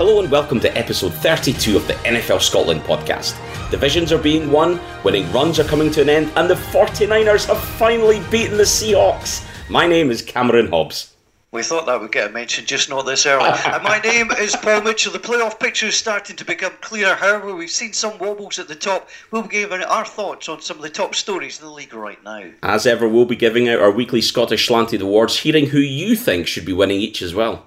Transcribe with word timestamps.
Hello 0.00 0.18
and 0.18 0.30
welcome 0.30 0.58
to 0.60 0.78
episode 0.78 1.12
32 1.12 1.76
of 1.76 1.86
the 1.86 1.92
NFL 1.92 2.40
Scotland 2.40 2.80
podcast. 2.84 3.36
Divisions 3.70 4.12
are 4.12 4.18
being 4.18 4.50
won, 4.50 4.80
winning 5.04 5.30
runs 5.30 5.60
are 5.60 5.64
coming 5.64 5.90
to 5.90 6.00
an 6.00 6.08
end, 6.08 6.32
and 6.36 6.48
the 6.48 6.54
49ers 6.54 7.44
have 7.44 7.62
finally 7.62 8.22
beaten 8.30 8.56
the 8.56 8.62
Seahawks. 8.62 9.44
My 9.68 9.86
name 9.86 10.10
is 10.10 10.22
Cameron 10.22 10.68
Hobbs. 10.70 11.14
We 11.52 11.62
thought 11.62 11.84
that 11.84 12.00
would 12.00 12.12
get 12.12 12.30
a 12.30 12.32
mention, 12.32 12.64
just 12.64 12.88
not 12.88 13.04
this 13.04 13.26
early. 13.26 13.50
and 13.66 13.82
my 13.82 13.98
name 13.98 14.30
is 14.30 14.56
Paul 14.56 14.80
Mitchell. 14.80 15.12
The 15.12 15.18
playoff 15.18 15.60
picture 15.60 15.88
is 15.88 15.96
starting 15.96 16.36
to 16.36 16.46
become 16.46 16.72
clearer. 16.80 17.14
However, 17.14 17.54
we've 17.54 17.68
seen 17.68 17.92
some 17.92 18.16
wobbles 18.16 18.58
at 18.58 18.68
the 18.68 18.76
top. 18.76 19.10
We'll 19.30 19.42
be 19.42 19.48
giving 19.50 19.82
our 19.82 20.06
thoughts 20.06 20.48
on 20.48 20.62
some 20.62 20.78
of 20.78 20.82
the 20.82 20.88
top 20.88 21.14
stories 21.14 21.60
in 21.60 21.66
the 21.66 21.72
league 21.72 21.92
right 21.92 22.24
now. 22.24 22.52
As 22.62 22.86
ever, 22.86 23.06
we'll 23.06 23.26
be 23.26 23.36
giving 23.36 23.68
out 23.68 23.80
our 23.80 23.90
weekly 23.90 24.22
Scottish 24.22 24.66
Slanted 24.66 25.02
Awards, 25.02 25.40
hearing 25.40 25.66
who 25.66 25.80
you 25.80 26.16
think 26.16 26.46
should 26.46 26.64
be 26.64 26.72
winning 26.72 27.02
each 27.02 27.20
as 27.20 27.34
well. 27.34 27.66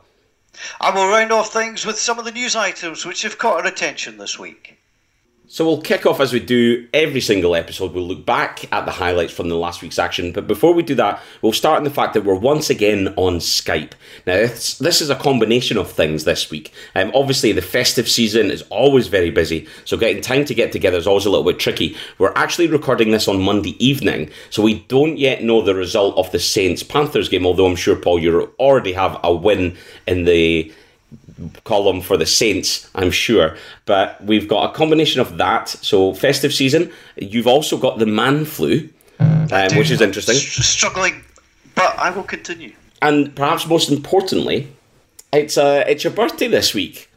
And 0.79 0.95
we'll 0.95 1.07
round 1.07 1.31
off 1.31 1.51
things 1.51 1.85
with 1.85 1.99
some 1.99 2.19
of 2.19 2.25
the 2.25 2.31
news 2.31 2.55
items 2.55 3.05
which 3.05 3.23
have 3.23 3.37
caught 3.37 3.61
our 3.61 3.65
attention 3.65 4.17
this 4.17 4.39
week. 4.39 4.82
So 5.45 5.65
we'll 5.65 5.81
kick 5.81 6.05
off 6.05 6.21
as 6.21 6.31
we 6.31 6.39
do 6.39 6.87
every 6.93 7.19
single 7.19 7.53
episode. 7.53 7.91
We'll 7.91 8.07
look 8.07 8.25
back 8.25 8.71
at 8.73 8.85
the 8.85 8.91
highlights 8.91 9.33
from 9.33 9.49
the 9.49 9.57
last 9.57 9.81
week's 9.81 9.99
action. 9.99 10.31
But 10.31 10.47
before 10.47 10.73
we 10.73 10.83
do 10.83 10.95
that, 10.95 11.21
we'll 11.41 11.51
start 11.51 11.79
in 11.79 11.83
the 11.83 11.89
fact 11.89 12.13
that 12.13 12.23
we're 12.23 12.33
once 12.33 12.69
again 12.69 13.13
on 13.17 13.35
Skype. 13.35 13.91
Now, 14.25 14.37
this, 14.37 14.77
this 14.77 15.01
is 15.01 15.09
a 15.09 15.15
combination 15.15 15.77
of 15.77 15.91
things 15.91 16.23
this 16.23 16.49
week. 16.49 16.71
Um, 16.95 17.11
obviously, 17.13 17.51
the 17.51 17.61
festive 17.61 18.07
season 18.07 18.51
is 18.51 18.61
always 18.69 19.07
very 19.07 19.31
busy, 19.31 19.67
so 19.83 19.97
getting 19.97 20.21
time 20.21 20.45
to 20.45 20.55
get 20.55 20.71
together 20.71 20.97
is 20.97 21.07
always 21.07 21.25
a 21.25 21.29
little 21.29 21.45
bit 21.45 21.59
tricky. 21.59 21.97
We're 22.19 22.33
actually 22.35 22.67
recording 22.67 23.11
this 23.11 23.27
on 23.27 23.41
Monday 23.41 23.75
evening, 23.85 24.29
so 24.49 24.63
we 24.63 24.79
don't 24.85 25.17
yet 25.17 25.43
know 25.43 25.61
the 25.61 25.75
result 25.75 26.17
of 26.17 26.31
the 26.31 26.39
Saints 26.39 26.83
Panthers 26.83 27.27
game, 27.27 27.45
although 27.45 27.67
I'm 27.67 27.75
sure, 27.75 27.97
Paul, 27.97 28.17
you 28.17 28.53
already 28.59 28.93
have 28.93 29.19
a 29.23 29.33
win 29.33 29.75
in 30.07 30.23
the 30.23 30.71
column 31.63 32.01
for 32.01 32.17
the 32.17 32.25
Saints, 32.25 32.89
I'm 32.95 33.11
sure. 33.11 33.55
But 33.85 34.23
we've 34.23 34.47
got 34.47 34.69
a 34.69 34.73
combination 34.73 35.21
of 35.21 35.37
that. 35.37 35.69
So 35.69 36.13
festive 36.13 36.53
season. 36.53 36.91
You've 37.15 37.47
also 37.47 37.77
got 37.77 37.99
the 37.99 38.05
man 38.05 38.45
flu, 38.45 38.89
um, 39.19 39.47
which 39.75 39.91
is 39.91 40.01
interesting. 40.01 40.35
Struggling, 40.35 41.23
but 41.75 41.97
I 41.97 42.09
will 42.11 42.23
continue. 42.23 42.73
And 43.01 43.35
perhaps 43.35 43.67
most 43.67 43.91
importantly, 43.91 44.71
it's 45.31 45.57
uh, 45.57 45.83
it's 45.87 46.03
your 46.03 46.13
birthday 46.13 46.47
this 46.47 46.73
week. 46.73 47.09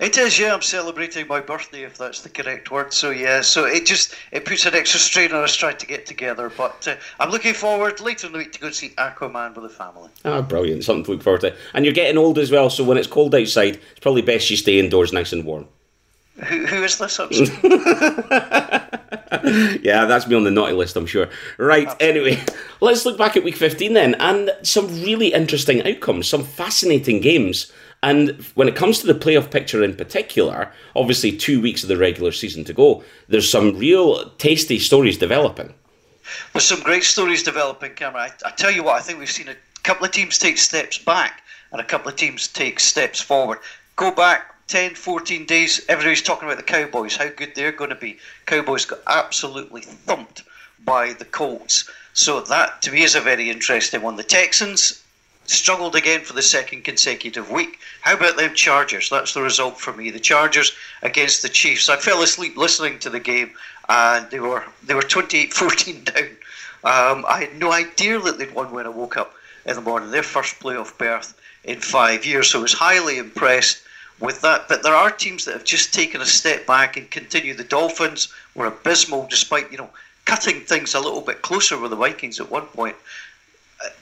It 0.00 0.18
is, 0.18 0.40
yeah. 0.40 0.52
I'm 0.52 0.60
celebrating 0.60 1.28
my 1.28 1.40
birthday, 1.40 1.82
if 1.84 1.96
that's 1.96 2.20
the 2.22 2.28
correct 2.28 2.70
word. 2.70 2.92
So 2.92 3.10
yeah, 3.10 3.42
so 3.42 3.64
it 3.64 3.86
just 3.86 4.16
it 4.32 4.44
puts 4.44 4.66
an 4.66 4.74
extra 4.74 4.98
strain 4.98 5.32
on 5.32 5.44
us 5.44 5.54
trying 5.54 5.76
to 5.76 5.86
get 5.86 6.04
together. 6.04 6.50
But 6.54 6.88
uh, 6.88 6.96
I'm 7.20 7.30
looking 7.30 7.54
forward 7.54 8.00
later 8.00 8.26
in 8.26 8.32
the 8.32 8.38
week 8.38 8.52
to 8.52 8.60
go 8.60 8.70
see 8.70 8.88
Aquaman 8.90 9.54
with 9.54 9.62
the 9.62 9.70
family. 9.70 10.10
Ah, 10.24 10.42
brilliant! 10.42 10.82
Something 10.82 11.04
to 11.04 11.10
look 11.12 11.22
forward 11.22 11.42
to. 11.42 11.54
And 11.74 11.84
you're 11.84 11.94
getting 11.94 12.18
old 12.18 12.38
as 12.38 12.50
well, 12.50 12.70
so 12.70 12.82
when 12.82 12.98
it's 12.98 13.06
cold 13.06 13.36
outside, 13.36 13.76
it's 13.76 14.00
probably 14.00 14.22
best 14.22 14.50
you 14.50 14.56
stay 14.56 14.80
indoors, 14.80 15.12
nice 15.12 15.32
and 15.32 15.44
warm. 15.44 15.68
Who, 16.42 16.66
who 16.66 16.82
is 16.82 16.98
this? 16.98 17.18
yeah, 19.84 20.04
that's 20.04 20.26
me 20.26 20.34
on 20.34 20.42
the 20.42 20.50
naughty 20.50 20.72
list, 20.72 20.96
I'm 20.96 21.06
sure. 21.06 21.28
Right, 21.58 21.88
anyway, 22.00 22.42
let's 22.80 23.06
look 23.06 23.16
back 23.16 23.36
at 23.36 23.44
week 23.44 23.54
15 23.54 23.92
then, 23.92 24.16
and 24.16 24.50
some 24.62 24.88
really 24.88 25.32
interesting 25.32 25.86
outcomes, 25.86 26.26
some 26.26 26.42
fascinating 26.42 27.20
games. 27.20 27.70
And 28.04 28.32
when 28.54 28.68
it 28.68 28.76
comes 28.76 28.98
to 28.98 29.06
the 29.06 29.14
playoff 29.14 29.50
picture 29.50 29.82
in 29.82 29.96
particular, 29.96 30.70
obviously 30.94 31.34
two 31.34 31.58
weeks 31.58 31.82
of 31.82 31.88
the 31.88 31.96
regular 31.96 32.32
season 32.32 32.62
to 32.64 32.74
go, 32.74 33.02
there's 33.28 33.50
some 33.50 33.78
real 33.78 34.28
tasty 34.32 34.78
stories 34.78 35.16
developing. 35.16 35.72
There's 36.52 36.66
some 36.66 36.82
great 36.82 37.04
stories 37.04 37.42
developing, 37.42 37.94
Cameron. 37.94 38.30
I, 38.44 38.48
I 38.48 38.50
tell 38.50 38.70
you 38.70 38.82
what, 38.82 38.96
I 38.96 39.00
think 39.00 39.18
we've 39.18 39.30
seen 39.30 39.48
a 39.48 39.56
couple 39.84 40.04
of 40.04 40.12
teams 40.12 40.36
take 40.36 40.58
steps 40.58 40.98
back 40.98 41.44
and 41.72 41.80
a 41.80 41.84
couple 41.84 42.10
of 42.10 42.16
teams 42.16 42.46
take 42.46 42.78
steps 42.78 43.22
forward. 43.22 43.60
Go 43.96 44.10
back 44.10 44.54
10, 44.66 44.96
14 44.96 45.46
days, 45.46 45.80
everybody's 45.88 46.20
talking 46.20 46.46
about 46.46 46.58
the 46.58 46.62
Cowboys, 46.62 47.16
how 47.16 47.30
good 47.30 47.54
they're 47.54 47.72
going 47.72 47.88
to 47.88 47.96
be. 47.96 48.18
Cowboys 48.44 48.84
got 48.84 49.00
absolutely 49.06 49.80
thumped 49.80 50.42
by 50.84 51.14
the 51.14 51.24
Colts. 51.24 51.88
So 52.12 52.42
that, 52.42 52.82
to 52.82 52.92
me, 52.92 53.02
is 53.02 53.14
a 53.14 53.20
very 53.20 53.48
interesting 53.48 54.02
one. 54.02 54.16
The 54.16 54.22
Texans 54.24 55.03
struggled 55.46 55.94
again 55.94 56.22
for 56.22 56.32
the 56.32 56.42
second 56.42 56.84
consecutive 56.84 57.50
week. 57.50 57.78
How 58.00 58.14
about 58.14 58.36
them 58.36 58.54
Chargers? 58.54 59.10
That's 59.10 59.34
the 59.34 59.42
result 59.42 59.80
for 59.80 59.92
me. 59.92 60.10
The 60.10 60.20
Chargers 60.20 60.72
against 61.02 61.42
the 61.42 61.48
Chiefs. 61.48 61.88
I 61.88 61.96
fell 61.96 62.22
asleep 62.22 62.56
listening 62.56 62.98
to 63.00 63.10
the 63.10 63.20
game, 63.20 63.52
and 63.88 64.30
they 64.30 64.40
were 64.40 64.64
they 64.82 64.94
were 64.94 65.02
28-14 65.02 66.04
down. 66.14 66.24
Um, 66.84 67.24
I 67.28 67.40
had 67.40 67.58
no 67.58 67.72
idea 67.72 68.18
that 68.20 68.38
they'd 68.38 68.54
won 68.54 68.70
when 68.72 68.86
I 68.86 68.90
woke 68.90 69.16
up 69.16 69.34
in 69.64 69.74
the 69.74 69.80
morning. 69.80 70.10
Their 70.10 70.22
first 70.22 70.60
playoff 70.60 70.96
berth 70.98 71.34
in 71.64 71.80
five 71.80 72.26
years. 72.26 72.50
So 72.50 72.58
I 72.58 72.62
was 72.62 72.72
highly 72.74 73.18
impressed 73.18 73.82
with 74.20 74.40
that. 74.42 74.68
But 74.68 74.82
there 74.82 74.94
are 74.94 75.10
teams 75.10 75.44
that 75.44 75.54
have 75.54 75.64
just 75.64 75.94
taken 75.94 76.20
a 76.20 76.26
step 76.26 76.66
back 76.66 76.96
and 76.96 77.10
continue. 77.10 77.54
The 77.54 77.64
Dolphins 77.64 78.28
were 78.54 78.66
abysmal, 78.66 79.26
despite 79.28 79.70
you 79.72 79.78
know 79.78 79.90
cutting 80.24 80.60
things 80.60 80.94
a 80.94 81.00
little 81.00 81.20
bit 81.20 81.42
closer 81.42 81.78
with 81.78 81.90
the 81.90 81.96
Vikings 81.96 82.40
at 82.40 82.50
one 82.50 82.66
point 82.66 82.96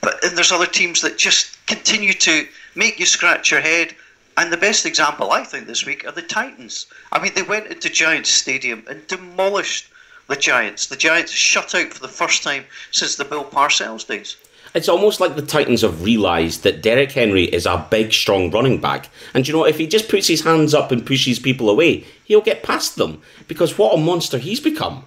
but 0.01 0.23
and 0.23 0.37
there's 0.37 0.51
other 0.51 0.65
teams 0.65 1.01
that 1.01 1.17
just 1.17 1.65
continue 1.67 2.13
to 2.13 2.47
make 2.75 2.99
you 2.99 3.05
scratch 3.05 3.51
your 3.51 3.61
head. 3.61 3.95
And 4.35 4.51
the 4.51 4.57
best 4.57 4.85
example, 4.85 5.31
I 5.31 5.43
think, 5.43 5.67
this 5.67 5.85
week 5.85 6.07
are 6.07 6.11
the 6.11 6.21
Titans. 6.21 6.87
I 7.11 7.21
mean, 7.21 7.33
they 7.35 7.43
went 7.43 7.67
into 7.67 7.89
Giants 7.89 8.31
Stadium 8.31 8.83
and 8.89 9.05
demolished 9.07 9.89
the 10.27 10.35
Giants. 10.35 10.87
The 10.87 10.95
Giants 10.95 11.31
shut 11.31 11.75
out 11.75 11.93
for 11.93 11.99
the 11.99 12.07
first 12.07 12.41
time 12.41 12.65
since 12.91 13.15
the 13.15 13.25
Bill 13.25 13.43
Parcells 13.43 14.07
days. 14.07 14.37
It's 14.73 14.89
almost 14.89 15.19
like 15.19 15.35
the 15.35 15.43
Titans 15.43 15.81
have 15.81 16.03
realised 16.03 16.63
that 16.63 16.81
Derrick 16.81 17.11
Henry 17.11 17.43
is 17.43 17.67
a 17.67 17.85
big, 17.91 18.11
strong 18.11 18.49
running 18.49 18.81
back. 18.81 19.09
And 19.35 19.47
you 19.47 19.53
know, 19.53 19.65
if 19.65 19.77
he 19.77 19.85
just 19.85 20.09
puts 20.09 20.27
his 20.27 20.43
hands 20.43 20.73
up 20.73 20.91
and 20.91 21.05
pushes 21.05 21.37
people 21.37 21.69
away, 21.69 22.05
he'll 22.25 22.41
get 22.41 22.63
past 22.63 22.95
them. 22.95 23.21
Because 23.47 23.77
what 23.77 23.93
a 23.93 24.01
monster 24.01 24.39
he's 24.39 24.59
become. 24.59 25.05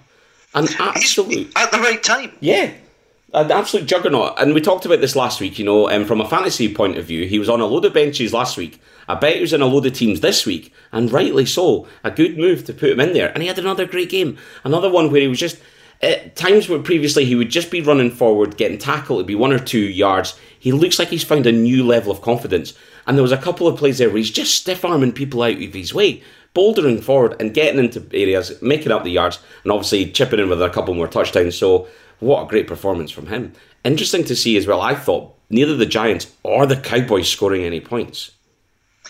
An 0.55 0.69
absolute. 0.79 1.33
He's 1.33 1.53
at 1.57 1.71
the 1.71 1.79
right 1.79 2.01
time. 2.01 2.31
Yeah 2.39 2.71
an 3.33 3.51
absolute 3.51 3.87
juggernaut. 3.87 4.39
And 4.39 4.53
we 4.53 4.61
talked 4.61 4.85
about 4.85 5.01
this 5.01 5.15
last 5.15 5.41
week, 5.41 5.59
you 5.59 5.65
know, 5.65 5.87
and 5.87 6.03
um, 6.03 6.07
from 6.07 6.21
a 6.21 6.29
fantasy 6.29 6.73
point 6.73 6.97
of 6.97 7.05
view, 7.05 7.25
he 7.25 7.39
was 7.39 7.49
on 7.49 7.59
a 7.59 7.65
load 7.65 7.85
of 7.85 7.93
benches 7.93 8.33
last 8.33 8.57
week. 8.57 8.81
I 9.07 9.15
bet 9.15 9.35
he 9.35 9.41
was 9.41 9.53
in 9.53 9.61
a 9.61 9.65
load 9.65 9.85
of 9.85 9.93
teams 9.93 10.21
this 10.21 10.45
week, 10.45 10.73
and 10.91 11.11
rightly 11.11 11.45
so. 11.45 11.87
A 12.03 12.11
good 12.11 12.37
move 12.37 12.65
to 12.65 12.73
put 12.73 12.91
him 12.91 12.99
in 12.99 13.13
there. 13.13 13.29
And 13.29 13.41
he 13.41 13.47
had 13.47 13.59
another 13.59 13.85
great 13.85 14.09
game. 14.09 14.37
Another 14.63 14.89
one 14.89 15.11
where 15.11 15.21
he 15.21 15.27
was 15.27 15.39
just, 15.39 15.59
at 16.01 16.35
times 16.35 16.69
where 16.69 16.79
previously 16.79 17.25
he 17.25 17.35
would 17.35 17.49
just 17.49 17.71
be 17.71 17.81
running 17.81 18.11
forward, 18.11 18.57
getting 18.57 18.77
tackled, 18.77 19.19
it'd 19.19 19.27
be 19.27 19.35
one 19.35 19.51
or 19.51 19.59
two 19.59 19.79
yards. 19.79 20.39
He 20.59 20.71
looks 20.71 20.99
like 20.99 21.09
he's 21.09 21.23
found 21.23 21.45
a 21.45 21.51
new 21.51 21.85
level 21.85 22.11
of 22.11 22.21
confidence. 22.21 22.73
And 23.05 23.17
there 23.17 23.23
was 23.23 23.31
a 23.31 23.37
couple 23.37 23.67
of 23.67 23.77
plays 23.77 23.97
there 23.97 24.09
where 24.09 24.17
he's 24.17 24.31
just 24.31 24.55
stiff 24.55 24.83
arming 24.83 25.13
people 25.13 25.41
out 25.41 25.61
of 25.61 25.73
his 25.73 25.93
way, 25.93 26.21
bouldering 26.53 27.01
forward 27.03 27.35
and 27.39 27.53
getting 27.53 27.79
into 27.79 28.05
areas, 28.13 28.61
making 28.61 28.91
up 28.91 29.03
the 29.03 29.11
yards, 29.11 29.39
and 29.63 29.71
obviously 29.71 30.11
chipping 30.11 30.39
in 30.39 30.49
with 30.49 30.61
a 30.61 30.69
couple 30.69 30.93
more 30.93 31.07
touchdowns. 31.07 31.57
So 31.57 31.87
what 32.19 32.43
a 32.43 32.47
great 32.47 32.67
performance 32.67 33.11
from 33.11 33.27
him. 33.27 33.53
Interesting 33.83 34.23
to 34.25 34.35
see 34.35 34.57
as 34.57 34.67
well, 34.67 34.81
I 34.81 34.95
thought, 34.95 35.33
neither 35.49 35.75
the 35.75 35.85
Giants 35.85 36.33
or 36.43 36.65
the 36.65 36.75
Cowboys 36.75 37.29
scoring 37.29 37.63
any 37.63 37.79
points. 37.79 38.31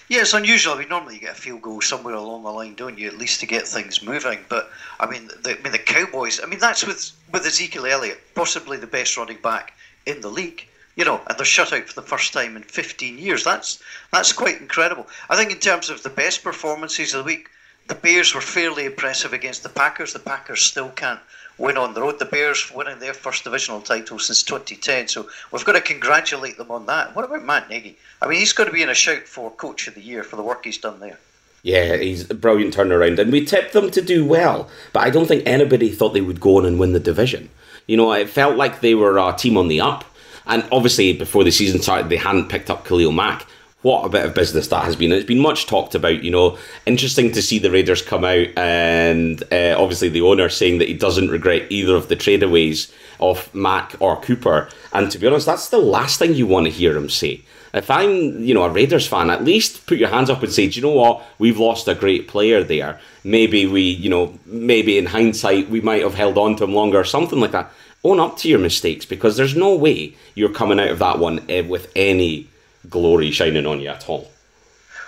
Yeah, 0.10 0.22
it's 0.22 0.34
unusual. 0.34 0.74
I 0.74 0.80
mean, 0.80 0.90
normally 0.90 1.16
you 1.16 1.22
get 1.22 1.38
a 1.38 1.42
field 1.42 1.62
goal 1.62 1.82
somewhere 1.82 2.14
along 2.14 2.44
the 2.44 2.52
line, 2.52 2.76
don't 2.76 2.98
you? 2.98 3.08
At 3.08 3.18
least 3.18 3.42
to 3.42 3.46
get 3.46 3.68
things 3.68 4.02
moving. 4.02 4.40
But 4.48 4.72
I 5.00 5.06
mean, 5.06 5.28
the, 5.28 5.58
I 5.58 5.62
mean, 5.62 5.74
the 5.74 5.80
Cowboys. 5.80 6.40
I 6.42 6.46
mean, 6.46 6.60
that's 6.60 6.86
with 6.86 7.12
with 7.34 7.46
Ezekiel 7.46 7.86
Elliott, 7.86 8.20
possibly 8.34 8.78
the 8.78 8.88
best 8.88 9.18
running 9.18 9.40
back 9.42 9.74
in 10.06 10.22
the 10.22 10.30
league. 10.30 10.66
You 10.96 11.04
know, 11.04 11.22
and 11.28 11.38
they're 11.38 11.46
shut 11.46 11.74
out 11.74 11.88
for 11.88 11.94
the 11.94 12.08
first 12.08 12.34
time 12.34 12.56
in 12.56 12.64
15 12.64 13.18
years. 13.18 13.44
That's 13.44 13.82
that's 14.14 14.32
quite 14.32 14.62
incredible. 14.62 15.08
I 15.30 15.36
think 15.36 15.52
in 15.52 15.60
terms 15.60 15.90
of 15.90 16.04
the 16.04 16.10
best 16.10 16.42
performances 16.42 17.14
of 17.14 17.26
the 17.26 17.26
week, 17.26 17.50
the 17.88 17.96
Bears 17.96 18.36
were 18.36 18.42
fairly 18.42 18.86
impressive 18.86 19.34
against 19.34 19.64
the 19.64 19.70
Packers. 19.70 20.14
The 20.14 20.20
Packers 20.20 20.62
still 20.62 20.90
can't 20.90 21.20
win 21.58 21.78
on 21.78 21.94
the 21.94 22.02
road. 22.02 22.20
The 22.20 22.26
Bears 22.26 22.72
winning 22.74 23.00
their 23.00 23.14
first 23.14 23.44
divisional 23.44 23.82
title 23.82 24.20
since 24.20 24.44
2010, 24.44 25.08
so 25.08 25.30
we've 25.52 25.66
got 25.66 25.74
to 25.74 25.82
congratulate 25.82 26.58
them 26.58 26.72
on 26.72 26.86
that. 26.88 27.16
What 27.16 27.26
about 27.26 27.46
Matt 27.46 27.70
Nagy? 27.70 27.98
I 28.22 28.28
mean, 28.28 28.40
he's 28.40 28.54
got 28.54 28.66
to 28.66 28.72
be 28.72 28.82
in 28.82 28.90
a 28.90 28.96
shout 28.96 29.24
for 29.24 29.52
Coach 29.52 29.88
of 29.88 29.96
the 29.96 30.02
Year 30.02 30.24
for 30.24 30.36
the 30.36 30.44
work 30.44 30.66
he's 30.66 30.78
done 30.78 31.00
there. 31.00 31.18
Yeah, 31.64 31.98
he's 31.98 32.30
a 32.30 32.36
brilliant 32.36 32.76
turnaround, 32.76 33.20
and 33.20 33.32
we 33.32 33.44
tipped 33.44 33.74
them 33.74 33.90
to 33.92 34.02
do 34.02 34.26
well, 34.26 34.70
but 34.94 35.02
I 35.04 35.10
don't 35.10 35.26
think 35.26 35.44
anybody 35.46 35.90
thought 35.90 36.14
they 36.14 36.22
would 36.22 36.40
go 36.40 36.58
on 36.58 36.66
and 36.66 36.80
win 36.80 36.94
the 36.94 37.00
division. 37.00 37.50
You 37.88 37.98
know, 37.98 38.12
it 38.14 38.30
felt 38.30 38.58
like 38.58 38.82
they 38.82 38.96
were 38.96 39.18
a 39.18 39.36
team 39.36 39.58
on 39.58 39.68
the 39.68 39.82
up, 39.82 40.06
and 40.46 40.66
obviously 40.72 41.14
before 41.14 41.44
the 41.44 41.52
season 41.52 41.82
started, 41.82 42.10
they 42.10 42.18
hadn't 42.18 42.50
picked 42.50 42.70
up 42.70 42.86
Khalil 42.86 43.12
Mack 43.12 43.48
what 43.88 44.06
a 44.06 44.10
bit 44.10 44.26
of 44.26 44.34
business 44.34 44.68
that 44.68 44.84
has 44.84 44.98
been. 44.98 45.14
It's 45.14 45.26
been 45.26 45.40
much 45.40 45.66
talked 45.66 45.96
about, 45.96 46.22
you 46.22 46.30
know. 46.30 46.58
Interesting 46.86 47.32
to 47.32 47.42
see 47.42 47.58
the 47.58 47.72
Raiders 47.72 48.02
come 48.02 48.26
out 48.26 48.50
and 48.58 49.42
uh, 49.50 49.76
obviously 49.78 50.10
the 50.10 50.22
owner 50.22 50.50
saying 50.50 50.80
that 50.80 50.90
he 50.90 50.94
doesn't 50.94 51.30
regret 51.30 51.72
either 51.72 51.96
of 51.96 52.10
the 52.10 52.18
tradeaways 52.18 52.92
of 53.22 53.54
Mac 53.56 53.96
or 54.02 54.20
Cooper. 54.20 54.68
And 54.92 55.10
to 55.10 55.18
be 55.18 55.26
honest, 55.26 55.46
that's 55.46 55.70
the 55.70 55.78
last 55.78 56.20
thing 56.20 56.34
you 56.34 56.46
want 56.46 56.66
to 56.66 56.72
hear 56.72 56.98
him 56.98 57.10
say. 57.10 57.44
If 57.74 57.90
I'm, 57.90 58.44
you 58.44 58.54
know, 58.54 58.64
a 58.64 58.70
Raiders 58.70 59.08
fan, 59.08 59.30
at 59.30 59.46
least 59.46 59.88
put 59.88 59.98
your 59.98 60.10
hands 60.10 60.30
up 60.30 60.44
and 60.44 60.52
say, 60.52 60.68
do 60.68 60.80
you 60.80 60.86
know 60.86 60.94
what? 60.94 61.24
We've 61.40 61.58
lost 61.58 61.88
a 61.88 61.96
great 61.96 62.28
player 62.28 62.66
there. 62.66 63.00
Maybe 63.24 63.66
we, 63.68 63.84
you 63.84 64.10
know, 64.10 64.38
maybe 64.46 64.98
in 64.98 65.06
hindsight 65.06 65.70
we 65.70 65.80
might 65.80 66.02
have 66.02 66.16
held 66.16 66.38
on 66.38 66.58
to 66.58 66.66
him 66.66 66.74
longer, 66.74 67.00
or 67.00 67.06
something 67.06 67.40
like 67.40 67.52
that. 67.52 67.72
Own 68.04 68.20
up 68.20 68.36
to 68.40 68.50
your 68.50 68.60
mistakes 68.60 69.06
because 69.06 69.38
there's 69.38 69.56
no 69.56 69.76
way 69.76 70.14
you're 70.36 70.54
coming 70.54 70.80
out 70.80 70.90
of 70.90 71.00
that 71.00 71.20
one 71.20 71.46
eh, 71.50 71.62
with 71.62 71.90
any 71.96 72.48
glory 72.90 73.32
shining 73.32 73.66
on 73.66 73.80
you 73.80 73.90
at 73.90 74.08
all. 74.10 74.32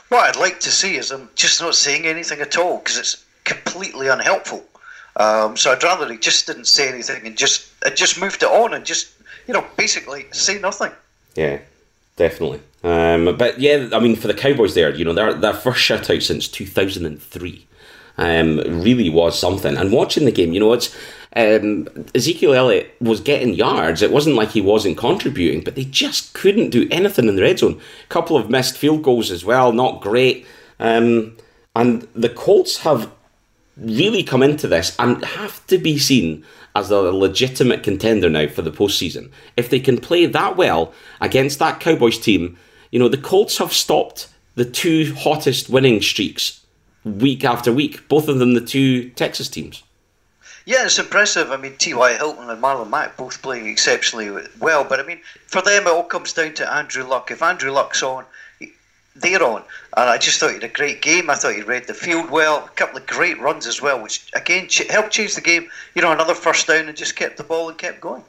What 0.10 0.28
I'd 0.28 0.40
like 0.40 0.60
to 0.62 0.72
see 0.72 0.96
is 0.96 1.12
I'm 1.12 1.30
just 1.36 1.62
not 1.62 1.76
saying 1.76 2.06
anything 2.06 2.42
at 2.42 2.58
all 2.58 2.78
because 2.80 2.98
it's 2.98 3.24
completely 3.44 4.08
unhelpful. 4.08 4.64
Um, 5.16 5.58
so 5.58 5.72
I'd 5.72 5.84
rather 5.84 6.12
he 6.12 6.18
just 6.18 6.48
didn't 6.48 6.66
say 6.66 6.88
anything 6.88 7.26
and 7.26 7.38
just 7.38 7.72
uh, 7.86 7.90
just 7.90 8.20
moved 8.20 8.44
it 8.44 8.50
on 8.50 8.74
and 8.74 8.86
just 8.86 9.12
you 9.48 9.54
know 9.54 9.66
basically 9.78 10.26
say 10.32 10.60
nothing. 10.60 10.92
Yeah, 11.36 11.60
definitely. 12.16 12.62
Um, 12.84 13.38
but 13.38 13.60
yeah, 13.60 13.90
I 13.94 14.00
mean 14.00 14.16
for 14.16 14.28
the 14.28 14.34
Cowboys 14.34 14.74
there, 14.74 14.96
you 14.96 15.06
know, 15.06 15.14
their 15.14 15.34
their 15.34 15.54
first 15.54 15.82
shutout 15.82 16.24
since 16.24 16.48
two 16.48 16.66
thousand 16.66 17.06
and 17.06 17.22
three. 17.22 17.66
Um, 18.18 18.58
really 18.82 19.10
was 19.10 19.40
something. 19.40 19.78
And 19.78 19.94
watching 19.94 20.26
the 20.26 20.32
game, 20.32 20.52
you 20.52 20.60
know, 20.60 20.74
it's 20.74 20.94
um, 21.36 21.88
Ezekiel 22.16 22.54
Elliott 22.54 22.96
was 23.00 23.22
getting 23.22 23.54
yards. 23.54 24.02
It 24.02 24.12
wasn't 24.12 24.36
like 24.36 24.50
he 24.50 24.62
wasn't 24.62 24.98
contributing, 24.98 25.64
but 25.64 25.76
they 25.76 25.86
just 25.86 26.34
couldn't 26.34 26.72
do 26.72 26.88
anything 26.90 27.28
in 27.28 27.36
the 27.36 27.42
red 27.42 27.60
zone. 27.60 27.80
A 28.04 28.08
couple 28.08 28.36
of 28.36 28.50
missed 28.50 28.78
field 28.78 29.04
goals 29.04 29.30
as 29.30 29.46
well, 29.46 29.72
not 29.72 30.02
great. 30.02 30.46
Um, 30.80 31.38
and 31.76 32.08
the 32.16 32.30
Colts 32.30 32.80
have 32.80 33.12
really 33.78 34.24
come 34.24 34.44
into 34.44 34.68
this 34.68 34.96
and 34.98 35.24
have 35.24 35.66
to 35.68 35.78
be 35.78 35.98
seen 35.98 36.44
as 36.76 36.92
a 36.92 36.98
legitimate 36.98 37.84
contender 37.84 38.30
now 38.30 38.48
for 38.48 38.62
the 38.62 38.72
postseason. 38.72 39.32
If 39.56 39.70
they 39.70 39.80
can 39.80 40.00
play 40.00 40.26
that 40.26 40.58
well 40.58 40.94
against 41.22 41.60
that 41.60 41.80
Cowboys 41.80 42.18
team, 42.18 42.58
you 42.92 43.00
know, 43.00 43.08
the 43.08 43.18
Colts 43.18 43.58
have 43.60 43.74
stopped 43.74 44.30
the 44.56 44.66
two 44.66 45.14
hottest 45.16 45.70
winning 45.70 46.02
streaks 46.02 46.66
week 47.06 47.46
after 47.46 47.72
week, 47.72 48.08
both 48.10 48.28
of 48.28 48.40
them 48.40 48.56
the 48.56 48.62
two 48.62 49.10
Texas 49.12 49.48
teams. 49.48 49.84
Yeah, 50.70 50.86
it's 50.86 51.00
impressive. 51.00 51.50
I 51.50 51.58
mean, 51.58 51.76
T.Y. 51.78 52.14
Hilton 52.14 52.48
and 52.48 52.62
Marlon 52.62 52.92
Mack 52.92 53.18
both 53.18 53.42
playing 53.42 53.66
exceptionally 53.66 54.46
well, 54.60 54.84
but 54.84 55.00
I 55.00 55.04
mean, 55.04 55.20
for 55.48 55.64
them, 55.64 55.88
it 55.88 55.90
all 55.90 56.04
comes 56.04 56.32
down 56.32 56.54
to 56.54 56.72
Andrew 56.72 57.04
Luck. 57.04 57.32
If 57.32 57.42
Andrew 57.42 57.72
Luck's 57.72 58.04
on, 58.04 58.24
they're 59.16 59.42
on. 59.42 59.64
And 59.98 60.08
I 60.12 60.20
just 60.20 60.40
thought 60.40 60.50
he 60.50 60.54
had 60.54 60.64
a 60.64 60.68
great 60.68 61.02
game. 61.02 61.28
I 61.28 61.34
thought 61.34 61.56
he 61.56 61.64
read 61.64 61.88
the 61.88 61.96
field 61.96 62.30
well. 62.30 62.66
A 62.66 62.70
couple 62.76 63.00
of 63.00 63.08
great 63.08 63.42
runs 63.42 63.66
as 63.66 63.82
well, 63.82 64.00
which 64.00 64.30
again 64.36 64.68
helped 64.92 65.10
change 65.10 65.34
the 65.34 65.42
game. 65.42 65.68
You 65.96 66.04
know, 66.04 66.12
another 66.12 66.36
first 66.36 66.68
down 66.68 66.88
and 66.88 66.96
just 66.96 67.16
kept 67.16 67.38
the 67.38 67.44
ball 67.44 67.68
and 67.70 67.76
kept 67.76 68.00
going. 68.00 68.24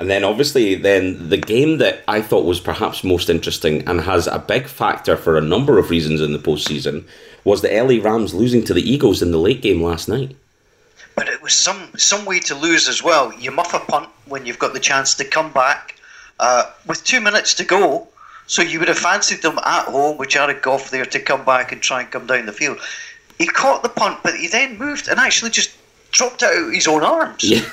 And 0.00 0.10
then 0.10 0.24
obviously, 0.24 0.74
then 0.74 1.28
the 1.28 1.36
game 1.36 1.78
that 1.78 2.02
I 2.08 2.22
thought 2.22 2.44
was 2.44 2.58
perhaps 2.58 3.04
most 3.04 3.30
interesting 3.30 3.86
and 3.86 4.00
has 4.00 4.26
a 4.26 4.40
big 4.40 4.66
factor 4.66 5.16
for 5.16 5.38
a 5.38 5.42
number 5.42 5.78
of 5.78 5.90
reasons 5.90 6.22
in 6.22 6.32
the 6.32 6.40
postseason 6.40 7.04
was 7.44 7.62
the 7.62 7.68
LA 7.68 8.02
Rams 8.02 8.34
losing 8.34 8.64
to 8.64 8.74
the 8.74 8.82
Eagles 8.82 9.22
in 9.22 9.30
the 9.30 9.38
late 9.38 9.62
game 9.62 9.80
last 9.80 10.08
night. 10.08 10.34
But 11.18 11.28
it 11.28 11.42
was 11.42 11.52
some 11.52 11.90
some 11.96 12.24
way 12.24 12.38
to 12.40 12.54
lose 12.54 12.88
as 12.88 13.02
well. 13.02 13.32
You 13.32 13.50
muff 13.50 13.74
a 13.74 13.80
punt 13.80 14.08
when 14.26 14.46
you've 14.46 14.58
got 14.58 14.72
the 14.72 14.80
chance 14.80 15.14
to 15.16 15.24
come 15.24 15.52
back 15.52 15.96
uh, 16.38 16.64
with 16.86 17.02
two 17.04 17.20
minutes 17.20 17.54
to 17.54 17.64
go 17.64 18.08
so 18.48 18.62
you 18.62 18.78
would 18.78 18.88
have 18.88 18.98
fancied 18.98 19.42
them 19.42 19.58
at 19.58 19.84
home 19.84 20.16
with 20.16 20.30
Jared 20.30 20.62
Goff 20.62 20.90
there 20.90 21.04
to 21.04 21.20
come 21.20 21.44
back 21.44 21.70
and 21.70 21.82
try 21.82 22.00
and 22.00 22.10
come 22.10 22.26
down 22.26 22.46
the 22.46 22.52
field. 22.52 22.78
He 23.36 23.46
caught 23.46 23.82
the 23.82 23.90
punt, 23.90 24.20
but 24.22 24.36
he 24.36 24.48
then 24.48 24.78
moved 24.78 25.06
and 25.06 25.20
actually 25.20 25.50
just 25.50 25.70
dropped 26.12 26.42
it 26.42 26.46
out 26.46 26.72
his 26.72 26.88
own 26.88 27.04
arms. 27.04 27.44
Yeah. 27.44 27.60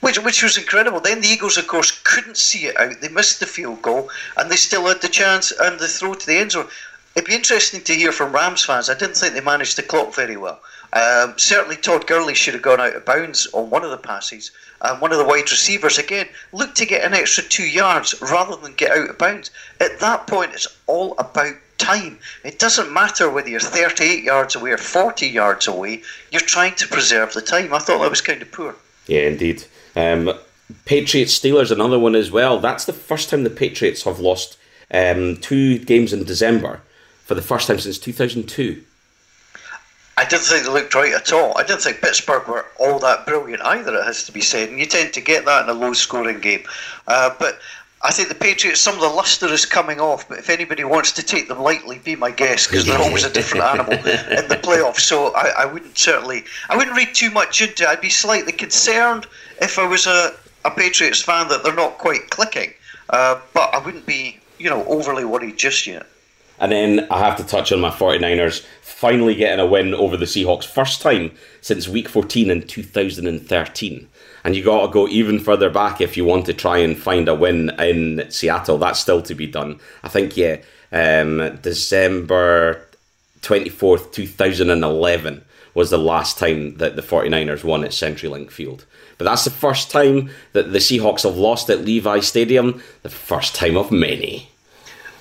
Which, 0.00 0.18
which 0.18 0.42
was 0.42 0.58
incredible. 0.58 0.98
Then 0.98 1.20
the 1.20 1.28
Eagles, 1.28 1.56
of 1.56 1.68
course, 1.68 2.00
couldn't 2.02 2.36
see 2.36 2.66
it 2.66 2.76
out. 2.76 3.00
They 3.00 3.08
missed 3.08 3.38
the 3.38 3.46
field 3.46 3.82
goal, 3.82 4.10
and 4.36 4.50
they 4.50 4.56
still 4.56 4.84
had 4.88 5.00
the 5.00 5.06
chance 5.06 5.52
and 5.52 5.78
the 5.78 5.86
throw 5.86 6.14
to 6.14 6.26
the 6.26 6.38
end 6.38 6.50
zone. 6.50 6.66
It'd 7.14 7.28
be 7.28 7.36
interesting 7.36 7.82
to 7.82 7.94
hear 7.94 8.10
from 8.10 8.32
Rams 8.32 8.64
fans. 8.64 8.90
I 8.90 8.94
didn't 8.94 9.14
think 9.14 9.34
they 9.34 9.40
managed 9.40 9.78
the 9.78 9.84
clock 9.84 10.12
very 10.12 10.36
well. 10.36 10.60
Um, 10.92 11.34
certainly, 11.38 11.76
Todd 11.76 12.06
Gurley 12.06 12.34
should 12.34 12.54
have 12.54 12.62
gone 12.62 12.80
out 12.80 12.94
of 12.94 13.04
bounds 13.04 13.46
on 13.52 13.70
one 13.70 13.84
of 13.84 13.90
the 13.90 13.96
passes. 13.96 14.50
And 14.82 15.00
one 15.00 15.12
of 15.12 15.18
the 15.18 15.24
wide 15.24 15.50
receivers, 15.50 15.98
again, 15.98 16.28
looked 16.52 16.76
to 16.78 16.86
get 16.86 17.04
an 17.04 17.14
extra 17.14 17.44
two 17.44 17.66
yards 17.66 18.20
rather 18.20 18.56
than 18.56 18.74
get 18.74 18.90
out 18.90 19.08
of 19.08 19.18
bounds. 19.18 19.50
At 19.80 20.00
that 20.00 20.26
point, 20.26 20.52
it's 20.52 20.66
all 20.86 21.14
about 21.18 21.54
time. 21.78 22.18
It 22.44 22.58
doesn't 22.58 22.92
matter 22.92 23.30
whether 23.30 23.48
you're 23.48 23.60
38 23.60 24.22
yards 24.22 24.54
away 24.54 24.72
or 24.72 24.78
40 24.78 25.26
yards 25.26 25.66
away, 25.66 26.02
you're 26.30 26.40
trying 26.40 26.74
to 26.76 26.88
preserve 26.88 27.32
the 27.32 27.42
time. 27.42 27.72
I 27.72 27.78
thought 27.78 28.00
that 28.02 28.10
was 28.10 28.20
kind 28.20 28.42
of 28.42 28.52
poor. 28.52 28.74
Yeah, 29.06 29.22
indeed. 29.22 29.64
Um, 29.96 30.32
Patriots 30.84 31.38
Steelers, 31.38 31.70
another 31.70 31.98
one 31.98 32.14
as 32.14 32.30
well. 32.30 32.58
That's 32.58 32.84
the 32.84 32.92
first 32.92 33.30
time 33.30 33.44
the 33.44 33.50
Patriots 33.50 34.04
have 34.04 34.20
lost 34.20 34.56
um, 34.90 35.36
two 35.36 35.78
games 35.78 36.12
in 36.12 36.24
December 36.24 36.80
for 37.24 37.34
the 37.34 37.42
first 37.42 37.66
time 37.66 37.78
since 37.78 37.98
2002. 37.98 38.82
I 40.22 40.24
didn't 40.24 40.44
think 40.44 40.64
they 40.64 40.70
looked 40.70 40.94
right 40.94 41.12
at 41.12 41.32
all. 41.32 41.58
I 41.58 41.64
didn't 41.64 41.82
think 41.82 42.00
Pittsburgh 42.00 42.46
were 42.46 42.66
all 42.78 43.00
that 43.00 43.26
brilliant 43.26 43.60
either, 43.62 43.92
it 43.96 44.04
has 44.04 44.24
to 44.26 44.32
be 44.32 44.40
said. 44.40 44.68
And 44.68 44.78
you 44.78 44.86
tend 44.86 45.12
to 45.14 45.20
get 45.20 45.44
that 45.46 45.64
in 45.64 45.68
a 45.68 45.72
low 45.72 45.94
scoring 45.94 46.38
game. 46.38 46.62
Uh, 47.08 47.34
but 47.40 47.58
I 48.02 48.12
think 48.12 48.28
the 48.28 48.36
Patriots, 48.36 48.80
some 48.80 48.94
of 48.94 49.00
the 49.00 49.08
luster 49.08 49.46
is 49.48 49.66
coming 49.66 49.98
off, 49.98 50.28
but 50.28 50.38
if 50.38 50.48
anybody 50.48 50.84
wants 50.84 51.10
to 51.12 51.24
take 51.24 51.48
them 51.48 51.58
lightly, 51.58 51.98
be 51.98 52.14
my 52.14 52.30
guest 52.30 52.68
because 52.68 52.86
they're 52.86 53.00
always 53.00 53.24
a 53.24 53.32
different 53.32 53.64
animal 53.64 53.92
in 53.94 54.46
the 54.46 54.60
playoffs. 54.62 55.00
So 55.00 55.34
I, 55.34 55.48
I, 55.58 55.64
wouldn't 55.66 55.98
certainly, 55.98 56.44
I 56.68 56.76
wouldn't 56.76 56.96
read 56.96 57.16
too 57.16 57.32
much 57.32 57.60
into 57.60 57.82
it. 57.82 57.88
I'd 57.88 58.00
be 58.00 58.08
slightly 58.08 58.52
concerned 58.52 59.26
if 59.60 59.76
I 59.76 59.86
was 59.88 60.06
a, 60.06 60.34
a 60.64 60.70
Patriots 60.70 61.20
fan 61.20 61.48
that 61.48 61.64
they're 61.64 61.74
not 61.74 61.98
quite 61.98 62.30
clicking, 62.30 62.72
uh, 63.10 63.40
but 63.54 63.74
I 63.74 63.78
wouldn't 63.78 64.06
be, 64.06 64.38
you 64.58 64.70
know, 64.70 64.84
overly 64.84 65.24
worried 65.24 65.56
just 65.56 65.84
yet. 65.84 66.06
And 66.58 66.70
then 66.70 67.06
I 67.10 67.18
have 67.18 67.36
to 67.38 67.44
touch 67.44 67.72
on 67.72 67.80
my 67.80 67.90
49ers 67.90 68.64
finally 68.80 69.34
getting 69.34 69.58
a 69.58 69.66
win 69.66 69.94
over 69.94 70.16
the 70.16 70.26
Seahawks. 70.26 70.64
First 70.64 71.02
time 71.02 71.32
since 71.60 71.88
week 71.88 72.08
14 72.08 72.50
in 72.50 72.66
2013. 72.66 74.08
And 74.44 74.56
you 74.56 74.62
got 74.62 74.86
to 74.86 74.92
go 74.92 75.08
even 75.08 75.38
further 75.40 75.70
back 75.70 76.00
if 76.00 76.16
you 76.16 76.24
want 76.24 76.46
to 76.46 76.54
try 76.54 76.78
and 76.78 76.96
find 76.96 77.28
a 77.28 77.34
win 77.34 77.70
in 77.80 78.30
Seattle. 78.30 78.78
That's 78.78 79.00
still 79.00 79.22
to 79.22 79.34
be 79.34 79.46
done. 79.46 79.80
I 80.02 80.08
think, 80.08 80.36
yeah, 80.36 80.58
um, 80.92 81.58
December 81.62 82.86
24th, 83.40 84.12
2011 84.12 85.44
was 85.74 85.90
the 85.90 85.98
last 85.98 86.38
time 86.38 86.76
that 86.76 86.96
the 86.96 87.02
49ers 87.02 87.64
won 87.64 87.82
at 87.82 87.90
CenturyLink 87.90 88.50
Field. 88.50 88.84
But 89.18 89.24
that's 89.24 89.44
the 89.44 89.50
first 89.50 89.90
time 89.90 90.30
that 90.52 90.72
the 90.72 90.78
Seahawks 90.78 91.22
have 91.22 91.36
lost 91.36 91.70
at 91.70 91.84
Levi 91.84 92.20
Stadium, 92.20 92.82
the 93.02 93.08
first 93.08 93.54
time 93.54 93.76
of 93.76 93.90
many. 93.90 94.51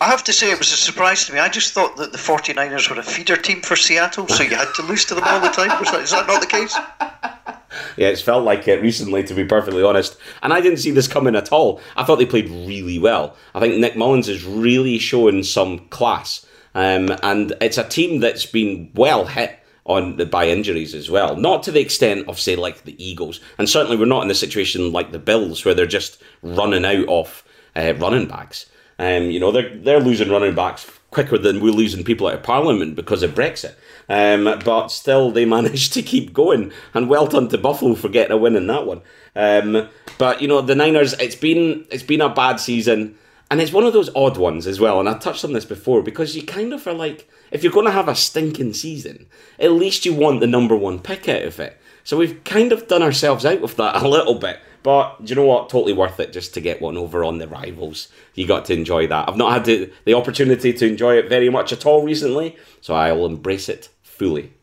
I 0.01 0.07
have 0.07 0.23
to 0.23 0.33
say, 0.33 0.49
it 0.49 0.57
was 0.57 0.71
a 0.73 0.77
surprise 0.77 1.25
to 1.25 1.33
me. 1.33 1.37
I 1.37 1.47
just 1.47 1.73
thought 1.73 1.95
that 1.97 2.11
the 2.11 2.17
49ers 2.17 2.89
were 2.89 2.99
a 2.99 3.03
feeder 3.03 3.37
team 3.37 3.61
for 3.61 3.75
Seattle, 3.75 4.27
so 4.27 4.41
you 4.41 4.55
had 4.55 4.73
to 4.73 4.81
lose 4.81 5.05
to 5.05 5.13
them 5.13 5.23
all 5.27 5.39
the 5.39 5.49
time. 5.49 5.67
That, 5.69 6.01
is 6.01 6.09
that 6.09 6.25
not 6.27 6.41
the 6.41 6.47
case? 6.47 6.75
Yeah, 7.95 8.07
it's 8.07 8.21
felt 8.21 8.43
like 8.43 8.67
it 8.67 8.81
recently, 8.81 9.23
to 9.23 9.33
be 9.33 9.45
perfectly 9.45 9.81
honest. 9.81 10.17
And 10.43 10.53
I 10.53 10.59
didn't 10.59 10.79
see 10.79 10.91
this 10.91 11.07
coming 11.07 11.35
at 11.35 11.53
all. 11.53 11.79
I 11.95 12.03
thought 12.03 12.17
they 12.17 12.25
played 12.25 12.49
really 12.49 12.99
well. 12.99 13.35
I 13.55 13.61
think 13.61 13.77
Nick 13.77 13.95
Mullens 13.95 14.27
is 14.27 14.43
really 14.43 14.97
showing 14.97 15.43
some 15.43 15.79
class. 15.87 16.45
Um, 16.75 17.09
and 17.23 17.53
it's 17.61 17.77
a 17.77 17.87
team 17.87 18.19
that's 18.19 18.45
been 18.45 18.91
well 18.93 19.25
hit 19.25 19.57
on 19.85 20.17
by 20.29 20.47
injuries 20.47 20.93
as 20.93 21.09
well. 21.09 21.37
Not 21.37 21.63
to 21.63 21.71
the 21.71 21.79
extent 21.79 22.27
of 22.27 22.39
say 22.39 22.55
like 22.57 22.83
the 22.83 23.01
Eagles, 23.03 23.39
and 23.57 23.69
certainly 23.69 23.97
we're 23.97 24.05
not 24.05 24.23
in 24.23 24.31
a 24.31 24.35
situation 24.35 24.91
like 24.91 25.11
the 25.11 25.19
Bills 25.19 25.63
where 25.63 25.73
they're 25.73 25.85
just 25.85 26.21
running 26.41 26.85
out 26.85 27.07
of 27.07 27.43
uh, 27.75 27.93
running 27.97 28.27
backs. 28.27 28.65
Um, 29.01 29.31
you 29.31 29.39
know, 29.39 29.51
they're 29.51 29.75
they're 29.75 29.99
losing 29.99 30.29
running 30.29 30.53
backs 30.53 30.87
quicker 31.09 31.37
than 31.39 31.59
we're 31.59 31.71
losing 31.71 32.03
people 32.03 32.27
out 32.27 32.35
of 32.35 32.43
Parliament 32.43 32.95
because 32.95 33.23
of 33.23 33.33
Brexit. 33.33 33.73
Um, 34.07 34.59
but 34.63 34.89
still, 34.89 35.31
they 35.31 35.43
managed 35.57 35.93
to 35.93 36.03
keep 36.03 36.33
going, 36.33 36.71
and 36.93 37.09
well 37.09 37.25
done 37.25 37.49
to 37.49 37.57
Buffalo 37.57 37.95
for 37.95 38.09
getting 38.09 38.31
a 38.31 38.37
win 38.37 38.55
in 38.55 38.67
that 38.67 38.85
one. 38.85 39.01
Um, 39.35 39.89
but 40.19 40.39
you 40.39 40.47
know, 40.47 40.61
the 40.61 40.75
Niners, 40.75 41.13
it's 41.13 41.35
been 41.35 41.85
it's 41.89 42.03
been 42.03 42.21
a 42.21 42.29
bad 42.29 42.59
season, 42.59 43.17
and 43.49 43.59
it's 43.59 43.73
one 43.73 43.85
of 43.85 43.93
those 43.93 44.15
odd 44.15 44.37
ones 44.37 44.67
as 44.67 44.79
well. 44.79 44.99
And 44.99 45.09
I 45.09 45.17
touched 45.17 45.43
on 45.43 45.53
this 45.53 45.65
before 45.65 46.03
because 46.03 46.35
you 46.35 46.43
kind 46.43 46.71
of 46.71 46.85
are 46.85 46.93
like, 46.93 47.27
if 47.49 47.63
you're 47.63 47.73
going 47.73 47.87
to 47.87 47.91
have 47.91 48.07
a 48.07 48.13
stinking 48.13 48.73
season, 48.73 49.25
at 49.59 49.71
least 49.71 50.05
you 50.05 50.13
want 50.13 50.41
the 50.41 50.47
number 50.47 50.75
one 50.75 50.99
pick 50.99 51.27
out 51.27 51.41
of 51.41 51.59
it. 51.59 51.81
So 52.03 52.17
we've 52.17 52.43
kind 52.43 52.71
of 52.71 52.87
done 52.87 53.01
ourselves 53.01 53.45
out 53.45 53.61
with 53.61 53.77
that 53.77 53.95
a 54.03 54.07
little 54.07 54.35
bit. 54.35 54.59
But 54.83 55.17
you 55.23 55.35
know 55.35 55.45
what? 55.45 55.69
Totally 55.69 55.93
worth 55.93 56.19
it 56.19 56.33
just 56.33 56.53
to 56.55 56.61
get 56.61 56.81
one 56.81 56.97
over 56.97 57.23
on 57.23 57.37
the 57.37 57.47
rivals. 57.47 58.07
You 58.33 58.47
got 58.47 58.65
to 58.65 58.73
enjoy 58.73 59.07
that. 59.07 59.29
I've 59.29 59.37
not 59.37 59.53
had 59.53 59.65
the, 59.65 59.91
the 60.05 60.13
opportunity 60.15 60.73
to 60.73 60.87
enjoy 60.87 61.17
it 61.17 61.29
very 61.29 61.49
much 61.49 61.71
at 61.71 61.85
all 61.85 62.03
recently, 62.03 62.57
so 62.81 62.95
I'll 62.95 63.25
embrace 63.25 63.69
it 63.69 63.89
fully. 64.01 64.53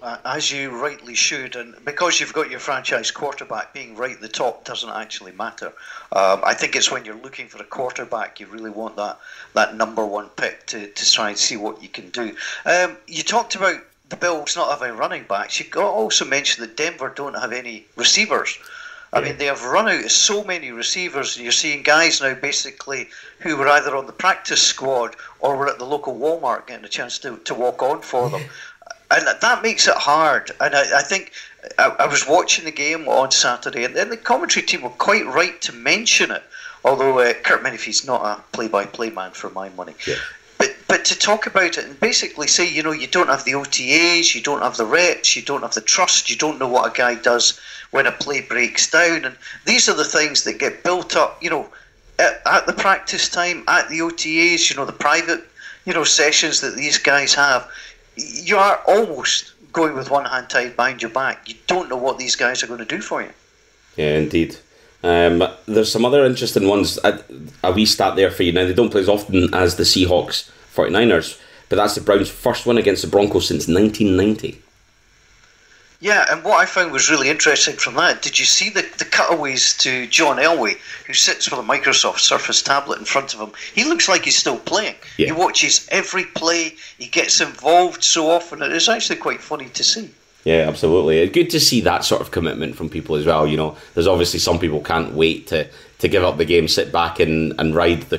Uh, 0.00 0.16
as 0.24 0.52
you 0.52 0.70
rightly 0.70 1.14
should, 1.14 1.56
and 1.56 1.74
because 1.84 2.20
you've 2.20 2.32
got 2.32 2.48
your 2.48 2.60
franchise 2.60 3.10
quarterback 3.10 3.74
being 3.74 3.96
right 3.96 4.12
at 4.12 4.20
the 4.20 4.28
top 4.28 4.64
doesn't 4.64 4.90
actually 4.90 5.32
matter. 5.32 5.72
Um, 6.12 6.40
I 6.44 6.54
think 6.54 6.76
it's 6.76 6.90
when 6.90 7.04
you're 7.04 7.16
looking 7.16 7.48
for 7.48 7.60
a 7.60 7.64
quarterback 7.64 8.38
you 8.38 8.46
really 8.46 8.70
want 8.70 8.94
that 8.94 9.18
that 9.54 9.74
number 9.74 10.06
one 10.06 10.28
pick 10.28 10.66
to, 10.66 10.86
to 10.86 11.12
try 11.12 11.30
and 11.30 11.38
see 11.38 11.56
what 11.56 11.82
you 11.82 11.88
can 11.88 12.10
do. 12.10 12.36
Um, 12.64 12.96
you 13.08 13.24
talked 13.24 13.56
about 13.56 13.82
the 14.08 14.16
Bills 14.16 14.56
not 14.56 14.70
having 14.70 14.96
running 14.96 15.24
backs. 15.24 15.58
You 15.60 15.66
also 15.82 16.24
mentioned 16.24 16.66
that 16.66 16.76
Denver 16.76 17.12
don't 17.14 17.34
have 17.34 17.52
any 17.52 17.84
receivers. 17.96 18.56
I 19.12 19.20
mean, 19.20 19.38
they 19.38 19.46
have 19.46 19.64
run 19.64 19.88
out 19.88 20.04
of 20.04 20.12
so 20.12 20.44
many 20.44 20.70
receivers. 20.70 21.36
And 21.36 21.44
you're 21.44 21.52
seeing 21.52 21.82
guys 21.82 22.20
now 22.20 22.34
basically 22.34 23.08
who 23.40 23.56
were 23.56 23.68
either 23.68 23.96
on 23.96 24.06
the 24.06 24.12
practice 24.12 24.62
squad 24.62 25.16
or 25.40 25.56
were 25.56 25.68
at 25.68 25.78
the 25.78 25.86
local 25.86 26.14
Walmart 26.14 26.66
getting 26.66 26.84
a 26.84 26.88
chance 26.88 27.18
to, 27.20 27.36
to 27.38 27.54
walk 27.54 27.82
on 27.82 28.02
for 28.02 28.28
them. 28.28 28.42
And 29.10 29.26
that 29.40 29.62
makes 29.62 29.88
it 29.88 29.94
hard. 29.94 30.50
And 30.60 30.74
I, 30.74 30.98
I 30.98 31.02
think 31.02 31.32
I, 31.78 31.86
I, 32.00 32.06
was 32.06 32.26
watching 32.28 32.66
the 32.66 32.70
game 32.70 33.08
on 33.08 33.30
Saturday, 33.30 33.84
and 33.84 33.96
then 33.96 34.10
the 34.10 34.16
commentary 34.16 34.66
team 34.66 34.82
were 34.82 34.90
quite 34.90 35.26
right 35.26 35.60
to 35.62 35.72
mention 35.72 36.30
it. 36.30 36.42
Although 36.84 37.18
uh, 37.18 37.32
Curt 37.42 37.62
Menefee's 37.62 38.06
not 38.06 38.24
a 38.24 38.42
play-by-play 38.52 39.10
man 39.10 39.32
for 39.32 39.50
my 39.50 39.68
money, 39.70 39.94
yeah. 40.06 40.14
But 40.88 41.04
to 41.04 41.18
talk 41.18 41.46
about 41.46 41.76
it 41.76 41.84
and 41.84 42.00
basically 42.00 42.46
say, 42.46 42.66
you 42.68 42.82
know, 42.82 42.92
you 42.92 43.06
don't 43.06 43.28
have 43.28 43.44
the 43.44 43.52
OTAs, 43.52 44.34
you 44.34 44.40
don't 44.40 44.62
have 44.62 44.78
the 44.78 44.86
reps, 44.86 45.36
you 45.36 45.42
don't 45.42 45.60
have 45.60 45.74
the 45.74 45.82
trust, 45.82 46.30
you 46.30 46.36
don't 46.36 46.58
know 46.58 46.66
what 46.66 46.90
a 46.90 46.96
guy 46.96 47.14
does 47.14 47.60
when 47.90 48.06
a 48.06 48.12
play 48.12 48.40
breaks 48.40 48.90
down, 48.90 49.26
and 49.26 49.36
these 49.66 49.88
are 49.88 49.94
the 49.94 50.04
things 50.04 50.44
that 50.44 50.58
get 50.58 50.82
built 50.82 51.14
up, 51.14 51.42
you 51.42 51.50
know, 51.50 51.68
at, 52.18 52.40
at 52.46 52.66
the 52.66 52.72
practice 52.72 53.28
time, 53.28 53.64
at 53.68 53.88
the 53.90 53.98
OTAs, 53.98 54.70
you 54.70 54.76
know, 54.76 54.86
the 54.86 54.92
private, 54.92 55.44
you 55.84 55.92
know, 55.92 56.04
sessions 56.04 56.62
that 56.62 56.74
these 56.74 56.96
guys 56.96 57.34
have. 57.34 57.70
You 58.16 58.56
are 58.56 58.80
almost 58.86 59.52
going 59.72 59.94
with 59.94 60.10
one 60.10 60.24
hand 60.24 60.48
tied 60.48 60.74
behind 60.74 61.02
your 61.02 61.10
back. 61.10 61.48
You 61.48 61.54
don't 61.66 61.90
know 61.90 61.96
what 61.96 62.18
these 62.18 62.34
guys 62.34 62.62
are 62.62 62.66
going 62.66 62.80
to 62.80 62.86
do 62.86 63.00
for 63.00 63.22
you. 63.22 63.30
Yeah, 63.96 64.16
indeed. 64.16 64.56
Um, 65.02 65.44
there's 65.66 65.92
some 65.92 66.04
other 66.04 66.24
interesting 66.24 66.66
ones. 66.66 66.98
A, 67.04 67.22
a 67.62 67.72
wee 67.72 67.86
stat 67.86 68.16
there 68.16 68.30
for 68.30 68.42
you. 68.42 68.52
Now, 68.52 68.64
they 68.64 68.74
don't 68.74 68.90
play 68.90 69.02
as 69.02 69.08
often 69.08 69.54
as 69.54 69.76
the 69.76 69.84
Seahawks 69.84 70.50
49ers, 70.78 71.40
but 71.68 71.76
that's 71.76 71.94
the 71.94 72.00
Browns' 72.00 72.30
first 72.30 72.66
win 72.66 72.78
against 72.78 73.02
the 73.02 73.08
Broncos 73.08 73.48
since 73.48 73.68
1990. 73.68 74.62
Yeah, 76.00 76.26
and 76.30 76.44
what 76.44 76.60
I 76.60 76.66
found 76.66 76.92
was 76.92 77.10
really 77.10 77.28
interesting 77.28 77.74
from 77.74 77.94
that, 77.94 78.22
did 78.22 78.38
you 78.38 78.44
see 78.44 78.70
the, 78.70 78.82
the 78.98 79.04
cutaways 79.04 79.76
to 79.78 80.06
John 80.06 80.36
Elway, 80.36 80.76
who 81.06 81.12
sits 81.12 81.50
with 81.50 81.58
a 81.58 81.62
Microsoft 81.62 82.20
Surface 82.20 82.62
tablet 82.62 83.00
in 83.00 83.04
front 83.04 83.34
of 83.34 83.40
him? 83.40 83.50
He 83.74 83.82
looks 83.82 84.08
like 84.08 84.24
he's 84.24 84.36
still 84.36 84.58
playing. 84.58 84.94
Yeah. 85.16 85.26
He 85.26 85.32
watches 85.32 85.88
every 85.90 86.24
play, 86.24 86.76
he 86.98 87.08
gets 87.08 87.40
involved 87.40 88.04
so 88.04 88.30
often. 88.30 88.62
It 88.62 88.70
is 88.70 88.88
actually 88.88 89.16
quite 89.16 89.40
funny 89.40 89.68
to 89.70 89.82
see. 89.82 90.10
Yeah, 90.44 90.68
absolutely. 90.68 91.28
Good 91.28 91.50
to 91.50 91.58
see 91.60 91.80
that 91.80 92.04
sort 92.04 92.22
of 92.22 92.30
commitment 92.30 92.76
from 92.76 92.88
people 92.88 93.16
as 93.16 93.26
well. 93.26 93.44
You 93.46 93.56
know, 93.56 93.76
there's 93.94 94.06
obviously 94.06 94.38
some 94.38 94.60
people 94.60 94.80
can't 94.80 95.14
wait 95.14 95.48
to, 95.48 95.68
to 95.98 96.08
give 96.08 96.22
up 96.22 96.38
the 96.38 96.44
game, 96.44 96.68
sit 96.68 96.92
back 96.92 97.18
and, 97.18 97.54
and 97.58 97.74
ride 97.74 98.02
the 98.02 98.18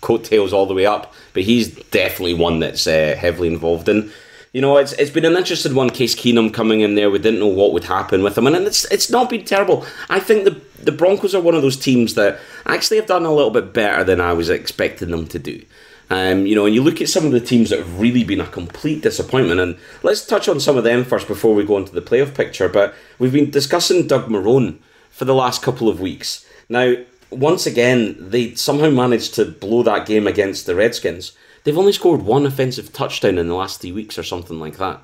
coattails 0.00 0.52
all 0.52 0.66
the 0.66 0.74
way 0.74 0.86
up, 0.86 1.14
but 1.32 1.42
he's 1.42 1.74
definitely 1.90 2.34
one 2.34 2.60
that's 2.60 2.86
uh, 2.86 3.16
heavily 3.18 3.48
involved 3.48 3.88
in 3.88 4.10
you 4.52 4.60
know, 4.60 4.78
it's 4.78 4.92
it's 4.94 5.10
been 5.10 5.24
an 5.24 5.36
interesting 5.36 5.74
one. 5.74 5.90
Case 5.90 6.16
Keenum 6.16 6.52
coming 6.52 6.80
in 6.80 6.96
there, 6.96 7.10
we 7.10 7.20
didn't 7.20 7.38
know 7.38 7.46
what 7.46 7.72
would 7.72 7.84
happen 7.84 8.22
with 8.22 8.36
him, 8.36 8.48
and 8.48 8.56
it's 8.56 8.84
it's 8.86 9.08
not 9.08 9.30
been 9.30 9.44
terrible. 9.44 9.86
I 10.08 10.18
think 10.18 10.44
the 10.44 10.60
the 10.82 10.92
Broncos 10.92 11.34
are 11.34 11.40
one 11.40 11.54
of 11.54 11.62
those 11.62 11.76
teams 11.76 12.14
that 12.14 12.40
actually 12.66 12.96
have 12.96 13.06
done 13.06 13.24
a 13.24 13.32
little 13.32 13.52
bit 13.52 13.72
better 13.72 14.02
than 14.02 14.20
I 14.20 14.32
was 14.32 14.50
expecting 14.50 15.10
them 15.10 15.26
to 15.28 15.38
do. 15.38 15.64
Um, 16.12 16.46
you 16.46 16.56
know, 16.56 16.66
and 16.66 16.74
you 16.74 16.82
look 16.82 17.00
at 17.00 17.08
some 17.08 17.24
of 17.24 17.30
the 17.30 17.40
teams 17.40 17.70
that 17.70 17.78
have 17.78 18.00
really 18.00 18.24
been 18.24 18.40
a 18.40 18.46
complete 18.46 19.02
disappointment, 19.02 19.60
and 19.60 19.78
let's 20.02 20.26
touch 20.26 20.48
on 20.48 20.58
some 20.58 20.76
of 20.76 20.82
them 20.82 21.04
first 21.04 21.28
before 21.28 21.54
we 21.54 21.64
go 21.64 21.78
into 21.78 21.92
the 21.92 22.02
playoff 22.02 22.34
picture. 22.34 22.68
But 22.68 22.96
we've 23.20 23.32
been 23.32 23.50
discussing 23.50 24.08
Doug 24.08 24.28
Marrone 24.28 24.78
for 25.10 25.26
the 25.26 25.34
last 25.34 25.62
couple 25.62 25.88
of 25.88 26.00
weeks. 26.00 26.44
Now, 26.68 26.96
once 27.30 27.66
again, 27.66 28.16
they 28.18 28.54
somehow 28.54 28.90
managed 28.90 29.34
to 29.34 29.44
blow 29.44 29.82
that 29.84 30.06
game 30.06 30.26
against 30.26 30.66
the 30.66 30.74
Redskins. 30.74 31.32
They've 31.64 31.78
only 31.78 31.92
scored 31.92 32.22
one 32.22 32.46
offensive 32.46 32.92
touchdown 32.92 33.38
in 33.38 33.48
the 33.48 33.54
last 33.54 33.80
three 33.80 33.92
weeks 33.92 34.18
or 34.18 34.22
something 34.22 34.58
like 34.58 34.78
that. 34.78 35.00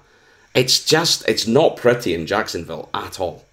It's 0.55 0.85
just, 0.85 1.29
it's 1.29 1.47
not 1.47 1.77
pretty 1.77 2.15
in 2.15 2.27
Jacksonville 2.27 2.89
at 2.95 3.21
all. 3.21 3.45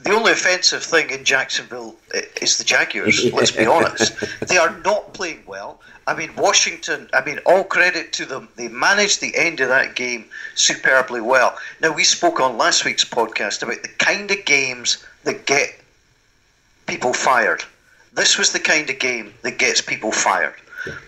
The 0.00 0.10
only 0.10 0.32
offensive 0.32 0.82
thing 0.82 1.10
in 1.10 1.24
Jacksonville 1.24 1.94
is 2.40 2.58
the 2.58 2.64
Jaguars, 2.64 3.32
let's 3.32 3.52
be 3.52 3.66
honest. 3.66 4.12
They 4.48 4.56
are 4.56 4.76
not 4.80 5.14
playing 5.14 5.44
well. 5.46 5.80
I 6.08 6.16
mean, 6.16 6.34
Washington, 6.36 7.08
I 7.14 7.24
mean, 7.24 7.38
all 7.46 7.62
credit 7.62 8.12
to 8.14 8.26
them. 8.26 8.48
They 8.56 8.66
managed 8.66 9.20
the 9.20 9.36
end 9.36 9.60
of 9.60 9.68
that 9.68 9.94
game 9.94 10.24
superbly 10.56 11.20
well. 11.20 11.56
Now, 11.80 11.94
we 11.94 12.02
spoke 12.02 12.40
on 12.40 12.58
last 12.58 12.84
week's 12.84 13.04
podcast 13.04 13.62
about 13.62 13.82
the 13.82 13.88
kind 13.98 14.28
of 14.28 14.44
games 14.44 15.04
that 15.22 15.46
get 15.46 15.78
people 16.86 17.12
fired. 17.12 17.62
This 18.14 18.36
was 18.36 18.52
the 18.52 18.60
kind 18.60 18.88
of 18.90 18.98
game 18.98 19.32
that 19.42 19.58
gets 19.58 19.80
people 19.80 20.12
fired 20.12 20.54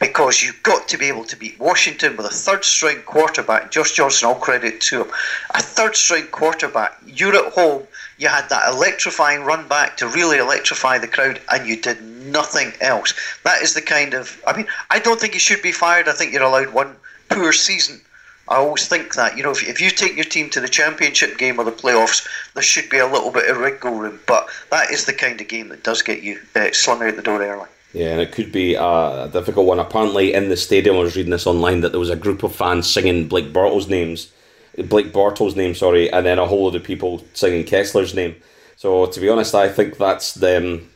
because 0.00 0.42
you've 0.42 0.62
got 0.62 0.88
to 0.88 0.96
be 0.96 1.06
able 1.06 1.24
to 1.24 1.36
beat 1.36 1.58
Washington 1.58 2.16
with 2.16 2.26
a 2.26 2.30
third 2.30 2.64
string 2.64 3.02
quarterback. 3.02 3.70
Josh 3.70 3.92
Johnson, 3.92 4.28
all 4.28 4.34
credit 4.36 4.80
to 4.82 5.02
him. 5.02 5.10
A 5.54 5.62
third 5.62 5.96
string 5.96 6.26
quarterback. 6.28 6.98
You're 7.06 7.34
at 7.34 7.52
home. 7.52 7.82
You 8.18 8.28
had 8.28 8.48
that 8.48 8.72
electrifying 8.72 9.42
run 9.42 9.66
back 9.68 9.96
to 9.98 10.06
really 10.06 10.38
electrify 10.38 10.98
the 10.98 11.08
crowd, 11.08 11.40
and 11.50 11.68
you 11.68 11.76
did 11.80 12.02
nothing 12.02 12.72
else. 12.80 13.12
That 13.42 13.62
is 13.62 13.74
the 13.74 13.82
kind 13.82 14.14
of. 14.14 14.40
I 14.46 14.56
mean, 14.56 14.66
I 14.90 14.98
don't 14.98 15.20
think 15.20 15.34
you 15.34 15.40
should 15.40 15.62
be 15.62 15.72
fired. 15.72 16.08
I 16.08 16.12
think 16.12 16.32
you're 16.32 16.42
allowed 16.42 16.72
one 16.72 16.96
poor 17.28 17.52
season. 17.52 18.00
I 18.48 18.56
always 18.56 18.86
think 18.86 19.14
that 19.14 19.36
you 19.36 19.42
know 19.42 19.52
if, 19.52 19.66
if 19.66 19.80
you 19.80 19.90
take 19.90 20.16
your 20.16 20.24
team 20.24 20.50
to 20.50 20.60
the 20.60 20.68
championship 20.68 21.38
game 21.38 21.58
or 21.58 21.64
the 21.64 21.72
playoffs, 21.72 22.26
there 22.54 22.62
should 22.62 22.90
be 22.90 22.98
a 22.98 23.06
little 23.06 23.30
bit 23.30 23.48
of 23.50 23.56
wriggle 23.56 23.92
room. 23.92 24.20
But 24.26 24.48
that 24.70 24.90
is 24.90 25.06
the 25.06 25.12
kind 25.12 25.40
of 25.40 25.48
game 25.48 25.68
that 25.68 25.82
does 25.82 26.02
get 26.02 26.22
you 26.22 26.40
uh, 26.54 26.70
slung 26.72 27.02
out 27.02 27.16
the 27.16 27.22
door 27.22 27.42
early. 27.42 27.68
Yeah, 27.94 28.08
and 28.08 28.20
it 28.20 28.32
could 28.32 28.50
be 28.50 28.74
a 28.74 29.30
difficult 29.32 29.66
one. 29.66 29.78
Apparently, 29.78 30.34
in 30.34 30.48
the 30.48 30.56
stadium, 30.56 30.96
I 30.96 31.00
was 31.00 31.16
reading 31.16 31.30
this 31.30 31.46
online 31.46 31.80
that 31.82 31.90
there 31.92 32.00
was 32.00 32.10
a 32.10 32.16
group 32.16 32.42
of 32.42 32.54
fans 32.54 32.92
singing 32.92 33.28
Blake 33.28 33.52
Bortles' 33.52 33.88
names, 33.88 34.32
Blake 34.76 35.12
Bortles' 35.12 35.54
name, 35.54 35.76
sorry, 35.76 36.12
and 36.12 36.26
then 36.26 36.40
a 36.40 36.46
whole 36.46 36.64
lot 36.64 36.74
of 36.74 36.82
people 36.82 37.24
singing 37.34 37.64
Kessler's 37.64 38.12
name. 38.12 38.34
So, 38.76 39.06
to 39.06 39.20
be 39.20 39.28
honest, 39.28 39.54
I 39.54 39.68
think 39.68 39.96
that's 39.96 40.34
them. 40.34 40.90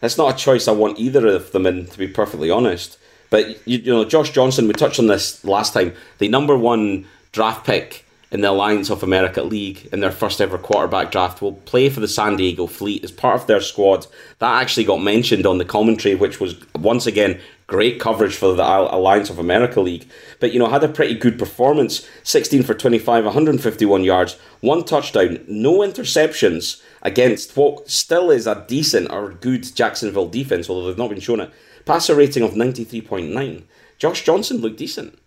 That's 0.00 0.16
not 0.16 0.34
a 0.34 0.36
choice 0.36 0.68
I 0.68 0.72
want 0.72 1.00
either 1.00 1.26
of 1.26 1.50
them 1.50 1.66
in, 1.66 1.86
to 1.86 1.98
be 1.98 2.06
perfectly 2.06 2.48
honest. 2.48 2.96
But 3.36 3.68
you, 3.68 3.76
you 3.76 3.92
know, 3.92 4.06
Josh 4.06 4.30
Johnson, 4.30 4.66
we 4.66 4.72
touched 4.72 4.98
on 4.98 5.08
this 5.08 5.44
last 5.44 5.74
time. 5.74 5.92
The 6.16 6.28
number 6.28 6.56
one 6.56 7.04
draft 7.32 7.66
pick 7.66 8.06
in 8.32 8.40
the 8.40 8.48
Alliance 8.48 8.88
of 8.88 9.02
America 9.02 9.42
League 9.42 9.90
in 9.92 10.00
their 10.00 10.10
first 10.10 10.40
ever 10.40 10.56
quarterback 10.56 11.12
draft 11.12 11.42
will 11.42 11.52
play 11.52 11.90
for 11.90 12.00
the 12.00 12.08
San 12.08 12.36
Diego 12.36 12.66
Fleet 12.66 13.04
as 13.04 13.12
part 13.12 13.38
of 13.38 13.46
their 13.46 13.60
squad. 13.60 14.06
That 14.38 14.62
actually 14.62 14.84
got 14.84 15.02
mentioned 15.02 15.44
on 15.44 15.58
the 15.58 15.66
commentary, 15.66 16.14
which 16.14 16.40
was 16.40 16.56
once 16.76 17.06
again 17.06 17.38
great 17.66 18.00
coverage 18.00 18.34
for 18.34 18.54
the 18.54 18.64
Alliance 18.64 19.28
of 19.28 19.38
America 19.38 19.82
League. 19.82 20.08
But 20.40 20.54
you 20.54 20.58
know, 20.58 20.70
had 20.70 20.82
a 20.82 20.88
pretty 20.88 21.14
good 21.14 21.38
performance 21.38 22.08
16 22.22 22.62
for 22.62 22.72
25, 22.72 23.22
151 23.22 24.02
yards, 24.02 24.38
one 24.60 24.82
touchdown, 24.82 25.44
no 25.46 25.80
interceptions 25.80 26.82
against 27.02 27.54
what 27.54 27.90
still 27.90 28.30
is 28.30 28.46
a 28.46 28.64
decent 28.66 29.10
or 29.10 29.32
good 29.32 29.76
Jacksonville 29.76 30.30
defense, 30.30 30.70
although 30.70 30.86
they've 30.86 30.96
not 30.96 31.10
been 31.10 31.20
shown 31.20 31.40
it. 31.40 31.50
Passer 31.86 32.14
rating 32.14 32.42
of 32.42 32.52
93.9. 32.52 33.62
Josh 33.98 34.24
Johnson 34.24 34.58
looked 34.58 34.76
decent 34.76 35.18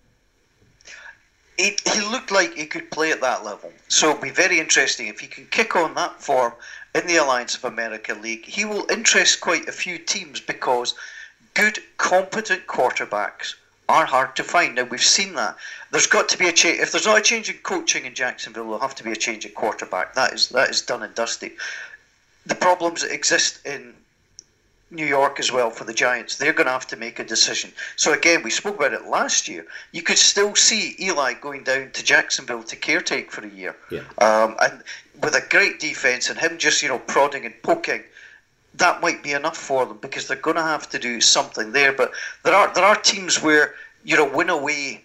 he, 1.60 1.76
he 1.92 2.00
looked 2.00 2.32
like 2.32 2.54
he 2.56 2.66
could 2.66 2.90
play 2.90 3.12
at 3.12 3.20
that 3.20 3.44
level. 3.44 3.72
So 3.90 4.12
it'll 4.12 4.22
be 4.22 4.30
very 4.30 4.62
interesting 4.62 5.08
if 5.08 5.20
he 5.20 5.28
can 5.28 5.46
kick 5.48 5.76
on 5.76 5.94
that 5.96 6.22
form 6.22 6.54
in 6.96 7.06
the 7.06 7.18
Alliance 7.18 7.56
of 7.56 7.66
America 7.66 8.14
League. 8.14 8.46
He 8.46 8.64
will 8.64 8.90
interest 8.90 9.42
quite 9.42 9.68
a 9.68 9.74
few 9.74 9.98
teams 9.98 10.40
because 10.40 10.96
good, 11.56 11.80
competent 11.98 12.66
quarterbacks 12.66 13.56
are 13.90 14.06
hard 14.06 14.38
to 14.38 14.44
find. 14.44 14.76
Now 14.76 14.84
we've 14.84 15.04
seen 15.04 15.34
that. 15.34 15.58
There's 15.92 16.08
got 16.08 16.30
to 16.30 16.38
be 16.38 16.48
a 16.48 16.54
change. 16.54 16.80
If 16.80 16.94
there's 16.94 17.06
not 17.06 17.20
a 17.20 17.22
change 17.22 17.50
in 17.50 17.58
coaching 17.58 18.06
in 18.06 18.16
Jacksonville, 18.16 18.64
there'll 18.64 18.80
have 18.80 18.96
to 18.96 19.04
be 19.04 19.12
a 19.12 19.18
change 19.18 19.46
at 19.46 19.54
quarterback. 19.54 20.16
That 20.16 20.32
is 20.32 20.48
that 20.50 20.70
is 20.70 20.82
done 20.82 21.04
and 21.04 21.14
dusted. 21.14 21.52
The 22.46 22.56
problems 22.56 23.02
that 23.02 23.12
exist 23.12 23.66
in 23.66 23.96
New 24.92 25.06
York 25.06 25.40
as 25.40 25.52
well 25.52 25.70
for 25.70 25.84
the 25.84 25.94
Giants. 25.94 26.38
They're 26.38 26.54
going 26.54 26.66
to 26.66 26.72
have 26.72 26.88
to 26.88 26.96
make 26.96 27.20
a 27.20 27.24
decision. 27.24 27.72
So 27.96 28.14
again, 28.14 28.42
we 28.42 28.50
spoke 28.50 28.78
about 28.78 28.94
it 28.94 29.06
last 29.06 29.48
year. 29.48 29.66
You 29.92 30.02
could 30.02 30.18
still 30.18 30.56
see 30.56 30.96
Eli 31.00 31.34
going 31.34 31.64
down 31.64 31.92
to 31.92 32.04
Jacksonville 32.04 32.64
to 32.64 32.76
caretake 32.76 33.30
for 33.30 33.46
a 33.46 33.50
year, 33.50 33.76
yeah. 33.92 34.02
um, 34.18 34.56
and 34.60 34.84
with 35.22 35.36
a 35.36 35.44
great 35.50 35.80
defense 35.80 36.30
and 36.30 36.40
him 36.40 36.58
just 36.58 36.82
you 36.82 36.90
know 36.90 37.00
prodding 37.00 37.46
and 37.46 37.62
poking. 37.62 38.04
That 38.76 39.02
might 39.02 39.24
be 39.24 39.34
enough 39.34 39.58
for 39.58 39.86
them 39.86 39.98
because 39.98 40.28
they're 40.28 40.38
going 40.38 40.56
to 40.56 40.62
have 40.62 40.90
to 40.90 41.00
do 41.00 41.20
something 41.22 41.72
there. 41.72 41.94
But 41.94 42.14
there 42.44 42.56
are 42.56 42.74
there 42.74 42.86
are 42.86 42.96
teams 42.96 43.42
where 43.42 43.76
you're 44.04 44.28
a 44.28 44.38
win 44.38 44.50
away 44.50 45.04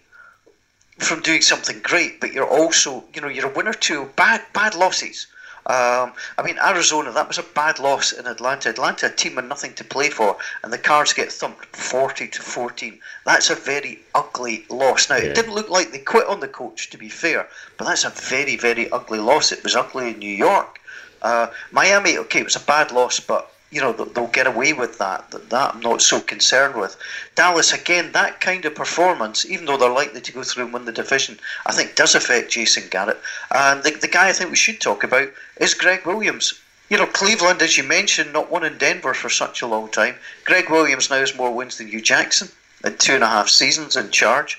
from 0.97 1.21
doing 1.21 1.41
something 1.41 1.79
great, 1.83 2.21
but 2.21 2.31
you're 2.33 2.47
also 2.47 3.03
you 3.13 3.21
know 3.21 3.27
you're 3.27 3.51
a 3.51 3.53
winner 3.53 3.71
or 3.71 3.73
two 3.73 4.09
bad 4.15 4.41
bad 4.53 4.73
losses 4.73 5.27
um, 5.67 6.13
I 6.37 6.43
mean, 6.43 6.57
Arizona, 6.59 7.11
that 7.11 7.27
was 7.27 7.39
a 7.39 7.43
bad 7.43 7.79
loss 7.79 8.11
in 8.11 8.27
Atlanta. 8.27 8.69
Atlanta, 8.69 9.07
a 9.07 9.09
team 9.09 9.35
with 9.35 9.45
nothing 9.45 9.73
to 9.73 9.83
play 9.83 10.11
for, 10.11 10.37
and 10.63 10.71
the 10.71 10.77
Cards 10.77 11.11
get 11.11 11.31
thumped 11.31 11.65
40 11.75 12.27
to 12.27 12.41
14. 12.41 12.99
That's 13.25 13.49
a 13.49 13.55
very 13.55 13.99
ugly 14.13 14.65
loss. 14.69 15.09
Now, 15.09 15.17
yeah. 15.17 15.23
it 15.23 15.35
didn't 15.35 15.55
look 15.55 15.69
like 15.71 15.91
they 15.91 15.99
quit 15.99 16.27
on 16.27 16.39
the 16.39 16.47
coach, 16.47 16.91
to 16.91 16.99
be 16.99 17.09
fair, 17.09 17.47
but 17.77 17.85
that's 17.85 18.03
a 18.03 18.11
very, 18.11 18.57
very 18.57 18.91
ugly 18.91 19.17
loss. 19.17 19.51
It 19.51 19.63
was 19.63 19.75
ugly 19.75 20.11
in 20.11 20.19
New 20.19 20.29
York. 20.29 20.79
Uh, 21.23 21.47
Miami, 21.71 22.19
okay, 22.19 22.41
it 22.41 22.45
was 22.45 22.55
a 22.55 22.59
bad 22.59 22.91
loss, 22.91 23.19
but 23.19 23.51
you 23.75 23.81
know 23.81 23.91
they'll 23.91 24.27
get 24.27 24.47
away 24.47 24.71
with 24.71 24.97
that. 24.99 25.29
That 25.31 25.75
I'm 25.75 25.81
not 25.81 26.01
so 26.01 26.21
concerned 26.21 26.79
with. 26.79 26.95
Dallas 27.35 27.73
again, 27.73 28.13
that 28.13 28.39
kind 28.39 28.63
of 28.63 28.73
performance, 28.73 29.45
even 29.45 29.65
though 29.65 29.75
they're 29.75 29.91
likely 29.91 30.21
to 30.21 30.31
go 30.31 30.43
through 30.43 30.63
and 30.63 30.73
win 30.73 30.85
the 30.85 30.93
division, 30.93 31.37
I 31.65 31.73
think 31.73 31.95
does 31.95 32.15
affect 32.15 32.51
Jason 32.51 32.85
Garrett. 32.89 33.19
And 33.53 33.83
the, 33.83 33.91
the 33.91 34.07
guy 34.07 34.29
I 34.29 34.31
think 34.31 34.49
we 34.49 34.55
should 34.55 34.79
talk 34.79 35.03
about 35.03 35.27
is 35.57 35.73
Gregg 35.73 36.05
Williams. 36.05 36.57
You 36.87 36.97
know, 36.97 37.05
Cleveland, 37.05 37.61
as 37.61 37.77
you 37.77 37.83
mentioned, 37.83 38.31
not 38.31 38.49
won 38.49 38.63
in 38.63 38.77
Denver 38.77 39.13
for 39.13 39.29
such 39.29 39.61
a 39.61 39.67
long 39.67 39.89
time. 39.89 40.15
Gregg 40.45 40.69
Williams 40.69 41.09
now 41.09 41.17
has 41.17 41.35
more 41.35 41.53
wins 41.53 41.77
than 41.77 41.87
Hue 41.87 42.01
Jackson 42.01 42.47
in 42.85 42.95
two 42.95 43.15
and 43.15 43.25
a 43.25 43.27
half 43.27 43.49
seasons 43.49 43.97
in 43.97 44.09
charge. 44.09 44.57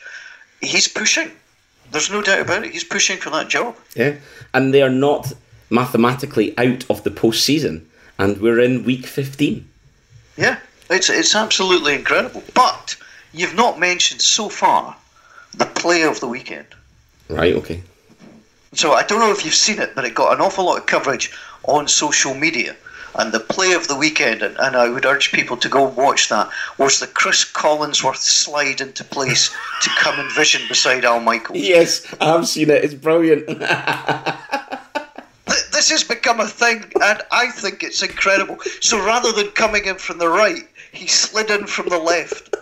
He's 0.60 0.88
pushing. 0.88 1.30
There's 1.90 2.10
no 2.10 2.20
doubt 2.20 2.40
about 2.40 2.64
it. 2.64 2.72
He's 2.72 2.84
pushing 2.84 3.16
for 3.16 3.30
that 3.30 3.48
job. 3.48 3.76
Yeah, 3.94 4.16
and 4.52 4.74
they 4.74 4.82
are 4.82 4.90
not 4.90 5.32
mathematically 5.70 6.52
out 6.58 6.84
of 6.90 7.02
the 7.02 7.10
postseason 7.10 7.86
and 8.18 8.40
we're 8.40 8.60
in 8.60 8.84
week 8.84 9.06
15. 9.06 9.66
Yeah, 10.36 10.58
it's, 10.90 11.10
it's 11.10 11.34
absolutely 11.34 11.94
incredible. 11.94 12.42
But 12.54 12.96
you've 13.32 13.54
not 13.54 13.78
mentioned 13.78 14.20
so 14.20 14.48
far 14.48 14.96
the 15.54 15.66
play 15.66 16.02
of 16.02 16.20
the 16.20 16.28
weekend. 16.28 16.66
Right. 17.28 17.54
Okay. 17.54 17.82
So 18.72 18.92
I 18.92 19.02
don't 19.02 19.20
know 19.20 19.32
if 19.32 19.44
you've 19.44 19.54
seen 19.54 19.80
it, 19.80 19.94
but 19.94 20.04
it 20.04 20.14
got 20.14 20.34
an 20.34 20.40
awful 20.40 20.66
lot 20.66 20.78
of 20.78 20.86
coverage 20.86 21.32
on 21.64 21.88
social 21.88 22.34
media. 22.34 22.76
And 23.18 23.32
the 23.32 23.40
play 23.40 23.72
of 23.72 23.88
the 23.88 23.96
weekend, 23.96 24.42
and, 24.42 24.54
and 24.58 24.76
I 24.76 24.90
would 24.90 25.06
urge 25.06 25.32
people 25.32 25.56
to 25.56 25.68
go 25.70 25.88
and 25.88 25.96
watch 25.96 26.28
that, 26.28 26.50
was 26.76 27.00
the 27.00 27.06
Chris 27.06 27.50
Collinsworth 27.50 28.16
slide 28.16 28.82
into 28.82 29.04
place 29.04 29.48
to 29.80 29.90
come 29.96 30.20
and 30.20 30.30
vision 30.32 30.60
beside 30.68 31.06
Al 31.06 31.20
Michaels. 31.20 31.58
Yes, 31.62 32.14
I've 32.20 32.46
seen 32.46 32.68
it. 32.68 32.84
It's 32.84 32.92
brilliant. 32.92 33.48
this 35.76 35.90
has 35.90 36.02
become 36.02 36.40
a 36.40 36.46
thing, 36.48 36.90
and 37.02 37.22
I 37.30 37.50
think 37.50 37.82
it's 37.82 38.02
incredible. 38.02 38.58
So 38.80 38.98
rather 39.04 39.30
than 39.30 39.48
coming 39.48 39.84
in 39.84 39.96
from 39.96 40.16
the 40.16 40.28
right, 40.28 40.66
he 40.90 41.06
slid 41.06 41.50
in 41.50 41.66
from 41.66 41.90
the 41.90 41.98
left. 41.98 42.56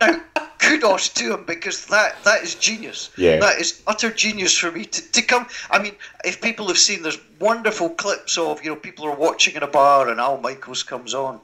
Now, 0.00 0.18
kudos 0.58 1.10
to 1.10 1.34
him 1.34 1.44
because 1.44 1.84
that 1.86 2.16
that 2.24 2.42
is 2.42 2.54
genius. 2.54 3.10
Yeah. 3.18 3.40
That 3.40 3.60
is 3.60 3.82
utter 3.86 4.10
genius 4.10 4.56
for 4.56 4.72
me 4.72 4.86
to, 4.86 5.12
to 5.12 5.22
come. 5.22 5.48
I 5.70 5.82
mean, 5.82 5.96
if 6.24 6.40
people 6.40 6.66
have 6.68 6.78
seen, 6.78 7.02
there's 7.02 7.18
wonderful 7.40 7.90
clips 7.90 8.38
of 8.38 8.64
you 8.64 8.70
know 8.70 8.76
people 8.76 9.04
are 9.04 9.14
watching 9.14 9.54
in 9.56 9.62
a 9.62 9.66
bar 9.66 10.08
and 10.08 10.18
Al 10.18 10.38
Michaels 10.38 10.82
comes 10.82 11.12
on. 11.12 11.40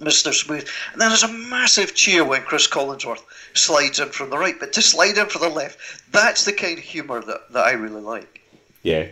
Mr. 0.00 0.32
Smooth. 0.32 0.66
And 0.92 1.00
then 1.02 1.10
there's 1.10 1.24
a 1.24 1.28
massive 1.28 1.94
cheer 1.94 2.24
when 2.24 2.40
Chris 2.40 2.66
Collinsworth 2.66 3.22
slides 3.52 4.00
in 4.00 4.08
from 4.08 4.30
the 4.30 4.38
right. 4.38 4.58
But 4.58 4.72
to 4.72 4.80
slide 4.80 5.18
in 5.18 5.26
from 5.26 5.42
the 5.42 5.50
left, 5.50 5.78
that's 6.10 6.46
the 6.46 6.54
kind 6.54 6.78
of 6.78 6.84
humour 6.84 7.20
that, 7.20 7.52
that 7.52 7.66
I 7.66 7.72
really 7.72 8.00
like. 8.00 8.40
Yeah, 8.82 9.08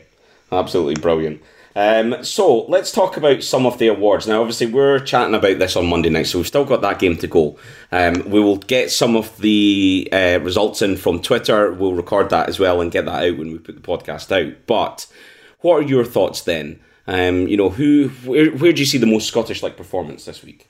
absolutely 0.52 1.00
brilliant. 1.00 1.42
Um, 1.76 2.24
so 2.24 2.64
let's 2.64 2.90
talk 2.90 3.16
about 3.16 3.42
some 3.42 3.64
of 3.64 3.78
the 3.78 3.86
awards. 3.86 4.26
Now, 4.26 4.40
obviously, 4.40 4.66
we're 4.66 4.98
chatting 4.98 5.34
about 5.34 5.58
this 5.58 5.76
on 5.76 5.86
Monday 5.86 6.08
night, 6.08 6.26
so 6.26 6.38
we've 6.38 6.46
still 6.46 6.64
got 6.64 6.80
that 6.82 6.98
game 6.98 7.16
to 7.18 7.26
go. 7.26 7.56
Um, 7.92 8.28
we 8.28 8.40
will 8.40 8.56
get 8.56 8.90
some 8.90 9.14
of 9.14 9.36
the 9.38 10.08
uh, 10.10 10.40
results 10.42 10.82
in 10.82 10.96
from 10.96 11.22
Twitter. 11.22 11.72
We'll 11.72 11.94
record 11.94 12.30
that 12.30 12.48
as 12.48 12.58
well 12.58 12.80
and 12.80 12.90
get 12.90 13.04
that 13.04 13.22
out 13.22 13.38
when 13.38 13.52
we 13.52 13.58
put 13.58 13.76
the 13.76 13.80
podcast 13.80 14.32
out. 14.32 14.54
But 14.66 15.06
what 15.60 15.76
are 15.76 15.88
your 15.88 16.04
thoughts 16.04 16.42
then? 16.42 16.80
Um, 17.06 17.46
you 17.46 17.56
know, 17.56 17.70
who, 17.70 18.08
where, 18.24 18.50
where 18.50 18.72
do 18.72 18.80
you 18.80 18.86
see 18.86 18.98
the 18.98 19.06
most 19.06 19.28
Scottish-like 19.28 19.76
performance 19.76 20.24
this 20.24 20.42
week? 20.42 20.68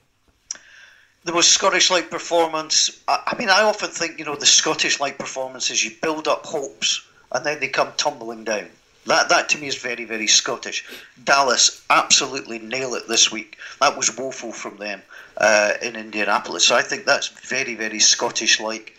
the 1.29 1.35
most 1.35 1.51
Scottish-like 1.51 2.11
performance. 2.11 3.03
I, 3.07 3.35
mean, 3.39 3.51
I 3.51 3.63
often 3.63 3.91
think 3.91 4.19
you 4.19 4.25
know 4.25 4.35
the 4.35 4.47
Scottish-like 4.47 5.19
performances 5.19 5.85
you 5.85 5.93
build 6.01 6.27
up 6.27 6.47
hopes 6.47 7.07
and 7.33 7.45
then 7.45 7.61
they 7.61 7.69
come 7.69 7.93
tumbling 7.97 8.45
down. 8.45 8.69
That, 9.09 9.29
that 9.31 9.49
to 9.51 9.59
me 9.59 9.67
is 9.67 9.77
very, 9.77 10.05
very 10.05 10.27
Scottish. 10.27 10.85
Dallas 11.25 11.85
absolutely 11.91 12.59
nail 12.59 12.95
it 12.95 13.09
this 13.09 13.33
week. 13.33 13.57
That 13.81 13.97
was 13.97 14.17
woeful 14.17 14.53
from 14.53 14.77
them 14.77 15.03
uh, 15.39 15.73
in 15.83 15.97
Indianapolis. 15.97 16.65
So 16.65 16.77
I 16.77 16.83
think 16.83 17.05
that's 17.05 17.29
very, 17.29 17.75
very 17.75 17.99
Scottish 17.99 18.61
like 18.61 18.97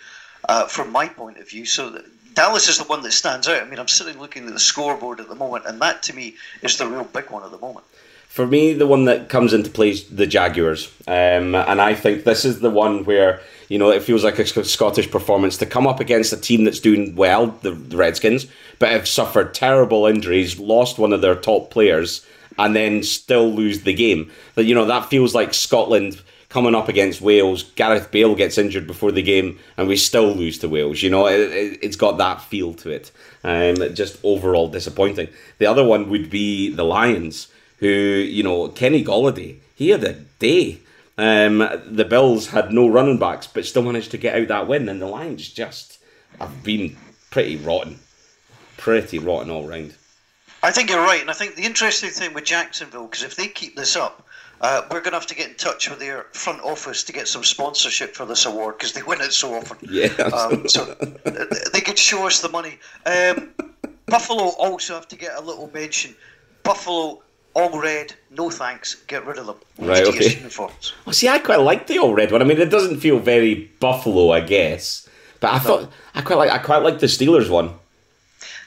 uh, 0.47 0.65
from 0.65 0.91
my 0.91 1.07
point 1.07 1.37
of 1.37 1.47
view. 1.47 1.65
So 1.65 2.01
Dallas 2.33 2.67
is 2.67 2.77
the 2.77 2.85
one 2.85 3.03
that 3.03 3.11
stands 3.11 3.47
out. 3.47 3.61
I 3.61 3.65
mean, 3.65 3.79
I'm 3.79 3.87
sitting 3.87 4.19
looking 4.19 4.47
at 4.47 4.53
the 4.53 4.59
scoreboard 4.59 5.19
at 5.19 5.29
the 5.29 5.35
moment, 5.35 5.65
and 5.65 5.79
that 5.81 6.01
to 6.03 6.15
me 6.15 6.35
is 6.61 6.77
the 6.77 6.87
real 6.87 7.03
big 7.03 7.29
one 7.29 7.43
at 7.43 7.51
the 7.51 7.59
moment. 7.59 7.85
For 8.27 8.45
me, 8.47 8.73
the 8.73 8.87
one 8.87 9.05
that 9.05 9.27
comes 9.27 9.53
into 9.53 9.69
play 9.69 9.89
is 9.89 10.07
the 10.07 10.27
Jaguars. 10.27 10.91
Um, 11.07 11.55
and 11.55 11.81
I 11.81 11.93
think 11.95 12.23
this 12.23 12.45
is 12.45 12.61
the 12.61 12.69
one 12.69 13.03
where, 13.03 13.41
you 13.69 13.77
know, 13.77 13.91
it 13.91 14.03
feels 14.03 14.23
like 14.23 14.39
a 14.39 14.65
Scottish 14.65 15.09
performance 15.09 15.55
to 15.57 15.65
come 15.65 15.87
up 15.87 15.99
against 15.99 16.33
a 16.33 16.37
team 16.37 16.63
that's 16.65 16.79
doing 16.79 17.15
well, 17.15 17.47
the, 17.61 17.73
Redskins, 17.73 18.47
but 18.79 18.89
have 18.89 19.07
suffered 19.07 19.53
terrible 19.53 20.07
injuries, 20.07 20.59
lost 20.59 20.97
one 20.97 21.13
of 21.13 21.21
their 21.21 21.35
top 21.35 21.69
players, 21.69 22.25
and 22.57 22.75
then 22.75 23.03
still 23.03 23.49
lose 23.49 23.83
the 23.83 23.93
game. 23.93 24.31
That 24.55 24.65
you 24.65 24.75
know, 24.75 24.85
that 24.85 25.09
feels 25.09 25.33
like 25.33 25.53
Scotland 25.53 26.21
coming 26.49 26.73
up 26.73 26.89
against 26.89 27.21
Wales. 27.21 27.63
Gareth 27.75 28.11
Bale 28.11 28.33
gets 28.33 28.57
injured 28.57 28.87
before 28.87 29.11
the 29.11 29.21
game, 29.21 29.59
and 29.77 29.87
we 29.87 29.95
still 29.95 30.33
lose 30.33 30.57
to 30.59 30.67
Wales. 30.67 31.03
You 31.03 31.11
know, 31.11 31.27
it, 31.27 31.83
has 31.83 31.95
got 31.95 32.17
that 32.17 32.41
feel 32.41 32.73
to 32.73 32.89
it. 32.89 33.11
Um, 33.43 33.75
just 33.93 34.19
overall 34.23 34.67
disappointing. 34.67 35.29
The 35.59 35.67
other 35.67 35.85
one 35.85 36.09
would 36.09 36.29
be 36.29 36.73
the 36.73 36.83
Lions 36.83 37.47
who, 37.77 37.87
you 37.87 38.43
know, 38.43 38.67
Kenny 38.69 39.03
Golladay, 39.03 39.57
he 39.75 39.89
had 39.89 40.03
a 40.03 40.13
day. 40.39 40.79
Um, 41.19 41.57
the 41.85 42.05
Bills 42.05 42.47
had 42.47 42.71
no 42.71 42.87
running 42.87 43.17
backs, 43.17 43.45
but 43.45 43.65
still 43.65 43.83
managed 43.83 44.11
to 44.11 44.17
get 44.17 44.35
out 44.35 44.47
that 44.47 44.67
win, 44.69 44.87
and 44.87 45.01
the 45.01 45.05
Lions 45.05 45.49
just 45.49 45.99
have 46.39 46.63
been 46.63 46.95
pretty 47.29 47.57
rotten. 47.57 47.99
Pretty 48.77 49.19
rotten 49.19 49.51
all 49.51 49.67
round. 49.67 49.95
I 50.63 50.71
think 50.71 50.89
you're 50.89 51.03
right, 51.03 51.19
and 51.19 51.29
I 51.29 51.33
think 51.33 51.55
the 51.55 51.65
interesting 51.65 52.09
thing 52.09 52.33
with 52.33 52.45
Jacksonville, 52.45 53.07
because 53.07 53.23
if 53.23 53.35
they 53.35 53.49
keep 53.49 53.75
this 53.75 53.97
up, 53.97 54.25
uh, 54.61 54.83
we're 54.89 55.01
going 55.01 55.11
to 55.11 55.19
have 55.19 55.27
to 55.27 55.35
get 55.35 55.49
in 55.49 55.55
touch 55.55 55.89
with 55.89 55.99
their 55.99 56.27
front 56.31 56.61
office 56.61 57.03
to 57.03 57.11
get 57.11 57.27
some 57.27 57.43
sponsorship 57.43 58.15
for 58.15 58.25
this 58.25 58.45
award 58.45 58.77
because 58.77 58.93
they 58.93 59.03
win 59.03 59.19
it 59.19 59.33
so 59.33 59.53
often. 59.55 59.77
Yeah. 59.91 60.07
Um, 60.23 60.69
so 60.69 60.85
they 61.73 61.81
could 61.81 61.99
show 61.99 62.27
us 62.27 62.39
the 62.39 62.49
money. 62.49 62.79
Um, 63.05 63.49
Buffalo 64.05 64.51
also 64.57 64.93
have 64.93 65.07
to 65.09 65.17
get 65.17 65.35
a 65.35 65.41
little 65.41 65.69
mention. 65.73 66.15
Buffalo 66.63 67.23
all 67.53 67.79
red, 67.79 68.13
no 68.29 68.49
thanks, 68.49 68.95
get 68.95 69.25
rid 69.25 69.37
of 69.37 69.47
them. 69.47 69.57
right, 69.79 70.05
okay. 70.07 70.35
Uniforms. 70.35 70.93
Well, 71.05 71.13
see, 71.13 71.27
I 71.27 71.39
quite 71.39 71.59
like 71.59 71.87
the 71.87 71.99
all 71.99 72.13
red 72.13 72.31
one. 72.31 72.41
I 72.41 72.45
mean, 72.45 72.59
it 72.59 72.69
doesn't 72.69 72.99
feel 72.99 73.19
very 73.19 73.71
Buffalo, 73.79 74.31
I 74.31 74.41
guess, 74.41 75.07
but 75.39 75.49
I 75.49 75.57
no. 75.57 75.63
thought 75.63 75.91
I 76.15 76.21
quite 76.21 76.37
like 76.37 76.51
I 76.51 76.57
quite 76.59 76.83
like 76.83 76.99
the 76.99 77.07
Steelers 77.07 77.49
one. 77.49 77.73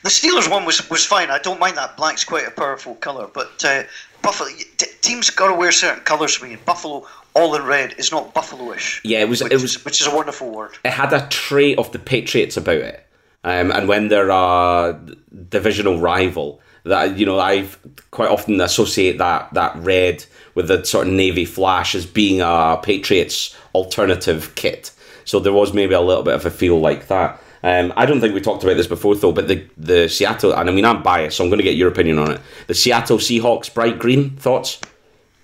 The 0.02 0.10
Steelers 0.10 0.50
one 0.50 0.64
was 0.64 0.88
was 0.90 1.06
fine. 1.06 1.30
I 1.30 1.38
don't 1.38 1.60
mind 1.60 1.76
that. 1.76 1.96
Black's 1.96 2.24
quite 2.24 2.46
a 2.46 2.50
powerful 2.50 2.96
colour, 2.96 3.28
but 3.32 3.64
uh, 3.64 3.84
Buffalo 4.20 4.50
t- 4.76 4.86
teams 5.00 5.30
got 5.30 5.48
to 5.48 5.54
wear 5.54 5.70
certain 5.72 6.02
colours 6.04 6.34
for 6.34 6.46
me. 6.46 6.56
Buffalo 6.56 7.06
all 7.34 7.54
in 7.54 7.62
red 7.62 7.94
is 7.98 8.12
not 8.12 8.34
Buffalo-ish. 8.34 9.00
Yeah, 9.04 9.20
it 9.20 9.28
was. 9.28 9.42
Which, 9.42 9.52
it 9.52 9.62
was, 9.62 9.84
which 9.84 10.00
is 10.00 10.06
a 10.06 10.14
wonderful 10.14 10.50
word. 10.50 10.76
It 10.84 10.90
had 10.90 11.12
a 11.12 11.26
trait 11.28 11.78
of 11.78 11.92
the 11.92 11.98
Patriots 11.98 12.56
about 12.56 12.76
it, 12.76 13.06
um, 13.44 13.70
and 13.70 13.86
when 13.86 14.08
they're 14.08 14.30
a 14.30 15.00
divisional 15.48 16.00
rival 16.00 16.60
that 16.84 17.16
you 17.16 17.26
know 17.26 17.38
I've 17.38 17.78
quite 18.10 18.30
often 18.30 18.60
associate 18.60 19.18
that 19.18 19.52
that 19.54 19.76
red 19.76 20.24
with 20.54 20.68
the 20.68 20.84
sort 20.84 21.06
of 21.06 21.12
navy 21.12 21.44
flash 21.44 21.94
as 21.94 22.06
being 22.06 22.40
a 22.40 22.78
Patriots 22.82 23.56
alternative 23.74 24.54
kit. 24.54 24.92
So 25.24 25.38
there 25.40 25.52
was 25.52 25.72
maybe 25.72 25.94
a 25.94 26.00
little 26.00 26.22
bit 26.22 26.34
of 26.34 26.44
a 26.44 26.50
feel 26.50 26.78
like 26.80 27.08
that. 27.08 27.40
Um, 27.64 27.92
I 27.96 28.06
don't 28.06 28.20
think 28.20 28.34
we 28.34 28.40
talked 28.40 28.64
about 28.64 28.76
this 28.76 28.88
before 28.88 29.14
though, 29.14 29.32
but 29.32 29.48
the 29.48 29.64
the 29.76 30.08
Seattle 30.08 30.52
and 30.52 30.68
I 30.68 30.72
mean 30.72 30.84
I'm 30.84 31.02
biased, 31.02 31.36
so 31.36 31.44
I'm 31.44 31.50
going 31.50 31.58
to 31.58 31.64
get 31.64 31.76
your 31.76 31.88
opinion 31.88 32.18
on 32.18 32.32
it. 32.32 32.40
The 32.66 32.74
Seattle 32.74 33.18
Seahawks 33.18 33.72
bright 33.72 33.98
green 33.98 34.30
thoughts. 34.30 34.80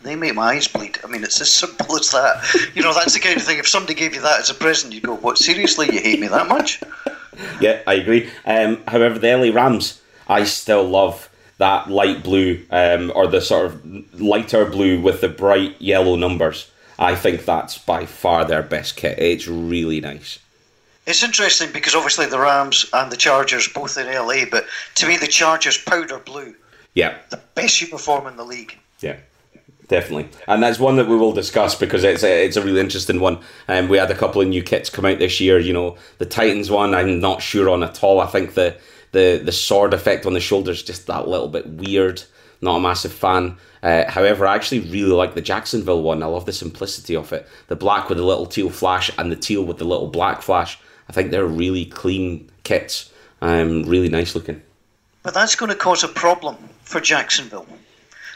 They 0.03 0.14
make 0.14 0.35
my 0.35 0.55
eyes 0.55 0.68
bleed. 0.68 0.96
I 1.03 1.09
mean, 1.09 1.24
it's 1.24 1.40
as 1.40 1.51
simple 1.51 1.96
as 1.96 2.11
that. 2.12 2.70
You 2.74 2.83
know, 2.83 2.94
that's 2.94 3.14
the 3.14 3.20
kind 3.20 3.37
of 3.37 3.42
thing. 3.42 3.59
If 3.59 3.66
somebody 3.66 3.94
gave 3.94 4.14
you 4.14 4.20
that 4.22 4.40
as 4.40 4.48
a 4.48 4.55
present, 4.55 4.92
you'd 4.92 5.03
go, 5.03 5.16
"What? 5.16 5.38
Seriously, 5.38 5.92
you 5.92 6.01
hate 6.01 6.20
me 6.20 6.29
that 6.29 6.48
much?" 6.48 6.81
yeah, 7.61 7.83
I 7.87 7.94
agree. 7.94 8.31
Um, 8.46 8.83
however, 8.87 9.18
the 9.18 9.37
LA 9.37 9.55
Rams, 9.55 10.01
I 10.29 10.44
still 10.44 10.85
love 10.85 11.28
that 11.59 11.90
light 11.90 12.23
blue 12.23 12.64
um, 12.71 13.12
or 13.14 13.27
the 13.27 13.40
sort 13.40 13.66
of 13.66 14.21
lighter 14.21 14.64
blue 14.64 15.01
with 15.01 15.21
the 15.21 15.29
bright 15.29 15.81
yellow 15.81 16.16
numbers. 16.16 16.71
I 16.99 17.14
think 17.14 17.44
that's 17.44 17.79
by 17.79 18.07
far 18.07 18.44
their 18.44 18.62
best 18.62 18.97
kit. 18.97 19.18
It's 19.18 19.47
really 19.47 20.01
nice. 20.01 20.38
It's 21.07 21.23
interesting 21.23 21.73
because 21.73 21.94
obviously 21.94 22.27
the 22.27 22.38
Rams 22.38 22.88
and 22.92 23.11
the 23.11 23.16
Chargers 23.16 23.68
both 23.68 23.97
in 23.97 24.07
LA, 24.07 24.44
but 24.51 24.66
to 24.97 25.07
me 25.07 25.16
the 25.16 25.27
Chargers 25.27 25.79
powder 25.79 26.18
blue. 26.18 26.55
Yeah. 26.94 27.16
The 27.31 27.40
best 27.55 27.81
uniform 27.81 28.27
in 28.27 28.37
the 28.37 28.44
league. 28.44 28.77
Yeah. 29.01 29.16
Definitely, 29.88 30.29
and 30.47 30.62
that's 30.62 30.79
one 30.79 30.97
that 30.97 31.09
we 31.09 31.16
will 31.16 31.33
discuss 31.33 31.75
because 31.75 32.05
it's 32.05 32.23
a, 32.23 32.44
it's 32.44 32.59
a 32.59 32.62
really 32.62 32.81
interesting 32.81 33.21
one. 33.21 33.38
And 33.66 33.85
um, 33.85 33.88
we 33.88 33.97
had 33.97 34.11
a 34.11 34.14
couple 34.14 34.42
of 34.42 34.49
new 34.49 34.62
kits 34.62 34.90
come 34.90 35.07
out 35.07 35.18
this 35.18 35.40
year. 35.40 35.59
You 35.59 35.73
know, 35.73 35.97
the 36.18 36.27
Titans 36.27 36.71
one, 36.71 36.94
I'm 36.94 37.21
not 37.21 37.40
sure 37.40 37.71
on 37.71 37.83
at 37.83 38.05
all. 38.05 38.21
I 38.21 38.27
think 38.27 38.53
the 38.53 38.77
the 39.12 39.40
the 39.44 39.53
sword 39.53 39.94
effect 39.94 40.27
on 40.27 40.35
the 40.35 40.40
shoulders 40.40 40.83
just 40.83 41.07
that 41.07 41.29
little 41.29 41.49
bit 41.49 41.66
weird. 41.66 42.23
Not 42.61 42.77
a 42.77 42.81
massive 42.81 43.12
fan. 43.12 43.57
Uh, 43.83 44.11
however, 44.11 44.47
I 44.47 44.57
actually 44.57 44.81
really 44.81 45.12
like 45.12 45.35
the 45.35 45.40
Jacksonville 45.40 46.03
one. 46.03 46.23
I 46.23 46.27
love 46.27 46.44
the 46.44 46.53
simplicity 46.53 47.14
of 47.14 47.33
it. 47.33 47.47
The 47.68 47.77
black 47.77 48.09
with 48.09 48.18
the 48.18 48.25
little 48.25 48.47
teal 48.47 48.71
flash 48.71 49.11
and 49.16 49.31
the 49.31 49.37
teal 49.37 49.64
with 49.64 49.79
the 49.79 49.85
little 49.85 50.09
black 50.09 50.42
flash. 50.42 50.79
I 51.09 51.12
think 51.12 51.31
they're 51.31 51.47
really 51.47 51.85
clean 51.85 52.51
kits. 52.64 53.12
Um, 53.40 53.85
really 53.85 54.09
nice 54.09 54.35
looking. 54.35 54.61
But 55.23 55.35
that's 55.35 55.55
going 55.55 55.71
to 55.71 55.77
cause 55.77 56.03
a 56.03 56.09
problem 56.09 56.57
for 56.83 57.01
Jacksonville. 57.01 57.66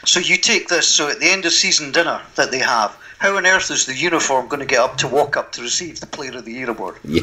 So 0.05 0.19
you 0.19 0.37
take 0.37 0.69
this. 0.69 0.87
So 0.87 1.09
at 1.09 1.19
the 1.19 1.29
end 1.29 1.45
of 1.45 1.51
season 1.51 1.91
dinner 1.91 2.21
that 2.35 2.51
they 2.51 2.59
have, 2.59 2.97
how 3.23 3.37
on 3.37 3.45
earth 3.45 3.71
is 3.71 3.85
the 3.85 3.95
uniform 3.95 4.49
going 4.49 4.59
to 4.59 4.65
get 4.65 4.79
up 4.79 4.97
to 4.97 5.07
walk 5.07 5.37
up 5.37 5.53
to 5.53 5.61
receive 5.61 5.97
the 6.01 6.05
Player 6.05 6.37
of 6.37 6.43
the 6.43 6.51
Year 6.51 6.69
award? 6.69 6.97
Yeah, 7.05 7.21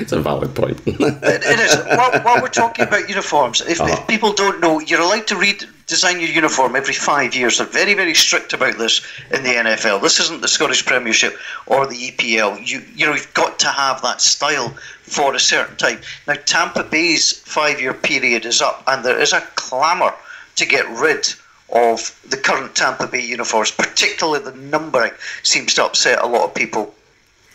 it's 0.00 0.12
a 0.12 0.20
valid 0.20 0.54
point. 0.54 0.80
it, 0.86 0.98
it 0.98 1.58
is. 1.58 1.76
While, 1.96 2.20
while, 2.22 2.42
we're 2.42 2.48
talking 2.48 2.86
about 2.86 3.08
uniforms, 3.08 3.62
if, 3.62 3.80
uh-huh. 3.80 3.96
if, 3.98 4.06
people 4.08 4.32
don't 4.32 4.60
know, 4.60 4.78
you're 4.80 5.00
allowed 5.00 5.26
to 5.28 5.36
read 5.36 5.64
design 5.86 6.20
your 6.20 6.28
uniform 6.28 6.76
every 6.76 6.92
five 6.92 7.34
years. 7.34 7.58
They're 7.58 7.66
very, 7.66 7.94
very 7.94 8.14
strict 8.14 8.52
about 8.52 8.76
this 8.76 9.00
in 9.32 9.42
the 9.42 9.50
NFL. 9.50 10.02
This 10.02 10.20
isn't 10.20 10.42
the 10.42 10.48
Scottish 10.48 10.84
Premiership 10.84 11.36
or 11.66 11.86
the 11.86 12.10
EPL. 12.10 12.66
You, 12.66 12.82
you 12.94 13.06
know, 13.06 13.14
you've 13.14 13.32
got 13.32 13.58
to 13.60 13.68
have 13.68 14.02
that 14.02 14.20
style 14.20 14.68
for 15.02 15.34
a 15.34 15.40
certain 15.40 15.76
time. 15.76 16.00
Now, 16.28 16.34
Tampa 16.44 16.84
Bay's 16.84 17.32
five-year 17.32 17.94
period 17.94 18.44
is 18.44 18.60
up, 18.60 18.84
and 18.86 19.02
there 19.02 19.18
is 19.18 19.32
a 19.32 19.40
clamour 19.54 20.12
to 20.56 20.66
get 20.66 20.86
rid 20.90 21.26
of 21.72 22.18
the 22.28 22.36
current 22.36 22.74
Tampa 22.74 23.06
Bay 23.06 23.24
uniforms, 23.24 23.70
particularly 23.70 24.44
the 24.44 24.56
numbering, 24.56 25.12
seems 25.42 25.74
to 25.74 25.84
upset 25.84 26.20
a 26.20 26.26
lot 26.26 26.44
of 26.44 26.54
people 26.54 26.94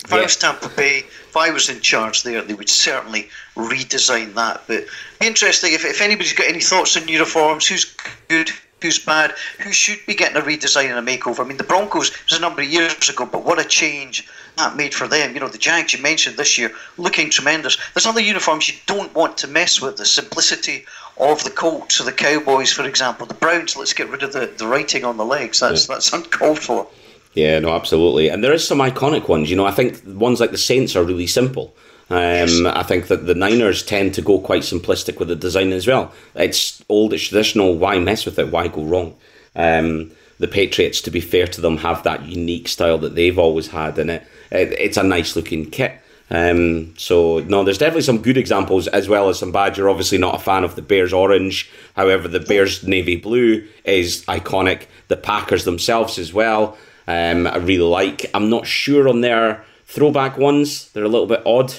If 0.05 0.13
I 0.13 0.21
was 0.21 0.35
Tampa 0.35 0.69
Bay, 0.69 0.99
if 0.99 1.35
I 1.35 1.49
was 1.49 1.67
in 1.67 1.81
charge 1.81 2.21
there, 2.21 2.41
they 2.43 2.53
would 2.53 2.69
certainly 2.69 3.27
redesign 3.55 4.35
that. 4.35 4.61
But 4.67 4.85
interesting 5.19 5.73
if, 5.73 5.83
if 5.83 5.99
anybody's 5.99 6.33
got 6.33 6.47
any 6.47 6.61
thoughts 6.61 6.95
on 6.95 7.07
uniforms, 7.07 7.65
who's 7.67 7.95
good, 8.27 8.51
who's 8.81 8.99
bad, 8.99 9.33
who 9.59 9.71
should 9.71 9.97
be 10.05 10.13
getting 10.13 10.37
a 10.37 10.41
redesign 10.41 10.95
and 10.95 10.99
a 11.07 11.17
makeover. 11.17 11.39
I 11.39 11.47
mean, 11.47 11.57
the 11.57 11.63
Broncos 11.63 12.11
was 12.23 12.37
a 12.37 12.41
number 12.41 12.61
of 12.61 12.67
years 12.67 13.09
ago, 13.09 13.25
but 13.25 13.43
what 13.43 13.59
a 13.59 13.67
change 13.67 14.27
that 14.57 14.75
made 14.75 14.93
for 14.93 15.07
them. 15.07 15.33
You 15.33 15.39
know, 15.39 15.47
the 15.47 15.57
Jags 15.57 15.93
you 15.93 16.01
mentioned 16.03 16.37
this 16.37 16.55
year 16.55 16.71
looking 16.97 17.31
tremendous. 17.31 17.77
There's 17.93 18.05
other 18.05 18.21
uniforms 18.21 18.67
you 18.67 18.75
don't 18.85 19.13
want 19.15 19.37
to 19.39 19.47
mess 19.47 19.81
with. 19.81 19.97
The 19.97 20.05
simplicity 20.05 20.85
of 21.17 21.43
the 21.43 21.49
Colts 21.49 21.99
or 21.99 22.03
the 22.03 22.11
Cowboys, 22.11 22.71
for 22.71 22.85
example. 22.85 23.25
The 23.25 23.33
Browns, 23.33 23.75
let's 23.75 23.93
get 23.93 24.09
rid 24.09 24.23
of 24.23 24.33
the, 24.33 24.47
the 24.57 24.67
writing 24.67 25.05
on 25.05 25.17
the 25.17 25.25
legs. 25.25 25.59
That's 25.59 25.87
yeah. 25.87 25.95
that's 25.95 26.11
uncalled 26.13 26.59
for. 26.59 26.87
Yeah, 27.33 27.59
no, 27.59 27.73
absolutely. 27.73 28.29
And 28.29 28.43
there 28.43 28.53
is 28.53 28.65
some 28.65 28.79
iconic 28.79 29.27
ones. 29.27 29.49
You 29.49 29.57
know, 29.57 29.65
I 29.65 29.71
think 29.71 30.01
ones 30.05 30.39
like 30.39 30.51
the 30.51 30.57
Saints 30.57 30.95
are 30.95 31.03
really 31.03 31.27
simple. 31.27 31.75
Um, 32.09 32.17
yes. 32.19 32.61
I 32.65 32.83
think 32.83 33.07
that 33.07 33.25
the 33.25 33.35
Niners 33.35 33.83
tend 33.83 34.13
to 34.13 34.21
go 34.21 34.39
quite 34.39 34.61
simplistic 34.61 35.19
with 35.19 35.27
the 35.27 35.35
design 35.35 35.73
as 35.73 35.87
well. 35.87 36.13
It's 36.35 36.83
old, 36.87 37.13
it's 37.13 37.27
traditional. 37.27 37.75
Why 37.75 37.99
mess 37.99 38.25
with 38.25 38.39
it? 38.39 38.51
Why 38.51 38.67
go 38.67 38.83
wrong? 38.83 39.15
Um, 39.55 40.11
the 40.37 40.47
Patriots, 40.47 41.01
to 41.01 41.11
be 41.11 41.21
fair 41.21 41.47
to 41.47 41.61
them, 41.61 41.77
have 41.77 42.03
that 42.03 42.25
unique 42.25 42.67
style 42.67 42.97
that 42.99 43.15
they've 43.15 43.39
always 43.39 43.67
had, 43.67 43.97
and 43.97 44.11
it, 44.11 44.27
it 44.51 44.73
it's 44.73 44.97
a 44.97 45.03
nice 45.03 45.35
looking 45.35 45.69
kit. 45.69 45.99
Um, 46.31 46.97
so 46.97 47.39
no, 47.39 47.63
there's 47.63 47.77
definitely 47.77 48.01
some 48.01 48.21
good 48.21 48.37
examples 48.37 48.87
as 48.87 49.07
well 49.07 49.29
as 49.29 49.39
some 49.39 49.51
bad. 49.51 49.77
You're 49.77 49.89
obviously 49.89 50.17
not 50.17 50.35
a 50.35 50.39
fan 50.39 50.63
of 50.63 50.75
the 50.75 50.81
Bears 50.81 51.13
orange. 51.13 51.69
However, 51.95 52.27
the 52.27 52.39
Bears 52.39 52.83
navy 52.83 53.15
blue 53.15 53.67
is 53.83 54.25
iconic. 54.25 54.83
The 55.07 55.17
Packers 55.17 55.65
themselves 55.65 56.17
as 56.17 56.33
well. 56.33 56.77
Um, 57.07 57.45
I 57.45 57.57
really 57.57 57.87
like. 57.87 58.25
I'm 58.33 58.49
not 58.49 58.65
sure 58.65 59.07
on 59.07 59.21
their 59.21 59.63
throwback 59.85 60.37
ones. 60.37 60.91
They're 60.91 61.03
a 61.03 61.09
little 61.09 61.27
bit 61.27 61.43
odd. 61.45 61.73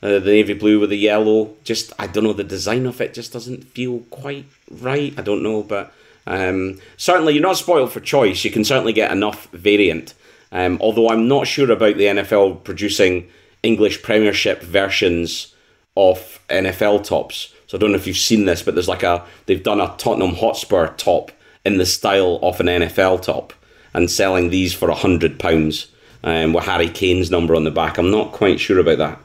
Uh, 0.00 0.20
the 0.20 0.30
navy 0.30 0.54
blue 0.54 0.78
with 0.78 0.90
the 0.90 0.96
yellow. 0.96 1.56
Just 1.64 1.92
I 1.98 2.06
don't 2.06 2.22
know. 2.22 2.32
The 2.32 2.44
design 2.44 2.86
of 2.86 3.00
it 3.00 3.14
just 3.14 3.32
doesn't 3.32 3.64
feel 3.64 4.00
quite 4.10 4.46
right. 4.70 5.12
I 5.18 5.22
don't 5.22 5.42
know, 5.42 5.64
but 5.64 5.92
um, 6.28 6.78
certainly 6.96 7.32
you're 7.34 7.42
not 7.42 7.56
spoiled 7.56 7.90
for 7.90 7.98
choice. 7.98 8.44
You 8.44 8.52
can 8.52 8.62
certainly 8.62 8.92
get 8.92 9.10
enough 9.10 9.48
variant. 9.50 10.14
Um, 10.52 10.78
although 10.80 11.08
I'm 11.08 11.26
not 11.26 11.48
sure 11.48 11.70
about 11.70 11.96
the 11.96 12.04
NFL 12.04 12.62
producing 12.62 13.28
English 13.62 14.02
Premiership 14.02 14.62
versions 14.62 15.54
of 15.96 16.40
NFL 16.48 17.04
tops. 17.04 17.52
So 17.66 17.76
I 17.76 17.80
don't 17.80 17.90
know 17.90 17.96
if 17.96 18.06
you've 18.06 18.16
seen 18.16 18.44
this, 18.44 18.62
but 18.62 18.74
there's 18.74 18.88
like 18.88 19.02
a 19.02 19.24
they've 19.46 19.62
done 19.62 19.80
a 19.80 19.94
Tottenham 19.98 20.34
Hotspur 20.34 20.94
top 20.96 21.32
in 21.64 21.78
the 21.78 21.86
style 21.86 22.38
of 22.42 22.60
an 22.60 22.66
NFL 22.66 23.22
top 23.22 23.52
and 23.92 24.10
selling 24.10 24.50
these 24.50 24.72
for 24.72 24.88
a 24.88 24.94
hundred 24.94 25.38
pounds 25.38 25.88
um, 26.24 26.52
with 26.52 26.64
Harry 26.64 26.88
Kane's 26.88 27.30
number 27.30 27.54
on 27.54 27.64
the 27.64 27.70
back. 27.70 27.98
I'm 27.98 28.10
not 28.10 28.32
quite 28.32 28.60
sure 28.60 28.78
about 28.78 28.98
that. 28.98 29.18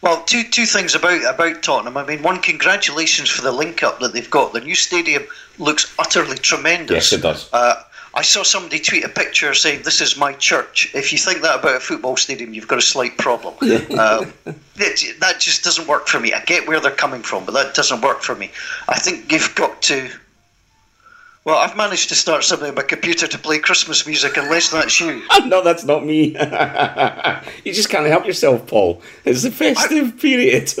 Well, 0.00 0.22
two 0.24 0.44
two 0.44 0.66
things 0.66 0.94
about 0.94 1.34
about 1.34 1.62
Tottenham. 1.62 1.96
I 1.96 2.04
mean, 2.04 2.22
one, 2.22 2.40
congratulations 2.40 3.28
for 3.28 3.42
the 3.42 3.52
link 3.52 3.82
up 3.82 3.98
that 4.00 4.12
they've 4.12 4.30
got. 4.30 4.52
The 4.52 4.60
new 4.60 4.74
stadium 4.74 5.24
looks 5.58 5.92
utterly 5.98 6.36
tremendous. 6.36 7.10
Yes, 7.10 7.12
it 7.12 7.22
does. 7.22 7.52
Uh, 7.52 7.82
I 8.16 8.22
saw 8.22 8.42
somebody 8.42 8.80
tweet 8.80 9.04
a 9.04 9.08
picture 9.08 9.52
saying, 9.52 9.82
"This 9.82 10.00
is 10.00 10.16
my 10.16 10.32
church." 10.32 10.90
If 10.94 11.12
you 11.12 11.18
think 11.18 11.42
that 11.42 11.60
about 11.60 11.76
a 11.76 11.80
football 11.80 12.16
stadium, 12.16 12.54
you've 12.54 12.66
got 12.66 12.78
a 12.78 12.82
slight 12.82 13.18
problem. 13.18 13.54
um, 13.60 14.32
it, 14.76 15.20
that 15.20 15.38
just 15.38 15.62
doesn't 15.62 15.86
work 15.86 16.08
for 16.08 16.18
me. 16.18 16.32
I 16.32 16.40
get 16.40 16.66
where 16.66 16.80
they're 16.80 16.90
coming 16.90 17.22
from, 17.22 17.44
but 17.44 17.52
that 17.52 17.74
doesn't 17.74 18.00
work 18.00 18.22
for 18.22 18.34
me. 18.34 18.50
I 18.88 18.98
think 18.98 19.30
you've 19.30 19.54
got 19.54 19.82
to 19.82 20.10
well, 21.46 21.58
I've 21.58 21.76
managed 21.76 22.08
to 22.08 22.16
start 22.16 22.42
something 22.42 22.70
on 22.70 22.74
my 22.74 22.82
computer 22.82 23.28
to 23.28 23.38
play 23.38 23.60
Christmas 23.60 24.04
music, 24.04 24.36
unless 24.36 24.70
that's 24.70 24.98
you. 24.98 25.22
no, 25.46 25.62
that's 25.62 25.84
not 25.84 26.04
me. 26.04 26.30
you 27.64 27.72
just 27.72 27.88
can't 27.88 28.04
help 28.08 28.26
yourself, 28.26 28.66
Paul. 28.66 29.00
It's 29.24 29.44
the 29.44 29.52
festive 29.52 30.08
I, 30.08 30.20
period. 30.20 30.72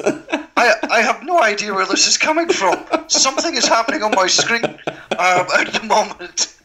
I, 0.56 0.74
I 0.90 1.02
have 1.02 1.22
no 1.22 1.40
idea 1.40 1.72
where 1.72 1.86
this 1.86 2.08
is 2.08 2.18
coming 2.18 2.48
from. 2.48 2.84
Something 3.06 3.54
is 3.54 3.68
happening 3.68 4.02
on 4.02 4.10
my 4.16 4.26
screen 4.26 4.64
um, 4.64 5.46
at 5.56 5.72
the 5.72 5.84
moment. 5.84 6.55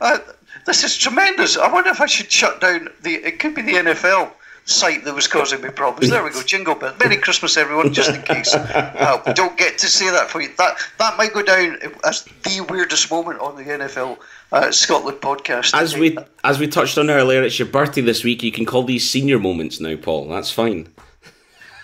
Uh, 0.00 0.18
this 0.66 0.84
is 0.84 0.96
tremendous. 0.96 1.56
I 1.56 1.72
wonder 1.72 1.90
if 1.90 2.00
I 2.00 2.06
should 2.06 2.30
shut 2.30 2.60
down 2.60 2.88
the. 3.02 3.14
It 3.14 3.38
could 3.38 3.54
be 3.54 3.62
the 3.62 3.74
NFL 3.74 4.32
site 4.68 5.04
that 5.04 5.14
was 5.14 5.26
causing 5.26 5.62
me 5.62 5.70
problems. 5.70 6.10
There 6.10 6.22
we 6.22 6.30
go, 6.30 6.42
jingle 6.42 6.74
bell. 6.74 6.94
Merry 7.00 7.16
Christmas, 7.16 7.56
everyone, 7.56 7.92
just 7.92 8.10
in 8.10 8.22
case 8.22 8.54
uh, 8.54 9.22
we 9.26 9.32
don't 9.32 9.56
get 9.56 9.78
to 9.78 9.86
say 9.86 10.10
that 10.10 10.30
for 10.30 10.40
you. 10.40 10.50
That 10.58 10.76
that 10.98 11.16
might 11.16 11.32
go 11.32 11.42
down 11.42 11.78
as 12.04 12.24
the 12.44 12.66
weirdest 12.68 13.10
moment 13.10 13.40
on 13.40 13.56
the 13.56 13.64
NFL 13.64 14.18
uh, 14.52 14.70
Scotland 14.70 15.20
podcast. 15.20 15.74
As 15.74 15.96
we 15.96 16.16
as 16.44 16.58
we 16.58 16.68
touched 16.68 16.98
on 16.98 17.10
earlier, 17.10 17.42
it's 17.42 17.58
your 17.58 17.68
birthday 17.68 18.02
this 18.02 18.22
week. 18.22 18.42
You 18.42 18.52
can 18.52 18.66
call 18.66 18.84
these 18.84 19.08
senior 19.08 19.38
moments 19.38 19.80
now, 19.80 19.96
Paul. 19.96 20.28
That's 20.28 20.50
fine. 20.50 20.88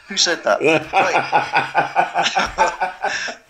Who 0.08 0.16
said 0.18 0.44
that? 0.44 0.60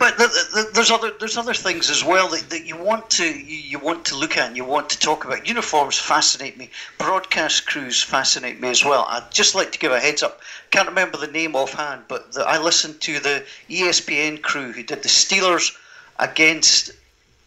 But 0.00 0.16
the, 0.16 0.28
the, 0.28 0.70
there's 0.72 0.90
other 0.90 1.12
there's 1.20 1.36
other 1.36 1.52
things 1.52 1.90
as 1.90 2.02
well 2.02 2.28
that, 2.28 2.48
that 2.48 2.64
you 2.64 2.74
want 2.74 3.10
to 3.10 3.24
you, 3.24 3.58
you, 3.58 3.78
want 3.78 4.06
to 4.06 4.16
look 4.16 4.38
at 4.38 4.48
and 4.48 4.56
you 4.56 4.64
want 4.64 4.88
to 4.88 4.98
talk 4.98 5.26
about. 5.26 5.46
Uniforms 5.46 5.98
fascinate 5.98 6.56
me. 6.56 6.70
Broadcast 6.96 7.66
crews 7.66 8.02
fascinate 8.02 8.62
me 8.62 8.70
as 8.70 8.82
well. 8.82 9.04
I'd 9.10 9.30
just 9.30 9.54
like 9.54 9.72
to 9.72 9.78
give 9.78 9.92
a 9.92 10.00
heads 10.00 10.22
up. 10.22 10.40
Can't 10.70 10.88
remember 10.88 11.18
the 11.18 11.26
name 11.26 11.54
offhand, 11.54 12.04
but 12.08 12.32
the, 12.32 12.40
I 12.48 12.56
listened 12.56 13.02
to 13.02 13.20
the 13.20 13.44
ESPN 13.68 14.40
crew 14.40 14.72
who 14.72 14.82
did 14.82 15.02
the 15.02 15.10
Steelers 15.10 15.76
against 16.18 16.92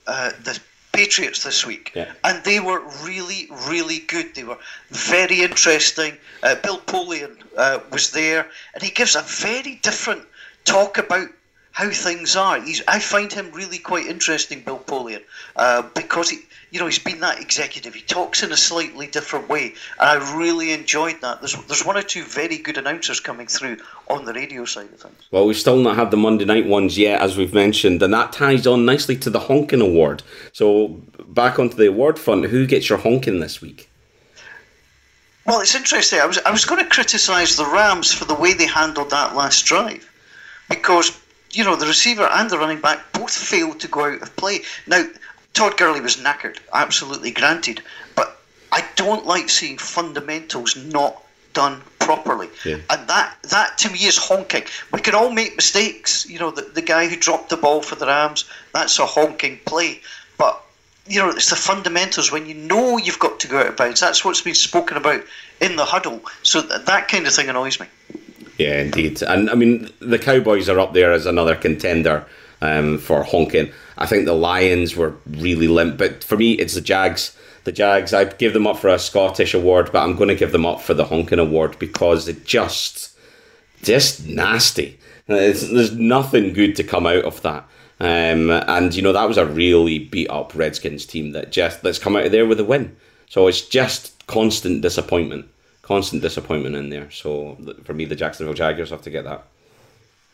uh, 0.06 0.30
the 0.44 0.60
Patriots 0.92 1.44
this 1.44 1.66
week, 1.66 1.92
yeah. 1.96 2.12
and 2.24 2.44
they 2.44 2.60
were 2.60 2.84
really, 3.02 3.50
really 3.68 3.98
good. 3.98 4.36
They 4.36 4.44
were 4.44 4.60
very 4.92 5.42
interesting. 5.42 6.20
Uh, 6.44 6.54
Bill 6.54 6.78
Polian 6.78 7.36
uh, 7.58 7.80
was 7.92 8.12
there, 8.12 8.48
and 8.76 8.84
he 8.84 8.92
gives 8.92 9.16
a 9.16 9.24
very 9.24 9.80
different 9.82 10.22
talk 10.66 11.00
about 11.00 11.30
how 11.74 11.90
things 11.90 12.36
are. 12.36 12.62
He's, 12.62 12.82
I 12.88 13.00
find 13.00 13.34
him 13.34 13.52
really 13.52 13.80
quite 13.80 14.06
interesting, 14.06 14.62
Bill 14.62 14.80
Polian, 14.80 15.24
uh, 15.56 15.82
because 15.96 16.30
he, 16.30 16.40
you 16.72 16.80
know, 16.80 16.86
he's 16.86 17.00
been 17.00 17.20
that 17.20 17.42
executive. 17.42 17.96
He 17.96 18.02
talks 18.02 18.44
in 18.44 18.52
a 18.52 18.58
slightly 18.58 19.08
different 19.08 19.50
way, 19.50 19.74
and 20.00 20.10
I 20.10 20.38
really 20.38 20.72
enjoyed 20.72 21.20
that. 21.22 21.42
There's 21.42 21.56
there's 21.66 21.86
one 21.86 21.98
or 21.98 22.04
two 22.04 22.24
very 22.24 22.58
good 22.58 22.78
announcers 22.78 23.20
coming 23.20 23.48
through 23.48 23.78
on 24.08 24.26
the 24.26 24.34
radio 24.34 24.66
side 24.66 24.86
of 24.94 25.00
things. 25.00 25.16
Well, 25.32 25.46
we've 25.46 25.58
still 25.58 25.78
not 25.78 25.96
had 25.96 26.12
the 26.12 26.18
Monday 26.18 26.46
night 26.46 26.68
ones 26.68 26.98
yet, 26.98 27.22
as 27.22 27.38
we've 27.38 27.54
mentioned, 27.54 28.02
and 28.04 28.14
that 28.14 28.32
ties 28.32 28.68
on 28.68 28.86
nicely 28.86 29.18
to 29.18 29.30
the 29.30 29.40
honking 29.40 29.82
award. 29.82 30.24
So 30.52 30.90
back 31.28 31.58
onto 31.58 31.76
the 31.76 31.88
award 31.88 32.20
front, 32.20 32.46
who 32.46 32.68
gets 32.68 32.88
your 32.88 33.00
honking 33.00 33.40
this 33.40 33.62
week? 33.62 33.90
Well, 35.46 35.60
it's 35.60 35.76
interesting. 35.76 36.20
I 36.20 36.26
was 36.28 36.38
I 36.40 36.52
was 36.52 36.66
going 36.66 36.84
to 36.84 36.90
criticise 36.90 37.56
the 37.56 37.66
Rams 37.66 38.14
for 38.14 38.26
the 38.26 38.36
way 38.36 38.54
they 38.54 38.68
handled 38.68 39.10
that 39.10 39.36
last 39.36 39.66
drive, 39.66 40.08
because 40.70 41.20
you 41.54 41.64
know, 41.64 41.76
the 41.76 41.86
receiver 41.86 42.28
and 42.32 42.50
the 42.50 42.58
running 42.58 42.82
back 42.82 43.12
both 43.14 43.36
failed 43.36 43.80
to 43.82 43.88
go 43.88 44.06
out 44.06 44.22
of 44.22 44.36
play. 44.36 44.62
Now, 44.88 45.06
Todd 45.54 45.78
Gurley 45.78 46.02
was 46.02 46.18
knackered, 46.18 46.58
absolutely 46.74 47.32
granted, 47.32 47.82
but 48.16 48.40
I 48.72 48.84
don't 48.96 49.26
like 49.26 49.50
seeing 49.50 49.78
fundamentals 49.78 50.76
not 50.76 51.24
done 51.54 51.82
properly. 52.00 52.50
Yeah. 52.66 52.78
And 52.90 53.08
that 53.08 53.36
that 53.44 53.78
to 53.80 53.92
me 53.92 54.00
is 54.00 54.18
honking. 54.18 54.64
We 54.92 55.02
can 55.02 55.14
all 55.14 55.32
make 55.32 55.56
mistakes. 55.56 56.28
You 56.28 56.40
know, 56.40 56.50
the, 56.52 56.64
the 56.64 56.82
guy 56.82 57.08
who 57.08 57.16
dropped 57.16 57.50
the 57.50 57.58
ball 57.58 57.82
for 57.82 57.96
the 57.96 58.08
Rams, 58.08 58.46
that's 58.74 58.98
a 58.98 59.06
honking 59.06 59.60
play. 59.66 60.02
But 60.38 60.60
you 61.08 61.20
know, 61.20 61.30
it's 61.30 61.52
the 61.52 61.56
fundamentals 61.56 62.32
when 62.32 62.48
you 62.48 62.56
know 62.56 62.98
you've 62.98 63.20
got 63.20 63.40
to 63.42 63.48
go 63.48 63.60
out 63.60 63.68
of 63.68 63.78
bounds. 63.78 64.00
That's 64.00 64.26
what's 64.26 64.42
been 64.42 64.56
spoken 64.56 64.98
about 64.98 65.24
in 65.62 65.76
the 65.76 65.86
huddle. 65.86 66.22
So 66.42 66.62
that, 66.62 66.88
that 66.88 67.08
kind 67.08 67.28
of 67.28 67.34
thing 67.34 67.50
annoys 67.50 67.80
me. 67.80 67.86
Yeah, 68.58 68.82
indeed. 68.82 69.22
And 69.22 69.50
I 69.50 69.56
mean, 69.56 69.90
the 70.00 70.20
Cowboys 70.20 70.70
are 70.70 70.80
up 70.80 70.94
there 70.94 71.12
as 71.12 71.26
another 71.26 71.56
contender 71.56 72.26
um, 72.62 72.98
for 72.98 73.24
honking. 73.24 73.72
I 73.98 74.06
think 74.06 74.26
the 74.26 74.34
Lions 74.34 74.96
were 74.96 75.16
really 75.28 75.68
limp, 75.68 75.98
but 75.98 76.24
for 76.24 76.38
me, 76.38 76.54
it's 76.54 76.76
the 76.76 76.82
Jags. 76.82 77.36
The 77.64 77.72
Jags, 77.72 78.14
I 78.14 78.26
give 78.26 78.54
them 78.54 78.68
up 78.68 78.78
for 78.78 78.90
a 78.90 79.00
Scottish 79.00 79.54
award, 79.54 79.92
but 79.92 80.04
I'm 80.04 80.16
going 80.16 80.30
to 80.30 80.36
give 80.36 80.52
them 80.52 80.66
up 80.66 80.82
for 80.82 80.94
the 80.94 81.06
honking 81.06 81.40
award 81.40 81.80
because 81.80 82.28
it 82.28 82.46
just, 82.46 83.18
just 83.82 84.28
nasty. 84.28 85.00
It's, 85.28 85.70
there's 85.70 85.96
nothing 85.96 86.54
good 86.54 86.76
to 86.76 86.84
come 86.84 87.06
out 87.06 87.24
of 87.24 87.42
that. 87.44 87.66
Um, 88.00 88.50
and 88.50 88.94
you 88.94 89.02
know 89.02 89.14
that 89.14 89.28
was 89.28 89.38
a 89.38 89.46
really 89.46 90.00
beat 90.00 90.30
up 90.30 90.54
Redskins 90.56 91.06
team 91.06 91.32
that 91.32 91.52
just 91.54 91.84
that's 91.84 92.00
come 92.00 92.18
out 92.18 92.26
of 92.26 92.32
there 92.34 92.46
with 92.46 92.60
a 92.60 92.66
win. 92.66 92.98
So 93.30 93.48
it's 93.48 93.62
just 93.62 94.28
constant 94.28 94.82
disappointment 94.82 95.48
constant 95.84 96.22
disappointment 96.22 96.76
in 96.76 96.90
there. 96.90 97.12
So 97.12 97.58
for 97.84 97.94
me, 97.94 98.06
the 98.06 98.16
Jacksonville 98.16 98.56
Jaguars 98.56 98.90
have 98.90 99.04
to 99.04 99.12
get 99.12 99.26
that. 99.26 99.44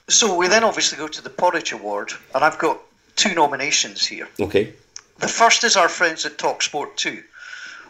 So 0.08 0.36
we 0.36 0.48
then 0.48 0.64
obviously 0.64 0.98
go 0.98 1.08
to 1.08 1.22
the 1.22 1.30
Porridge 1.30 1.72
Award, 1.72 2.14
and 2.34 2.44
I've 2.44 2.58
got 2.58 2.80
two 3.16 3.36
nominations 3.36 4.08
here. 4.08 4.30
Okay. 4.40 4.74
The 5.20 5.28
first 5.28 5.64
is 5.64 5.76
our 5.76 5.90
friends 5.90 6.26
at 6.26 6.38
Talksport 6.38 6.96
2. 6.96 7.22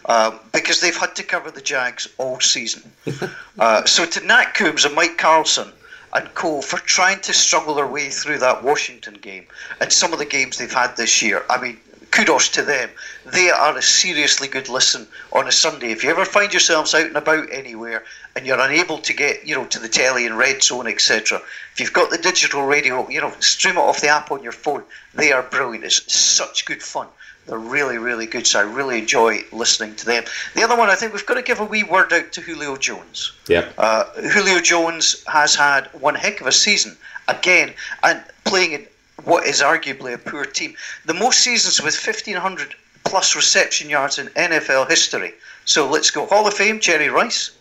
Um, 0.06 0.40
because 0.54 0.80
they've 0.82 0.96
had 0.96 1.16
to 1.18 1.24
cover 1.24 1.52
the 1.52 1.62
Jags 1.62 2.08
all 2.18 2.40
season. 2.40 2.90
uh, 3.60 3.86
so 3.86 4.06
to 4.06 4.26
Nat 4.26 4.54
Coombs 4.56 4.86
and 4.86 4.96
Mike 4.96 5.18
Carlson 5.18 5.72
and 6.14 6.34
co 6.34 6.62
for 6.62 6.78
trying 6.78 7.20
to 7.22 7.34
struggle 7.34 7.76
their 7.76 7.86
way 7.86 8.10
through 8.10 8.40
that 8.40 8.64
Washington 8.64 9.16
game 9.16 9.46
and 9.80 9.92
some 9.92 10.14
of 10.14 10.20
the 10.20 10.26
games 10.26 10.58
they've 10.58 10.74
had 10.74 10.96
this 10.96 11.22
year. 11.22 11.44
I 11.50 11.62
mean, 11.62 11.78
kudos 12.12 12.50
to 12.50 12.64
them. 12.64 12.90
They 13.26 13.50
are 13.50 13.78
a 13.78 13.82
seriously 13.82 14.48
good 14.48 14.70
listen 14.70 15.08
on 15.32 15.48
a 15.48 15.52
Sunday. 15.52 15.92
If 15.92 16.04
you 16.04 16.10
ever 16.10 16.26
find 16.26 16.52
yourselves 16.52 16.94
out 16.94 17.06
and 17.06 17.18
about 17.18 17.52
anywhere 17.52 18.04
and 18.36 18.46
you're 18.46 18.60
unable 18.60 18.98
to 19.00 19.14
get, 19.14 19.46
you 19.46 19.56
know, 19.56 19.66
to 19.66 19.80
the 19.80 19.90
telly 19.90 20.26
and 20.26 20.38
red 20.38 20.64
zone, 20.64 20.88
etc., 20.88 21.42
if 21.74 21.80
you've 21.80 21.94
got 21.94 22.10
the 22.10 22.18
digital 22.18 22.66
radio, 22.66 23.08
you 23.10 23.22
know, 23.22 23.34
stream 23.40 23.78
it 23.78 23.82
off 23.82 24.02
the 24.02 24.08
app 24.08 24.32
on 24.32 24.44
your 24.44 24.52
phone. 24.52 24.84
They 25.14 25.32
are 25.32 25.44
brilliant. 25.44 25.86
It's 25.86 26.12
such 26.14 26.66
good 26.66 26.82
fun. 26.82 27.08
They're 27.46 27.58
really, 27.58 27.98
really 27.98 28.28
good. 28.28 28.46
So 28.46 28.60
I 28.60 28.64
really 28.64 29.00
enjoy 29.00 29.44
listening 29.52 29.96
to 29.96 30.06
them. 30.06 30.24
The 30.54 30.64
other 30.64 30.78
one, 30.78 30.90
I 30.90 30.96
think 30.96 31.14
we've 31.14 31.26
got 31.26 31.36
to 31.36 31.42
give 31.42 31.60
a 31.60 31.66
wee 31.66 31.84
word 31.84 32.14
out 32.14 32.32
to 32.34 32.42
Julio 32.42 32.78
Jones. 32.78 33.32
Yeah. 33.48 33.70
Uh, 33.78 34.04
Julio 34.30 34.62
Jones 34.62 35.24
has 35.28 35.56
had 35.56 35.88
one 35.94 36.16
heck 36.16 36.42
of 36.42 36.48
a 36.48 36.52
season 36.52 36.96
again, 37.28 37.74
and 38.04 38.24
playing 38.44 38.74
in 38.74 38.88
what 39.26 39.46
is 39.46 39.62
arguably 39.62 40.14
a 40.14 40.18
poor 40.18 40.46
team. 40.46 40.76
The 41.06 41.14
most 41.14 41.40
seasons 41.40 41.82
with 41.82 41.96
1,500 41.96 42.76
plus 43.04 43.36
reception 43.36 43.90
yards 43.90 44.20
in 44.20 44.28
NFL 44.30 44.90
history. 44.90 45.34
So 45.66 45.90
let's 45.90 46.12
go. 46.12 46.26
Hall 46.26 46.48
of 46.48 46.54
Fame, 46.54 46.80
Jerry 46.80 47.10
Rice. 47.10 47.52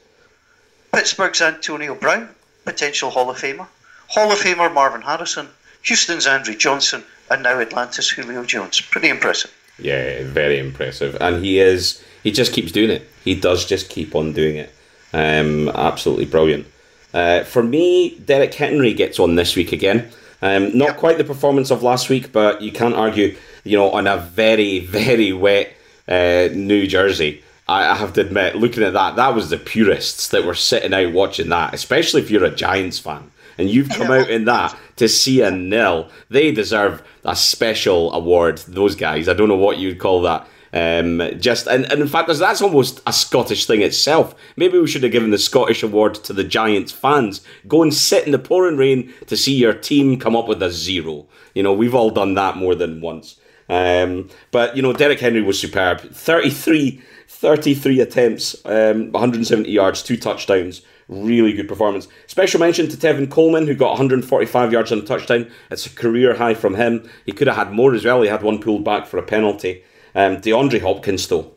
Pittsburgh's 0.93 1.43
Antonio 1.43 1.95
Brown, 1.95 2.29
potential 2.65 3.11
Hall 3.11 3.31
of 3.31 3.39
Famer. 3.39 3.67
Hall 4.09 4.33
of 4.33 4.39
Famer 4.39 4.73
Marvin 4.73 5.03
Harrison. 5.03 5.49
Houston's 5.83 6.27
Andre 6.27 6.55
Johnson. 6.55 7.05
And 7.31 7.43
now 7.43 7.61
Atlanta's 7.61 8.09
Julio 8.09 8.45
Jones. 8.45 8.81
Pretty 8.81 9.09
impressive. 9.09 9.55
Yeah, 9.79 10.23
very 10.25 10.59
impressive. 10.59 11.17
And 11.21 11.45
he 11.45 11.61
is, 11.61 12.03
he 12.23 12.33
just 12.33 12.53
keeps 12.53 12.73
doing 12.73 12.91
it. 12.91 13.09
He 13.25 13.35
does 13.35 13.67
just 13.67 13.91
keep 13.91 14.15
on 14.15 14.33
doing 14.33 14.57
it. 14.57 14.75
Um, 15.13 15.69
absolutely 15.69 16.25
brilliant. 16.25 16.67
Uh, 17.13 17.45
for 17.45 17.63
me, 17.63 18.19
Derrick 18.25 18.55
Henry 18.55 18.93
gets 18.93 19.19
on 19.19 19.35
this 19.35 19.57
week 19.57 19.73
again. 19.73 20.11
Um, 20.41 20.77
not 20.77 20.89
yep. 20.89 20.97
quite 20.99 21.19
the 21.19 21.25
performance 21.25 21.71
of 21.71 21.83
last 21.83 22.09
week, 22.09 22.33
but 22.33 22.63
you 22.63 22.71
can't 22.71 22.95
argue, 22.95 23.37
you 23.65 23.77
know, 23.77 23.91
on 23.91 24.07
a 24.07 24.19
very, 24.19 24.81
very 24.81 25.33
wet 25.33 25.73
uh, 26.07 26.49
New 26.53 26.87
Jersey. 26.87 27.43
I 27.67 27.95
have 27.95 28.15
to 28.15 28.23
admit, 28.23 28.57
looking 28.57 28.83
at 28.83 28.95
that, 28.95 29.17
that 29.17 29.35
was 29.35 29.51
the 29.51 29.59
purists 29.59 30.29
that 30.29 30.45
were 30.45 30.55
sitting 30.55 30.95
out 30.95 31.13
watching 31.13 31.51
that, 31.51 31.75
especially 31.75 32.23
if 32.23 32.31
you're 32.31 32.45
a 32.45 32.55
Giants 32.55 32.99
fan 32.99 33.31
and 33.59 33.69
you've 33.69 33.91
come 33.91 34.11
out 34.11 34.31
in 34.31 34.45
that 34.47 34.75
to 34.97 35.09
see 35.09 35.43
a 35.43 35.51
nil. 35.51 36.09
They 36.31 36.53
deserve 36.53 37.03
a 37.25 37.37
special 37.37 38.13
award. 38.15 38.59
Those 38.69 38.95
guys. 38.95 39.29
I 39.29 39.35
don't 39.35 39.49
know 39.49 39.57
what 39.57 39.79
you'd 39.79 39.99
call 39.99 40.23
that. 40.23 40.47
Um, 40.73 41.23
just 41.39 41.67
and, 41.67 41.91
and 41.91 42.01
in 42.01 42.09
fact, 42.09 42.29
that's 42.29 42.63
almost 42.63 43.01
a 43.07 43.13
Scottish 43.13 43.67
thing 43.67 43.83
itself. 43.83 44.35
Maybe 44.57 44.79
we 44.79 44.87
should 44.87 45.03
have 45.03 45.13
given 45.13 45.31
the 45.31 45.39
Scottish 45.39 45.83
award 45.83 46.15
to 46.17 46.33
the 46.33 46.45
Giants 46.45 46.93
fans. 46.93 47.41
Go 47.67 47.83
and 47.83 47.93
sit 47.93 48.27
in 48.27 48.33
the 48.33 48.39
pouring 48.39 48.77
rain 48.77 49.13
to 49.27 49.37
see 49.37 49.55
your 49.55 49.75
team 49.75 50.19
come 50.19 50.37
up 50.37 50.49
with 50.49 50.63
a 50.63 50.71
zero. 50.71 51.27
You 51.55 51.63
know, 51.63 51.73
we've 51.73 51.95
all 51.95 52.11
done 52.11 52.35
that 52.35 52.57
more 52.57 52.75
than 52.75 53.01
once. 53.01 53.39
Um, 53.69 54.29
but 54.51 54.77
you 54.77 54.83
know, 54.83 54.93
Derrick 54.93 55.21
Henry 55.21 55.43
was 55.43 55.59
superb. 55.59 56.01
33, 56.01 57.03
33 57.29 58.01
attempts, 58.01 58.57
um, 58.65 59.13
170 59.13 59.71
yards, 59.71 60.03
two 60.03 60.17
touchdowns. 60.17 60.83
Really 61.09 61.55
good 61.55 61.69
performance. 61.69 62.07
Special 62.27 62.61
mention 62.61 62.87
to 62.89 62.97
Tevin 62.97 63.31
Coleman, 63.31 63.67
who 63.67 63.75
got 63.75 63.91
145 63.91 64.73
yards 64.73 64.93
on 64.93 64.99
a 64.99 65.03
touchdown. 65.03 65.51
It's 65.71 65.87
a 65.87 65.91
career 65.91 66.35
high 66.35 66.53
from 66.53 66.75
him. 66.75 67.09
He 67.25 67.33
could 67.33 67.47
have 67.47 67.57
had 67.57 67.73
more 67.73 67.95
as 67.95 68.05
well. 68.05 68.21
He 68.21 68.29
had 68.29 68.43
one 68.43 68.61
pulled 68.61 68.85
back 68.85 69.07
for 69.07 69.17
a 69.17 69.23
penalty. 69.23 69.83
Um, 70.19 70.39
DeAndre 70.39 70.81
Hopkins, 70.81 71.29
though, 71.29 71.53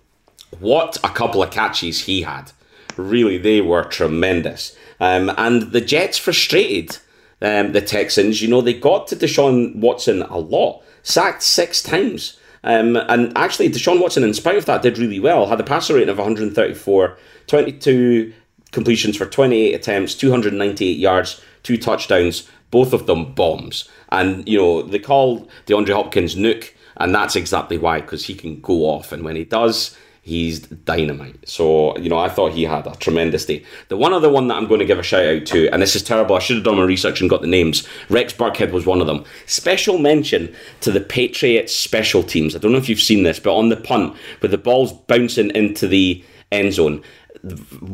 what 0.60 0.96
a 1.04 1.10
couple 1.10 1.42
of 1.42 1.50
catches 1.50 2.06
he 2.06 2.22
had. 2.22 2.52
Really, 2.96 3.40
they 3.40 3.60
were 3.60 3.84
tremendous. 3.84 4.76
Um, 5.00 5.32
and 5.36 5.72
the 5.72 5.82
Jets 5.82 6.20
frustrated 6.20 6.98
um, 7.42 7.72
the 7.72 7.82
Texans. 7.82 8.40
You 8.40 8.50
know, 8.50 8.62
they 8.62 8.76
got 8.76 9.08
to 9.08 9.16
Deshaun 9.16 9.76
Watson 9.78 10.22
a 10.22 10.38
lot, 10.38 10.84
sacked 11.02 11.42
six 11.42 11.82
times. 11.82 12.38
Um, 12.64 12.98
and 12.98 13.36
actually, 13.36 13.68
Deshaun 13.72 14.00
Watson, 14.00 14.24
in 14.24 14.36
spite 14.36 14.58
of 14.58 14.66
that, 14.66 14.84
did 14.84 15.00
really 15.00 15.20
well. 15.20 15.48
Had 15.48 15.60
a 15.60 15.64
passer 15.64 15.96
rating 15.96 16.10
of 16.10 16.20
134, 16.20 17.18
22 17.48 18.32
completions 18.72 19.18
for 19.18 19.26
28 19.26 19.74
attempts, 19.74 20.14
298 20.14 20.98
yards, 20.98 21.42
two 21.64 21.78
touchdowns, 21.78 22.48
both 22.70 22.94
of 22.94 23.08
them 23.08 23.34
bombs. 23.34 23.90
And, 24.10 24.48
you 24.48 24.60
know, 24.60 24.84
they 24.84 25.00
call 25.00 25.48
DeAndre 25.66 25.96
Hopkins 25.96 26.36
Nuke, 26.36 26.74
and 26.98 27.14
that's 27.14 27.36
exactly 27.36 27.78
why, 27.78 28.02
because 28.02 28.26
he 28.26 28.34
can 28.34 28.60
go 28.62 28.86
off. 28.86 29.12
And 29.12 29.24
when 29.24 29.36
he 29.36 29.44
does, 29.44 29.98
he's 30.22 30.60
dynamite. 30.60 31.48
So, 31.48 31.98
you 31.98 32.10
know, 32.10 32.20
I 32.20 32.30
thought 32.30 32.52
he 32.52 32.64
had 32.64 32.86
a 32.86 32.96
tremendous 32.96 33.46
day. 33.46 33.64
The 33.88 33.98
one 33.98 34.14
other 34.14 34.30
one 34.30 34.48
that 34.48 34.56
I'm 34.56 34.68
going 34.68 34.80
to 34.80 34.86
give 34.86 35.00
a 35.00 35.04
shout 35.04 35.26
out 35.26 35.46
to, 35.48 35.68
and 35.70 35.82
this 35.82 35.96
is 35.96 36.04
terrible, 36.04 36.36
I 36.36 36.40
should 36.40 36.58
have 36.58 36.66
done 36.66 36.78
my 36.78 36.84
research 36.84 37.22
and 37.22 37.30
got 37.30 37.42
the 37.42 37.48
names. 37.48 37.88
Rex 38.10 38.34
Burkhead 38.34 38.72
was 38.72 38.86
one 38.86 39.02
of 39.02 39.08
them. 39.08 39.26
Special 39.48 39.98
mention 39.98 40.54
to 40.82 40.92
the 40.92 41.02
Patriots 41.02 41.76
special 41.76 42.24
teams. 42.24 42.56
I 42.56 42.60
don't 42.60 42.72
know 42.72 42.78
if 42.78 42.90
you've 42.90 43.02
seen 43.02 43.24
this, 43.24 43.40
but 43.40 43.56
on 43.56 43.70
the 43.70 43.78
punt, 43.78 44.16
with 44.42 44.52
the 44.52 44.58
ball's 44.58 44.94
bouncing 44.94 45.50
into 45.52 45.88
the 45.88 46.24
end 46.52 46.74
zone, 46.74 47.02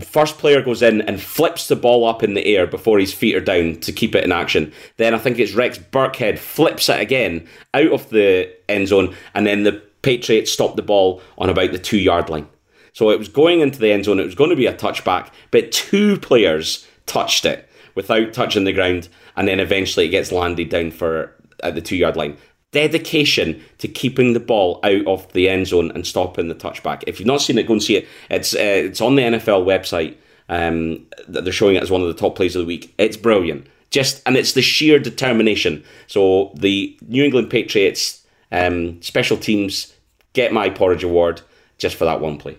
first 0.01 0.37
player 0.37 0.61
goes 0.61 0.81
in 0.81 1.01
and 1.01 1.21
flips 1.21 1.67
the 1.67 1.75
ball 1.75 2.05
up 2.05 2.23
in 2.23 2.33
the 2.33 2.45
air 2.45 2.67
before 2.67 2.99
his 2.99 3.13
feet 3.13 3.35
are 3.35 3.41
down 3.41 3.79
to 3.81 3.91
keep 3.91 4.15
it 4.15 4.23
in 4.23 4.31
action. 4.31 4.73
Then 4.97 5.13
I 5.13 5.17
think 5.17 5.39
it's 5.39 5.53
Rex 5.53 5.77
Burkhead 5.77 6.37
flips 6.37 6.89
it 6.89 6.99
again 6.99 7.47
out 7.73 7.91
of 7.91 8.09
the 8.09 8.53
end 8.69 8.89
zone, 8.89 9.15
and 9.33 9.45
then 9.47 9.63
the 9.63 9.81
Patriots 10.01 10.51
stop 10.51 10.75
the 10.75 10.81
ball 10.81 11.21
on 11.37 11.49
about 11.49 11.71
the 11.71 11.79
two 11.79 11.97
yard 11.97 12.29
line. 12.29 12.47
So 12.93 13.09
it 13.09 13.19
was 13.19 13.29
going 13.29 13.61
into 13.61 13.79
the 13.79 13.91
end 13.91 14.05
zone, 14.05 14.19
it 14.19 14.25
was 14.25 14.35
going 14.35 14.49
to 14.49 14.55
be 14.55 14.65
a 14.65 14.73
touchback, 14.73 15.29
but 15.51 15.71
two 15.71 16.17
players 16.17 16.87
touched 17.05 17.45
it 17.45 17.69
without 17.95 18.33
touching 18.33 18.63
the 18.63 18.73
ground, 18.73 19.09
and 19.35 19.47
then 19.47 19.59
eventually 19.59 20.07
it 20.07 20.09
gets 20.09 20.31
landed 20.31 20.69
down 20.69 20.91
for 20.91 21.33
at 21.63 21.75
the 21.75 21.81
two 21.81 21.95
yard 21.95 22.15
line 22.15 22.37
dedication 22.77 23.59
to 23.79 23.87
keeping 23.87 24.33
the 24.33 24.39
ball 24.39 24.79
out 24.83 25.07
of 25.07 25.31
the 25.33 25.49
end 25.49 25.65
zone 25.65 25.89
and 25.95 26.05
stopping 26.05 26.47
the 26.47 26.53
touchback. 26.53 27.03
If 27.07 27.19
you've 27.19 27.25
not 27.25 27.41
seen 27.41 27.57
it, 27.57 27.65
go 27.65 27.73
and 27.73 27.81
see 27.81 27.95
it. 27.95 28.07
It's 28.29 28.53
uh, 28.53 28.59
it's 28.87 29.01
on 29.01 29.15
the 29.15 29.23
NFL 29.23 29.65
website. 29.65 30.15
Um, 30.47 31.07
they're 31.27 31.51
showing 31.51 31.75
it 31.75 31.81
as 31.83 31.89
one 31.89 32.01
of 32.01 32.07
the 32.07 32.13
top 32.13 32.35
plays 32.35 32.55
of 32.55 32.61
the 32.61 32.67
week. 32.67 32.93
It's 32.99 33.17
brilliant. 33.17 33.65
Just 33.89 34.21
and 34.27 34.37
it's 34.37 34.53
the 34.53 34.61
sheer 34.61 34.99
determination. 34.99 35.83
So 36.05 36.51
the 36.53 36.95
New 37.07 37.23
England 37.23 37.49
Patriots 37.49 38.23
um, 38.51 39.01
special 39.01 39.37
teams 39.37 39.93
get 40.33 40.53
my 40.53 40.69
porridge 40.69 41.03
award 41.03 41.41
just 41.79 41.95
for 41.95 42.05
that 42.05 42.21
one 42.21 42.37
play. 42.37 42.57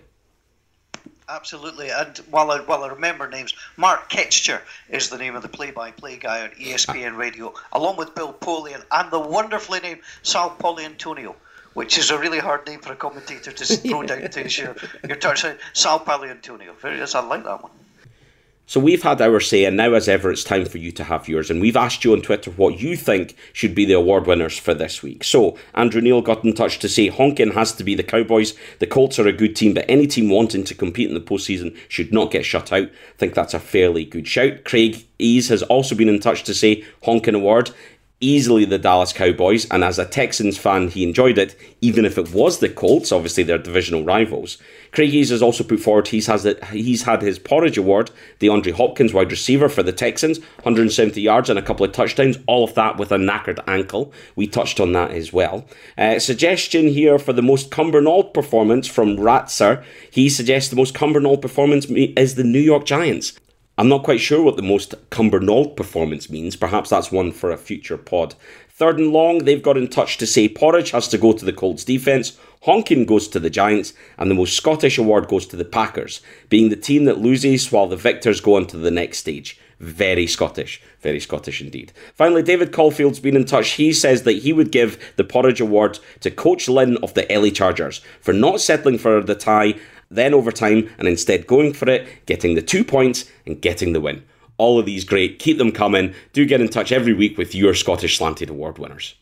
Absolutely, 1.29 1.91
and 1.91 2.17
while 2.31 2.49
I, 2.49 2.59
while 2.61 2.83
I 2.83 2.87
remember 2.87 3.29
names, 3.29 3.53
Marc 3.77 4.09
Kestecher 4.09 4.61
is 4.89 5.09
the 5.09 5.17
name 5.17 5.35
of 5.35 5.43
the 5.43 5.47
play-by-play 5.47 6.17
guy 6.17 6.41
on 6.41 6.49
ESPN 6.49 7.17
Radio, 7.17 7.53
along 7.71 7.97
with 7.97 8.15
Bill 8.15 8.33
Polian 8.33 8.83
and 8.91 9.11
the 9.11 9.19
wonderfully 9.19 9.79
named 9.79 10.01
Sal 10.23 10.49
Paolantonio, 10.49 11.35
which 11.75 11.99
is 11.99 12.09
a 12.09 12.17
really 12.17 12.39
hard 12.39 12.65
name 12.65 12.79
for 12.79 12.93
a 12.93 12.95
commentator 12.95 13.51
to 13.51 13.63
throw 13.63 14.01
down 14.07 14.27
to 14.27 14.49
your 14.49 14.75
your 15.07 15.17
turn. 15.17 15.57
Sal 15.73 15.99
Paolantonio, 15.99 16.75
very 16.81 16.99
I 16.99 17.19
like 17.21 17.43
that 17.43 17.61
one. 17.61 17.71
So 18.69 18.79
we've 18.79 19.01
had 19.01 19.19
our 19.19 19.39
say, 19.39 19.65
and 19.65 19.75
now 19.75 19.93
as 19.93 20.07
ever, 20.07 20.29
it's 20.29 20.43
time 20.43 20.65
for 20.65 20.77
you 20.77 20.91
to 20.91 21.03
have 21.05 21.27
yours. 21.27 21.49
And 21.49 21.59
we've 21.59 21.75
asked 21.75 22.03
you 22.03 22.13
on 22.13 22.21
Twitter 22.21 22.51
what 22.51 22.79
you 22.79 22.95
think 22.95 23.35
should 23.51 23.73
be 23.73 23.83
the 23.83 23.93
award 23.93 24.27
winners 24.27 24.59
for 24.59 24.75
this 24.75 25.01
week. 25.01 25.23
So 25.23 25.57
Andrew 25.73 26.01
Neil 26.01 26.21
got 26.21 26.45
in 26.45 26.53
touch 26.53 26.77
to 26.77 26.87
say 26.87 27.09
Honkin 27.09 27.55
has 27.55 27.71
to 27.71 27.83
be 27.83 27.95
the 27.95 28.03
Cowboys. 28.03 28.53
The 28.77 28.85
Colts 28.85 29.17
are 29.17 29.27
a 29.27 29.33
good 29.33 29.55
team, 29.55 29.73
but 29.73 29.85
any 29.89 30.05
team 30.05 30.29
wanting 30.29 30.63
to 30.65 30.75
compete 30.75 31.09
in 31.09 31.15
the 31.15 31.19
postseason 31.19 31.75
should 31.87 32.13
not 32.13 32.29
get 32.29 32.45
shut 32.45 32.71
out. 32.71 32.89
I 32.89 33.17
think 33.17 33.33
that's 33.33 33.55
a 33.55 33.59
fairly 33.59 34.05
good 34.05 34.27
shout. 34.27 34.65
Craig 34.65 35.03
Ease 35.17 35.49
has 35.49 35.63
also 35.63 35.95
been 35.95 36.07
in 36.07 36.19
touch 36.19 36.43
to 36.43 36.53
say 36.53 36.83
Honkin 37.01 37.35
award 37.35 37.71
easily 38.21 38.65
the 38.65 38.77
Dallas 38.77 39.13
Cowboys, 39.13 39.65
and 39.71 39.83
as 39.83 39.97
a 39.97 40.05
Texans 40.05 40.57
fan, 40.57 40.89
he 40.89 41.03
enjoyed 41.03 41.37
it, 41.37 41.55
even 41.81 42.03
if 42.05 42.17
it 42.17 42.33
was 42.33 42.59
the 42.59 42.69
Colts. 42.69 43.11
Obviously, 43.11 43.43
they're 43.43 43.57
divisional 43.57 44.03
rivals. 44.03 44.57
Craig 44.91 45.11
Hayes 45.11 45.29
has 45.29 45.41
also 45.41 45.63
put 45.63 45.79
forward 45.79 46.07
he's 46.07 46.27
has 46.27 46.45
it, 46.45 46.63
he's 46.65 47.03
had 47.03 47.21
his 47.21 47.39
Porridge 47.39 47.77
Award, 47.77 48.11
DeAndre 48.39 48.73
Hopkins, 48.73 49.13
wide 49.13 49.31
receiver 49.31 49.69
for 49.69 49.83
the 49.83 49.93
Texans, 49.93 50.39
170 50.39 51.21
yards 51.21 51.49
and 51.49 51.59
a 51.59 51.61
couple 51.61 51.85
of 51.85 51.91
touchdowns. 51.91 52.37
All 52.47 52.63
of 52.63 52.73
that 52.75 52.97
with 52.97 53.11
a 53.11 53.17
knackered 53.17 53.63
ankle. 53.67 54.11
We 54.35 54.47
touched 54.47 54.79
on 54.79 54.91
that 54.93 55.11
as 55.11 55.31
well. 55.31 55.65
Uh, 55.97 56.19
suggestion 56.19 56.87
here 56.87 57.19
for 57.19 57.33
the 57.33 57.41
most 57.41 57.69
Cumbernauld 57.69 58.33
performance 58.33 58.87
from 58.87 59.17
Ratzer. 59.17 59.83
He 60.11 60.29
suggests 60.29 60.69
the 60.69 60.75
most 60.75 60.95
Cumbernauld 60.95 61.41
performance 61.41 61.85
is 61.85 62.35
the 62.35 62.43
New 62.43 62.59
York 62.59 62.85
Giants. 62.85 63.39
I'm 63.79 63.87
not 63.87 64.03
quite 64.03 64.19
sure 64.19 64.43
what 64.43 64.57
the 64.57 64.61
most 64.61 64.93
Cumbernauld 65.09 65.77
performance 65.77 66.29
means. 66.29 66.57
Perhaps 66.57 66.89
that's 66.89 67.13
one 67.13 67.31
for 67.31 67.49
a 67.49 67.55
future 67.55 67.97
pod. 67.97 68.35
Third 68.67 68.99
and 68.99 69.13
long, 69.13 69.45
they've 69.45 69.63
got 69.63 69.77
in 69.77 69.87
touch 69.87 70.17
to 70.17 70.27
say 70.27 70.49
Porridge 70.49 70.91
has 70.91 71.07
to 71.07 71.17
go 71.17 71.31
to 71.31 71.45
the 71.45 71.53
Colts 71.53 71.85
defence, 71.85 72.37
Honkin 72.65 73.05
goes 73.05 73.29
to 73.29 73.39
the 73.39 73.49
Giants, 73.49 73.93
and 74.17 74.29
the 74.29 74.35
most 74.35 74.57
Scottish 74.57 74.97
award 74.97 75.29
goes 75.29 75.47
to 75.47 75.55
the 75.55 75.63
Packers, 75.63 76.19
being 76.49 76.67
the 76.67 76.75
team 76.75 77.05
that 77.05 77.19
loses 77.19 77.71
while 77.71 77.87
the 77.87 77.95
victors 77.95 78.41
go 78.41 78.57
on 78.57 78.67
to 78.67 78.77
the 78.77 78.91
next 78.91 79.19
stage. 79.19 79.57
Very 79.79 80.27
Scottish. 80.27 80.81
Very 80.99 81.21
Scottish 81.21 81.61
indeed. 81.61 81.93
Finally, 82.13 82.43
David 82.43 82.73
Caulfield's 82.73 83.21
been 83.21 83.37
in 83.37 83.45
touch. 83.45 83.69
He 83.69 83.93
says 83.93 84.23
that 84.23 84.39
he 84.39 84.51
would 84.51 84.73
give 84.73 85.13
the 85.15 85.23
Porridge 85.23 85.61
Award 85.61 85.99
to 86.19 86.29
Coach 86.29 86.67
Lynn 86.67 86.97
of 86.97 87.13
the 87.13 87.25
LA 87.29 87.49
Chargers 87.49 88.01
for 88.19 88.33
not 88.33 88.59
settling 88.59 88.97
for 88.97 89.21
the 89.23 89.35
tie 89.35 89.75
then 90.11 90.33
overtime, 90.33 90.89
and 90.97 91.07
instead 91.07 91.47
going 91.47 91.73
for 91.73 91.89
it, 91.89 92.25
getting 92.25 92.55
the 92.55 92.61
two 92.61 92.83
points, 92.83 93.29
and 93.45 93.61
getting 93.61 93.93
the 93.93 94.01
win. 94.01 94.23
All 94.57 94.79
of 94.79 94.85
these 94.85 95.05
great. 95.05 95.39
Keep 95.39 95.57
them 95.57 95.71
coming. 95.71 96.13
Do 96.33 96.45
get 96.45 96.61
in 96.61 96.67
touch 96.67 96.91
every 96.91 97.13
week 97.13 97.37
with 97.37 97.55
your 97.55 97.73
Scottish 97.73 98.17
Slanted 98.17 98.49
Award 98.49 98.77
winners. 98.77 99.15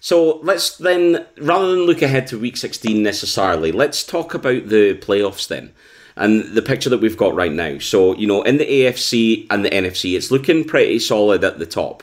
So 0.00 0.38
let's 0.38 0.78
then, 0.78 1.26
rather 1.38 1.70
than 1.70 1.84
look 1.84 2.00
ahead 2.00 2.26
to 2.28 2.38
week 2.38 2.56
16 2.56 3.02
necessarily, 3.02 3.70
let's 3.70 4.02
talk 4.02 4.32
about 4.32 4.68
the 4.68 4.94
playoffs 4.94 5.46
then 5.46 5.72
and 6.16 6.42
the 6.54 6.62
picture 6.62 6.88
that 6.90 7.00
we've 7.00 7.16
got 7.16 7.34
right 7.34 7.52
now. 7.52 7.78
So, 7.78 8.14
you 8.16 8.26
know, 8.26 8.42
in 8.42 8.56
the 8.56 8.64
AFC 8.64 9.46
and 9.50 9.64
the 9.64 9.70
NFC, 9.70 10.16
it's 10.16 10.30
looking 10.30 10.64
pretty 10.64 10.98
solid 10.98 11.44
at 11.44 11.58
the 11.58 11.66
top. 11.66 12.02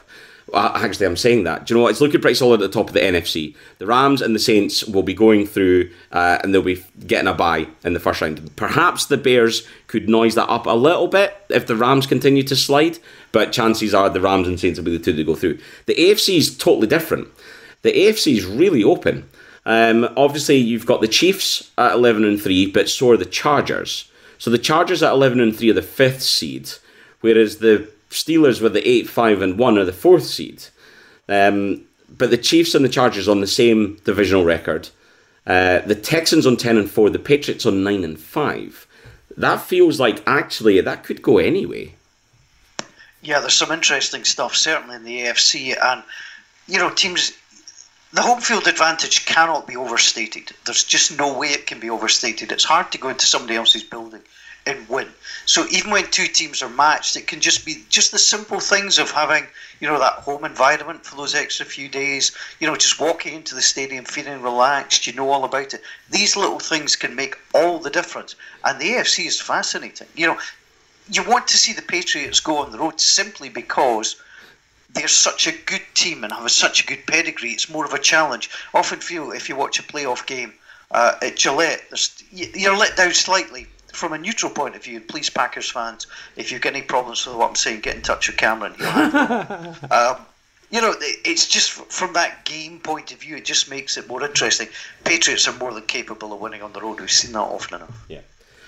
Actually, 0.53 1.07
I'm 1.07 1.17
saying 1.17 1.43
that. 1.43 1.65
Do 1.65 1.73
you 1.73 1.77
know 1.77 1.83
what? 1.83 1.91
It's 1.91 1.99
looking 1.99 2.21
pretty 2.21 2.36
solid 2.36 2.62
at 2.62 2.71
the 2.71 2.79
top 2.79 2.88
of 2.88 2.93
the 2.93 3.01
NFC. 3.01 3.55
The 3.79 3.86
Rams 3.86 4.21
and 4.21 4.33
the 4.33 4.39
Saints 4.39 4.86
will 4.86 5.03
be 5.03 5.13
going 5.13 5.45
through 5.45 5.91
uh, 6.12 6.39
and 6.41 6.53
they'll 6.53 6.62
be 6.62 6.83
getting 7.05 7.27
a 7.27 7.33
bye 7.33 7.67
in 7.83 7.93
the 7.93 7.99
first 7.99 8.21
round. 8.21 8.55
Perhaps 8.55 9.07
the 9.07 9.17
Bears 9.17 9.67
could 9.88 10.07
noise 10.07 10.36
that 10.36 10.49
up 10.49 10.65
a 10.65 10.71
little 10.71 11.07
bit 11.07 11.36
if 11.49 11.67
the 11.67 11.75
Rams 11.75 12.07
continue 12.07 12.43
to 12.43 12.55
slide, 12.55 12.97
but 13.33 13.51
chances 13.51 13.93
are 13.93 14.10
the 14.10 14.21
Rams 14.21 14.47
and 14.47 14.60
Saints 14.60 14.79
will 14.79 14.86
be 14.86 14.97
the 14.97 15.03
two 15.03 15.13
to 15.13 15.23
go 15.23 15.36
through. 15.36 15.60
The 15.86 15.95
AFC 15.95 16.38
is 16.38 16.57
totally 16.57 16.88
different. 16.88 17.27
The 17.81 17.91
AFC 17.91 18.38
is 18.38 18.45
really 18.45 18.83
open. 18.83 19.29
Um, 19.65 20.07
obviously, 20.15 20.55
you've 20.55 20.86
got 20.86 21.01
the 21.01 21.10
Chiefs 21.10 21.71
at 21.77 21.91
11 21.91 22.23
and 22.23 22.41
3, 22.41 22.71
but 22.71 22.88
so 22.88 23.12
are 23.12 23.17
the 23.17 23.25
Chargers. 23.25 24.10
So 24.38 24.49
the 24.49 24.57
Chargers 24.57 25.03
at 25.03 25.12
11 25.12 25.41
and 25.41 25.55
3 25.55 25.71
are 25.71 25.73
the 25.73 25.81
fifth 25.81 26.23
seed, 26.23 26.69
whereas 27.19 27.57
the 27.57 27.91
Steelers 28.10 28.62
with 28.62 28.74
the 28.74 28.88
8, 28.88 29.10
5 29.10 29.41
and 29.41 29.58
1 29.58 29.78
are 29.78 29.86
the 29.86 29.93
fourth 29.93 30.26
seed. 30.26 30.63
Um, 31.28 31.82
but 32.10 32.30
the 32.30 32.38
Chiefs 32.38 32.74
and 32.74 32.86
the 32.86 32.89
Chargers 32.89 33.28
on 33.28 33.41
the 33.41 33.48
same 33.48 34.00
divisional 34.06 34.46
record. 34.46 34.89
Uh, 35.46 35.80
the 35.80 35.96
Texans 35.96 36.46
on 36.46 36.58
10 36.58 36.78
and 36.78 36.89
4, 36.89 37.10
the 37.10 37.20
Patriots 37.20 37.65
on 37.65 37.84
9 37.84 38.04
and 38.04 38.20
5. 38.20 38.88
That 39.38 39.62
feels 39.62 40.00
like 40.00 40.24
actually 40.26 40.80
that 40.82 41.04
could 41.04 41.22
go 41.22 41.38
anyway. 41.38 41.93
Yeah, 43.22 43.39
there's 43.39 43.54
some 43.54 43.72
interesting 43.72 44.24
stuff, 44.24 44.56
certainly 44.56 44.96
in 44.96 45.04
the 45.04 45.20
AFC. 45.22 45.76
And, 45.82 46.04
you 46.67 46.80
know, 46.80 46.89
teams 46.89 47.34
the 48.13 48.22
home 48.22 48.39
field 48.39 48.67
advantage 48.67 49.26
cannot 49.26 49.67
be 49.67 49.76
overstated. 49.76 50.52
There's 50.65 50.84
just 50.84 51.17
no 51.17 51.38
way 51.38 51.50
it 51.50 51.67
can 51.67 51.80
be 51.80 51.89
overstated. 51.89 52.52
It's 52.52 52.63
hard 52.63 52.91
to 52.93 52.98
go 52.98 53.10
into 53.10 53.26
somebody 53.26 53.56
else's 53.56 53.84
building 53.84 54.22
and 54.65 54.88
win. 54.88 55.10
So 55.47 55.65
even 55.71 55.91
when 55.91 56.12
two 56.12 56.27
teams 56.27 56.62
are 56.62 56.67
matched, 56.67 57.15
it 57.15 57.25
can 57.25 57.39
just 57.39 57.65
be 57.65 57.86
just 57.88 58.12
the 58.12 58.19
simple 58.19 58.60
things 58.60 58.99
of 58.99 59.12
having, 59.12 59.47
you 59.79 59.88
know, 59.88 59.97
that 59.97 60.15
home 60.15 60.43
environment 60.43 61.05
for 61.05 61.15
those 61.15 61.36
extra 61.36 61.65
few 61.65 61.88
days, 61.88 62.33
you 62.60 62.67
know, 62.67 62.75
just 62.75 62.99
walking 62.99 63.33
into 63.33 63.55
the 63.55 63.62
stadium 63.62 64.03
feeling 64.03 64.41
relaxed, 64.41 65.07
you 65.07 65.13
know 65.13 65.29
all 65.29 65.45
about 65.45 65.73
it. 65.73 65.81
These 66.10 66.36
little 66.36 66.60
things 66.60 66.97
can 66.97 67.15
make 67.15 67.38
all 67.53 67.79
the 67.79 67.89
difference. 67.89 68.36
And 68.65 68.77
the 68.77 68.89
AFC 68.89 69.25
is 69.25 69.39
fascinating. 69.39 70.07
You 70.15 70.27
know, 70.27 70.39
you 71.10 71.23
want 71.23 71.47
to 71.47 71.57
see 71.57 71.71
the 71.71 71.81
Patriots 71.81 72.41
go 72.41 72.57
on 72.57 72.73
the 72.73 72.79
road 72.79 72.99
simply 72.99 73.47
because 73.47 74.21
they're 74.89 75.07
such 75.07 75.47
a 75.47 75.53
good 75.53 75.83
team 75.93 76.25
and 76.25 76.33
have 76.33 76.51
such 76.51 76.83
a 76.83 76.86
good 76.86 77.07
pedigree. 77.07 77.51
It's 77.51 77.69
more 77.69 77.86
of 77.86 77.93
a 77.93 77.99
challenge. 77.99 78.49
Often 78.73 78.99
feel 78.99 79.31
if 79.31 79.47
you 79.47 79.55
watch 79.55 79.79
a 79.79 79.83
playoff 79.83 80.25
game 80.25 80.55
uh, 80.91 81.15
at 81.21 81.38
Gillette, 81.38 81.83
you're 82.31 82.75
let 82.75 82.97
down 82.97 83.13
slightly 83.13 83.67
from 83.97 84.13
a 84.13 84.17
neutral 84.17 84.51
point 84.51 84.75
of 84.75 84.83
view. 84.83 85.01
Please, 85.01 85.29
Packers 85.29 85.71
fans, 85.71 86.05
if 86.36 86.51
you've 86.51 86.62
got 86.62 86.73
any 86.75 86.83
problems 86.83 87.25
with 87.25 87.36
what 87.36 87.49
I'm 87.49 87.55
saying, 87.55 87.81
get 87.81 87.95
in 87.95 88.03
touch 88.03 88.27
with 88.27 88.38
Cameron. 88.38 88.73
um, 89.91 90.17
you 90.69 90.81
know, 90.81 90.93
it's 90.99 91.47
just 91.47 91.71
from 91.71 92.13
that 92.13 92.45
game 92.45 92.79
point 92.79 93.12
of 93.12 93.19
view, 93.19 93.38
it 93.38 93.45
just 93.45 93.69
makes 93.69 93.97
it 93.97 94.07
more 94.07 94.23
interesting. 94.23 94.67
Patriots 95.03 95.47
are 95.47 95.57
more 95.57 95.73
than 95.73 95.83
capable 95.83 96.31
of 96.31 96.39
winning 96.39 96.62
on 96.62 96.73
the 96.73 96.81
road. 96.81 96.99
We've 96.99 97.10
seen 97.10 97.31
that 97.31 97.39
often 97.39 97.77
enough. 97.77 98.05
Yeah. 98.07 98.21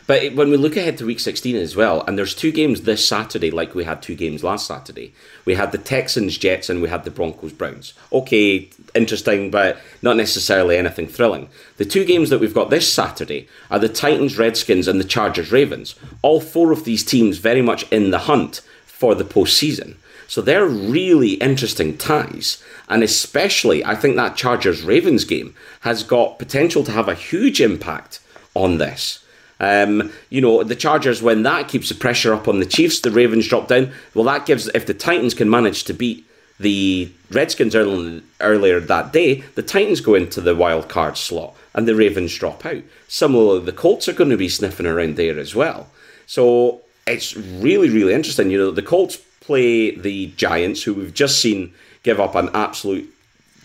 But 0.09 0.33
when 0.33 0.49
we 0.49 0.57
look 0.57 0.75
ahead 0.75 0.97
to 0.97 1.05
week 1.05 1.19
16 1.19 1.55
as 1.55 1.75
well, 1.75 2.03
and 2.07 2.17
there's 2.17 2.33
two 2.33 2.51
games 2.51 2.81
this 2.81 3.07
Saturday, 3.07 3.51
like 3.51 3.75
we 3.75 3.83
had 3.83 4.01
two 4.01 4.15
games 4.15 4.43
last 4.43 4.65
Saturday. 4.65 5.13
We 5.45 5.53
had 5.53 5.71
the 5.71 5.77
Texans 5.77 6.35
Jets 6.35 6.67
and 6.67 6.81
we 6.81 6.89
had 6.89 7.03
the 7.03 7.11
Broncos 7.11 7.53
Browns. 7.53 7.93
Okay, 8.11 8.69
interesting, 8.95 9.51
but 9.51 9.77
not 10.01 10.17
necessarily 10.17 10.77
anything 10.77 11.05
thrilling. 11.05 11.47
The 11.77 11.85
two 11.85 12.05
games 12.05 12.31
that 12.31 12.39
we've 12.39 12.55
got 12.55 12.71
this 12.71 12.91
Saturday 12.91 13.47
are 13.69 13.77
the 13.77 13.87
Titans 13.87 14.35
Redskins 14.35 14.87
and 14.87 14.99
the 14.99 15.03
Chargers 15.03 15.51
Ravens. 15.51 15.93
All 16.23 16.41
four 16.41 16.71
of 16.71 16.85
these 16.85 17.03
teams 17.03 17.37
very 17.37 17.61
much 17.61 17.83
in 17.91 18.09
the 18.09 18.17
hunt 18.17 18.61
for 18.87 19.13
the 19.13 19.23
postseason. 19.23 19.97
So 20.27 20.41
they're 20.41 20.65
really 20.65 21.33
interesting 21.33 21.99
ties. 21.99 22.63
And 22.87 23.03
especially, 23.03 23.85
I 23.85 23.93
think 23.93 24.15
that 24.15 24.35
Chargers 24.35 24.81
Ravens 24.81 25.23
game 25.23 25.53
has 25.81 26.01
got 26.01 26.39
potential 26.39 26.83
to 26.85 26.93
have 26.93 27.07
a 27.07 27.13
huge 27.13 27.61
impact 27.61 28.21
on 28.55 28.79
this. 28.79 29.23
Um, 29.59 30.11
you 30.29 30.41
know, 30.41 30.63
the 30.63 30.75
Chargers, 30.75 31.21
when 31.21 31.43
that 31.43 31.67
keeps 31.67 31.89
the 31.89 31.95
pressure 31.95 32.33
up 32.33 32.47
on 32.47 32.59
the 32.59 32.65
Chiefs, 32.65 33.01
the 33.01 33.11
Ravens 33.11 33.47
drop 33.47 33.67
down. 33.67 33.91
Well, 34.13 34.25
that 34.25 34.45
gives, 34.45 34.67
if 34.69 34.85
the 34.85 34.93
Titans 34.93 35.33
can 35.33 35.49
manage 35.49 35.83
to 35.85 35.93
beat 35.93 36.25
the 36.59 37.11
Redskins 37.29 37.75
early, 37.75 38.23
earlier 38.39 38.79
that 38.79 39.11
day, 39.11 39.41
the 39.55 39.63
Titans 39.63 40.01
go 40.01 40.15
into 40.15 40.41
the 40.41 40.55
wild 40.55 40.87
card 40.87 41.17
slot 41.17 41.55
and 41.73 41.87
the 41.87 41.95
Ravens 41.95 42.35
drop 42.35 42.65
out. 42.65 42.83
Similarly, 43.07 43.65
the 43.65 43.71
Colts 43.71 44.07
are 44.07 44.13
going 44.13 44.29
to 44.29 44.37
be 44.37 44.49
sniffing 44.49 44.85
around 44.85 45.15
there 45.15 45.37
as 45.37 45.55
well. 45.55 45.87
So 46.25 46.81
it's 47.05 47.35
really, 47.35 47.89
really 47.89 48.13
interesting. 48.13 48.51
You 48.51 48.59
know, 48.59 48.71
the 48.71 48.81
Colts 48.81 49.17
play 49.41 49.95
the 49.95 50.27
Giants, 50.37 50.83
who 50.83 50.93
we've 50.93 51.13
just 51.13 51.41
seen 51.41 51.73
give 52.03 52.19
up 52.19 52.35
an 52.35 52.49
absolute 52.53 53.13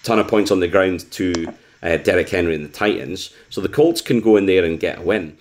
ton 0.02 0.18
of 0.18 0.28
points 0.28 0.50
on 0.50 0.60
the 0.60 0.68
ground 0.68 1.10
to 1.12 1.52
uh, 1.82 1.96
Derrick 1.98 2.28
Henry 2.28 2.54
and 2.54 2.64
the 2.64 2.68
Titans. 2.72 3.32
So 3.50 3.60
the 3.60 3.68
Colts 3.68 4.00
can 4.00 4.20
go 4.20 4.36
in 4.36 4.46
there 4.46 4.64
and 4.64 4.80
get 4.80 4.98
a 4.98 5.02
win 5.02 5.36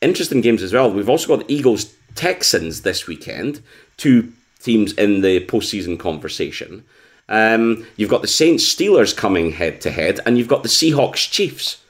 interesting 0.00 0.40
games 0.40 0.62
as 0.62 0.72
well. 0.72 0.90
We've 0.90 1.08
also 1.08 1.36
got 1.36 1.50
Eagles 1.50 1.94
Texans 2.14 2.82
this 2.82 3.06
weekend, 3.06 3.60
two 3.96 4.32
teams 4.60 4.92
in 4.94 5.20
the 5.20 5.44
postseason 5.46 5.98
conversation. 5.98 6.84
Um, 7.28 7.86
you've 7.96 8.10
got 8.10 8.22
the 8.22 8.28
Saints 8.28 8.64
Steelers 8.64 9.16
coming 9.16 9.52
head 9.52 9.80
to 9.82 9.90
head, 9.90 10.20
and 10.24 10.38
you've 10.38 10.48
got 10.48 10.62
the 10.62 10.68
Seahawks 10.68 11.30
Chiefs. 11.30 11.82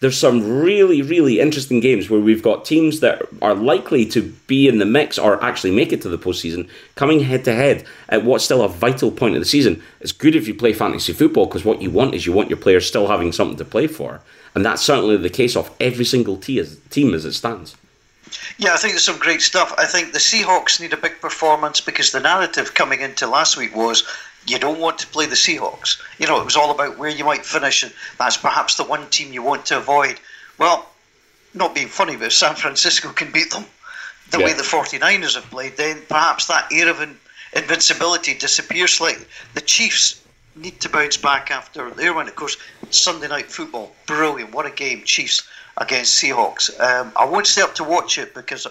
There's 0.00 0.18
some 0.18 0.60
really, 0.60 1.00
really 1.00 1.40
interesting 1.40 1.80
games 1.80 2.10
where 2.10 2.20
we've 2.20 2.42
got 2.42 2.66
teams 2.66 3.00
that 3.00 3.22
are 3.40 3.54
likely 3.54 4.04
to 4.06 4.22
be 4.46 4.68
in 4.68 4.78
the 4.78 4.84
mix 4.84 5.18
or 5.18 5.42
actually 5.42 5.70
make 5.70 5.90
it 5.90 6.02
to 6.02 6.10
the 6.10 6.18
postseason 6.18 6.68
coming 6.96 7.20
head 7.20 7.44
to 7.46 7.54
head 7.54 7.86
at 8.10 8.22
what's 8.22 8.44
still 8.44 8.62
a 8.62 8.68
vital 8.68 9.10
point 9.10 9.36
of 9.36 9.40
the 9.40 9.46
season. 9.46 9.82
It's 10.00 10.12
good 10.12 10.36
if 10.36 10.46
you 10.46 10.54
play 10.54 10.74
fantasy 10.74 11.14
football 11.14 11.46
because 11.46 11.64
what 11.64 11.80
you 11.80 11.90
want 11.90 12.14
is 12.14 12.26
you 12.26 12.34
want 12.34 12.50
your 12.50 12.58
players 12.58 12.86
still 12.86 13.08
having 13.08 13.32
something 13.32 13.56
to 13.56 13.64
play 13.64 13.86
for. 13.86 14.20
And 14.54 14.66
that's 14.66 14.82
certainly 14.82 15.16
the 15.16 15.30
case 15.30 15.56
of 15.56 15.74
every 15.80 16.04
single 16.04 16.36
team 16.36 17.14
as 17.14 17.24
it 17.24 17.32
stands. 17.32 17.74
Yeah, 18.58 18.74
I 18.74 18.76
think 18.76 18.92
there's 18.92 19.04
some 19.04 19.18
great 19.18 19.40
stuff. 19.40 19.72
I 19.78 19.86
think 19.86 20.12
the 20.12 20.18
Seahawks 20.18 20.80
need 20.80 20.92
a 20.92 20.98
big 20.98 21.20
performance 21.20 21.80
because 21.80 22.12
the 22.12 22.20
narrative 22.20 22.74
coming 22.74 23.00
into 23.00 23.26
last 23.26 23.56
week 23.56 23.74
was 23.74 24.04
you 24.46 24.58
don't 24.58 24.80
want 24.80 24.98
to 24.98 25.06
play 25.06 25.26
the 25.26 25.34
Seahawks. 25.34 26.00
You 26.18 26.26
know, 26.26 26.40
it 26.40 26.44
was 26.44 26.56
all 26.56 26.70
about 26.70 26.98
where 26.98 27.10
you 27.10 27.24
might 27.24 27.44
finish, 27.44 27.82
and 27.82 27.92
that's 28.18 28.36
perhaps 28.36 28.76
the 28.76 28.84
one 28.84 29.08
team 29.10 29.32
you 29.32 29.42
want 29.42 29.66
to 29.66 29.78
avoid. 29.78 30.20
Well, 30.58 30.88
not 31.54 31.74
being 31.74 31.88
funny, 31.88 32.16
but 32.16 32.26
if 32.26 32.32
San 32.32 32.54
Francisco 32.54 33.10
can 33.10 33.32
beat 33.32 33.50
them 33.50 33.64
the 34.30 34.38
yeah. 34.38 34.46
way 34.46 34.52
the 34.52 34.62
49ers 34.62 35.34
have 35.34 35.50
played, 35.50 35.76
then 35.76 36.02
perhaps 36.08 36.46
that 36.46 36.68
air 36.72 36.88
of 36.88 37.00
invincibility 37.54 38.34
disappears 38.34 38.94
slightly. 38.94 39.26
The 39.54 39.60
Chiefs 39.60 40.22
need 40.54 40.80
to 40.80 40.88
bounce 40.88 41.16
back 41.16 41.50
after 41.50 41.90
their 41.90 42.14
win. 42.14 42.28
Of 42.28 42.36
course, 42.36 42.56
Sunday 42.90 43.28
night 43.28 43.50
football, 43.50 43.94
brilliant. 44.06 44.52
What 44.52 44.66
a 44.66 44.70
game, 44.70 45.04
Chiefs 45.04 45.42
against 45.76 46.22
Seahawks. 46.22 46.78
Um, 46.80 47.12
I 47.16 47.24
won't 47.24 47.46
stay 47.46 47.62
up 47.62 47.74
to 47.76 47.84
watch 47.84 48.18
it 48.18 48.34
because 48.34 48.66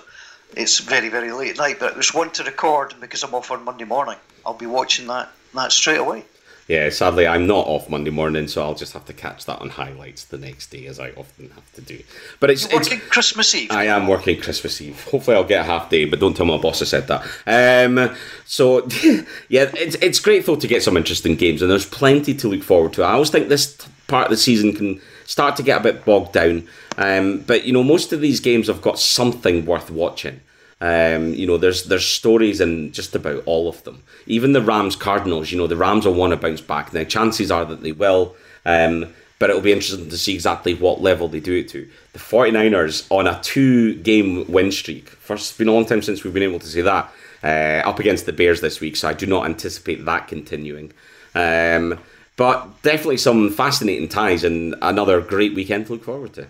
it's 0.55 0.79
very, 0.79 1.09
very 1.09 1.31
late 1.31 1.51
at 1.51 1.57
night, 1.57 1.79
but 1.79 1.91
it 1.91 1.97
was 1.97 2.13
one 2.13 2.31
to 2.31 2.43
record 2.43 2.95
because 2.99 3.23
I'm 3.23 3.33
off 3.33 3.51
on 3.51 3.63
Monday 3.63 3.85
morning. 3.85 4.17
I'll 4.45 4.53
be 4.53 4.65
watching 4.65 5.07
that, 5.07 5.31
that 5.55 5.71
straight 5.71 5.99
away. 5.99 6.25
Yeah, 6.67 6.89
sadly, 6.89 7.27
I'm 7.27 7.45
not 7.45 7.67
off 7.67 7.91
Monday 7.91 8.09
morning, 8.09 8.47
so 8.47 8.63
I'll 8.63 8.73
just 8.73 8.93
have 8.93 9.05
to 9.05 9.13
catch 9.13 9.45
that 9.45 9.61
on 9.61 9.69
highlights 9.69 10.25
the 10.25 10.39
next 10.39 10.71
day, 10.71 10.87
as 10.87 10.99
I 10.99 11.11
often 11.11 11.51
have 11.51 11.71
to 11.73 11.81
do. 11.81 12.01
But 12.39 12.49
it's 12.49 12.63
You're 12.63 12.79
working 12.79 12.97
it's, 12.97 13.07
Christmas 13.07 13.53
Eve. 13.53 13.69
I 13.69 13.85
am 13.85 14.07
working 14.07 14.41
Christmas 14.41 14.81
Eve. 14.81 14.99
Hopefully, 15.11 15.37
I'll 15.37 15.43
get 15.43 15.61
a 15.61 15.63
half 15.63 15.91
day, 15.91 16.05
but 16.05 16.19
don't 16.19 16.35
tell 16.35 16.47
my 16.47 16.57
boss 16.57 16.81
I 16.81 16.85
said 16.85 17.07
that. 17.07 17.21
Um, 17.45 18.15
so, 18.45 18.79
yeah, 19.47 19.69
it's 19.75 19.95
it's 19.97 20.19
great 20.19 20.47
though 20.47 20.55
to 20.55 20.67
get 20.67 20.81
some 20.81 20.97
interesting 20.97 21.35
games, 21.35 21.61
and 21.61 21.69
there's 21.69 21.85
plenty 21.85 22.33
to 22.33 22.47
look 22.47 22.63
forward 22.63 22.93
to. 22.93 23.03
I 23.03 23.11
always 23.11 23.29
think 23.29 23.47
this 23.47 23.77
part 24.07 24.25
of 24.25 24.31
the 24.31 24.37
season 24.37 24.73
can 24.73 24.99
start 25.25 25.57
to 25.57 25.63
get 25.63 25.81
a 25.81 25.83
bit 25.83 26.03
bogged 26.03 26.31
down, 26.33 26.67
um, 26.97 27.41
but 27.41 27.65
you 27.65 27.73
know, 27.73 27.83
most 27.83 28.11
of 28.11 28.21
these 28.21 28.39
games 28.39 28.65
have 28.67 28.81
got 28.81 28.97
something 28.97 29.67
worth 29.67 29.91
watching. 29.91 30.41
Um, 30.81 31.33
you 31.33 31.47
know, 31.47 31.57
there's 31.57 31.85
there's 31.85 32.05
stories 32.05 32.59
in 32.59 32.91
just 32.91 33.15
about 33.15 33.43
all 33.45 33.69
of 33.69 33.83
them. 33.83 34.03
Even 34.27 34.53
the 34.53 34.61
Rams 34.61 34.95
Cardinals, 34.95 35.51
you 35.51 35.57
know, 35.57 35.67
the 35.67 35.77
Rams 35.77 36.05
will 36.05 36.13
want 36.13 36.31
to 36.31 36.37
bounce 36.37 36.61
back. 36.61 36.93
Now, 36.93 37.03
chances 37.03 37.49
are 37.49 37.65
that 37.65 37.81
they 37.81 37.93
will, 37.93 38.35
um, 38.65 39.13
but 39.39 39.49
it'll 39.49 39.61
be 39.61 39.71
interesting 39.71 40.09
to 40.09 40.17
see 40.17 40.33
exactly 40.33 40.73
what 40.73 41.01
level 41.01 41.27
they 41.27 41.39
do 41.39 41.57
it 41.59 41.69
to. 41.69 41.89
The 42.13 42.19
49ers 42.19 43.07
on 43.09 43.27
a 43.27 43.39
two 43.41 43.95
game 43.95 44.51
win 44.51 44.71
streak. 44.71 45.09
First, 45.09 45.51
it's 45.51 45.57
been 45.57 45.69
a 45.69 45.73
long 45.73 45.85
time 45.85 46.01
since 46.01 46.23
we've 46.23 46.33
been 46.33 46.43
able 46.43 46.59
to 46.59 46.67
see 46.67 46.81
that. 46.81 47.11
Uh, 47.43 47.81
up 47.85 47.99
against 47.99 48.25
the 48.25 48.33
Bears 48.33 48.59
this 48.61 48.81
week, 48.81 48.95
so 48.95 49.07
I 49.07 49.13
do 49.13 49.27
not 49.27 49.45
anticipate 49.45 50.03
that 50.05 50.27
continuing. 50.27 50.91
Um, 51.35 51.99
but 52.37 52.81
definitely 52.81 53.17
some 53.17 53.51
fascinating 53.51 54.09
ties 54.09 54.43
and 54.43 54.75
another 54.81 55.21
great 55.21 55.53
weekend 55.53 55.85
to 55.87 55.93
look 55.93 56.03
forward 56.03 56.33
to. 56.33 56.47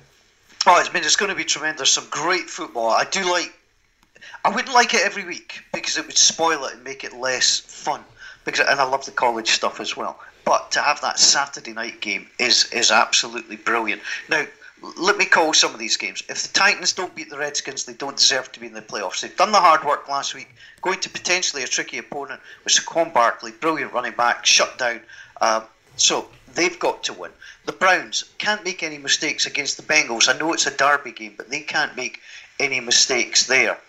Oh, 0.66 0.80
it's 0.80 0.90
been 0.90 1.04
it's 1.04 1.16
going 1.16 1.30
to 1.30 1.36
be 1.36 1.44
tremendous. 1.44 1.92
Some 1.92 2.08
great 2.10 2.50
football. 2.50 2.90
I 2.90 3.04
do 3.04 3.30
like 3.30 3.55
I 4.46 4.50
wouldn't 4.50 4.76
like 4.76 4.94
it 4.94 5.02
every 5.04 5.26
week 5.26 5.64
because 5.74 5.98
it 5.98 6.06
would 6.06 6.20
spoil 6.20 6.66
it 6.66 6.76
and 6.76 6.84
make 6.84 7.04
it 7.04 7.14
less 7.14 7.60
fun. 7.62 8.02
Because 8.44 8.68
and 8.68 8.80
I 8.80 8.84
love 8.84 9.04
the 9.04 9.12
college 9.12 9.50
stuff 9.50 9.80
as 9.80 9.98
well. 9.98 10.20
but 10.46 10.70
to 10.74 10.82
have 10.82 11.02
that 11.02 11.18
Saturday 11.18 11.74
night 11.74 12.00
game 12.00 12.28
is 12.38 12.72
is 12.72 12.92
absolutely 12.92 13.56
brilliant. 13.56 14.04
Now, 14.30 14.46
let 14.98 15.18
me 15.18 15.26
call 15.26 15.52
some 15.56 15.74
of 15.74 15.80
these 15.80 15.98
games. 15.98 16.22
If 16.30 16.44
the 16.44 16.54
Titans 16.54 16.94
don't 16.94 17.16
beat 17.16 17.32
the 17.32 17.40
Redskins, 17.40 17.86
they 17.86 17.94
don't 17.94 18.18
deserve 18.18 18.52
to 18.52 18.60
be 18.60 18.68
in 18.68 18.74
the 18.74 18.84
playoffs. 18.84 19.22
They've 19.22 19.36
done 19.36 19.52
the 19.52 19.60
hard 19.60 19.84
work 19.84 20.08
last 20.08 20.36
week, 20.36 20.54
going 20.84 21.00
to 21.00 21.10
potentially 21.10 21.64
a 21.64 21.68
tricky 21.68 21.98
opponent 21.98 22.40
with 22.64 22.74
Saquon 22.74 23.12
Barkley, 23.12 23.52
brilliant 23.52 23.94
running 23.94 24.14
back, 24.14 24.46
shut 24.46 24.78
down. 24.78 25.02
Um, 25.42 25.64
so 25.96 26.30
they've 26.54 26.78
got 26.78 27.02
to 27.06 27.14
win. 27.14 27.32
The 27.66 27.72
Browns 27.72 28.26
can't 28.38 28.64
make 28.64 28.84
any 28.84 29.00
mistakes 29.00 29.48
against 29.48 29.78
the 29.78 29.84
Bengals. 29.84 30.30
I 30.30 30.38
know 30.38 30.54
it's 30.54 30.68
a 30.68 30.78
derby 30.78 31.14
game, 31.14 31.34
but 31.36 31.50
they 31.50 31.62
can't 31.62 31.96
make 31.98 32.22
any 32.60 32.80
mistakes 32.80 33.48
there. 33.48 33.80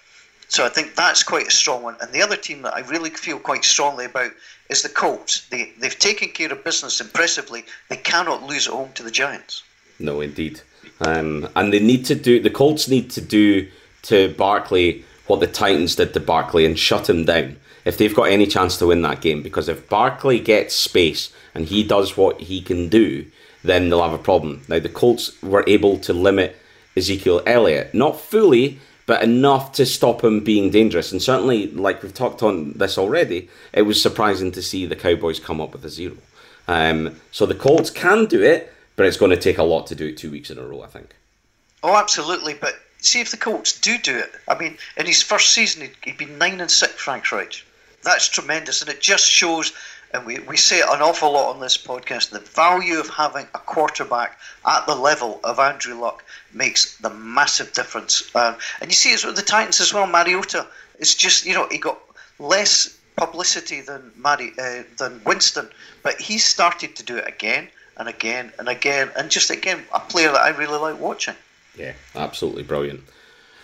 So 0.48 0.64
I 0.64 0.68
think 0.68 0.94
that's 0.94 1.22
quite 1.22 1.48
a 1.48 1.50
strong 1.50 1.82
one. 1.82 1.96
And 2.00 2.12
the 2.12 2.22
other 2.22 2.36
team 2.36 2.62
that 2.62 2.74
I 2.74 2.80
really 2.80 3.10
feel 3.10 3.38
quite 3.38 3.64
strongly 3.64 4.04
about 4.04 4.30
is 4.68 4.82
the 4.82 4.88
Colts. 4.88 5.46
They, 5.48 5.72
they've 5.78 5.98
taken 5.98 6.28
care 6.28 6.52
of 6.52 6.64
business 6.64 7.00
impressively. 7.00 7.64
They 7.88 7.96
cannot 7.96 8.44
lose 8.44 8.68
at 8.68 8.74
home 8.74 8.92
to 8.94 9.02
the 9.02 9.10
Giants. 9.10 9.62
No, 9.98 10.20
indeed. 10.20 10.60
Um, 11.00 11.48
and 11.56 11.72
they 11.72 11.80
need 11.80 12.04
to 12.06 12.14
do, 12.14 12.40
the 12.40 12.50
Colts 12.50 12.88
need 12.88 13.10
to 13.10 13.20
do 13.20 13.68
to 14.02 14.32
Barkley 14.34 15.04
what 15.26 15.40
the 15.40 15.46
Titans 15.46 15.96
did 15.96 16.14
to 16.14 16.20
Barkley 16.20 16.64
and 16.64 16.78
shut 16.78 17.10
him 17.10 17.24
down 17.24 17.56
if 17.84 17.98
they've 17.98 18.14
got 18.14 18.24
any 18.24 18.46
chance 18.46 18.76
to 18.78 18.86
win 18.86 19.02
that 19.02 19.20
game. 19.20 19.42
Because 19.42 19.68
if 19.68 19.88
Barkley 19.88 20.38
gets 20.38 20.74
space 20.74 21.32
and 21.54 21.66
he 21.66 21.82
does 21.82 22.16
what 22.16 22.40
he 22.40 22.60
can 22.60 22.88
do, 22.88 23.26
then 23.64 23.88
they'll 23.88 24.02
have 24.02 24.12
a 24.12 24.18
problem. 24.18 24.62
Now, 24.68 24.78
the 24.78 24.88
Colts 24.88 25.40
were 25.42 25.64
able 25.66 25.98
to 25.98 26.12
limit 26.12 26.56
Ezekiel 26.96 27.42
Elliott, 27.46 27.92
not 27.94 28.20
fully, 28.20 28.78
but 29.06 29.22
enough 29.22 29.72
to 29.72 29.86
stop 29.86 30.22
him 30.22 30.40
being 30.40 30.70
dangerous. 30.70 31.12
And 31.12 31.22
certainly, 31.22 31.68
like 31.70 32.02
we've 32.02 32.12
talked 32.12 32.42
on 32.42 32.72
this 32.72 32.98
already, 32.98 33.48
it 33.72 33.82
was 33.82 34.02
surprising 34.02 34.52
to 34.52 34.62
see 34.62 34.84
the 34.84 34.96
Cowboys 34.96 35.40
come 35.40 35.60
up 35.60 35.72
with 35.72 35.84
a 35.84 35.88
zero. 35.88 36.16
Um, 36.68 37.16
so 37.30 37.46
the 37.46 37.54
Colts 37.54 37.90
can 37.90 38.26
do 38.26 38.42
it, 38.42 38.72
but 38.96 39.06
it's 39.06 39.16
going 39.16 39.30
to 39.30 39.36
take 39.36 39.58
a 39.58 39.62
lot 39.62 39.86
to 39.86 39.94
do 39.94 40.06
it 40.08 40.16
two 40.16 40.30
weeks 40.30 40.50
in 40.50 40.58
a 40.58 40.62
row, 40.62 40.82
I 40.82 40.88
think. 40.88 41.14
Oh, 41.82 41.96
absolutely. 41.96 42.54
But 42.54 42.74
see 42.98 43.20
if 43.20 43.30
the 43.30 43.36
Colts 43.36 43.80
do 43.80 43.96
do 43.98 44.18
it. 44.18 44.32
I 44.48 44.58
mean, 44.58 44.76
in 44.96 45.06
his 45.06 45.22
first 45.22 45.50
season, 45.50 45.82
he'd, 45.82 45.96
he'd 46.02 46.18
been 46.18 46.38
nine 46.38 46.60
and 46.60 46.70
six, 46.70 46.94
Frank 46.94 47.30
Reich. 47.30 47.64
That's 48.02 48.28
tremendous, 48.28 48.82
and 48.82 48.90
it 48.90 49.00
just 49.00 49.26
shows. 49.26 49.72
And 50.16 50.24
we, 50.24 50.38
we 50.38 50.56
say 50.56 50.78
it 50.78 50.88
an 50.88 51.02
awful 51.02 51.32
lot 51.32 51.54
on 51.54 51.60
this 51.60 51.76
podcast 51.76 52.30
the 52.30 52.38
value 52.38 52.98
of 52.98 53.10
having 53.10 53.46
a 53.54 53.58
quarterback 53.58 54.38
at 54.64 54.86
the 54.86 54.94
level 54.94 55.40
of 55.44 55.58
Andrew 55.58 55.94
Luck 55.94 56.24
makes 56.54 56.96
the 56.96 57.10
massive 57.10 57.74
difference. 57.74 58.34
Um, 58.34 58.56
and 58.80 58.90
you 58.90 58.94
see 58.94 59.10
it 59.12 59.22
with 59.26 59.36
the 59.36 59.42
Titans 59.42 59.78
as 59.78 59.92
well. 59.92 60.06
Mariota 60.06 60.66
is 60.98 61.14
just, 61.14 61.44
you 61.44 61.52
know, 61.52 61.68
he 61.70 61.76
got 61.76 62.00
less 62.38 62.96
publicity 63.16 63.82
than 63.82 64.10
Mari, 64.16 64.52
uh, 64.58 64.84
than 64.96 65.20
Winston, 65.26 65.68
but 66.02 66.18
he 66.18 66.38
started 66.38 66.96
to 66.96 67.02
do 67.02 67.18
it 67.18 67.28
again 67.28 67.68
and 67.98 68.08
again 68.08 68.52
and 68.58 68.70
again, 68.70 69.10
and 69.18 69.30
just 69.30 69.50
again 69.50 69.84
a 69.92 70.00
player 70.00 70.32
that 70.32 70.40
I 70.40 70.48
really 70.48 70.78
like 70.78 70.98
watching. 70.98 71.34
Yeah, 71.76 71.92
absolutely 72.14 72.62
brilliant. 72.62 73.02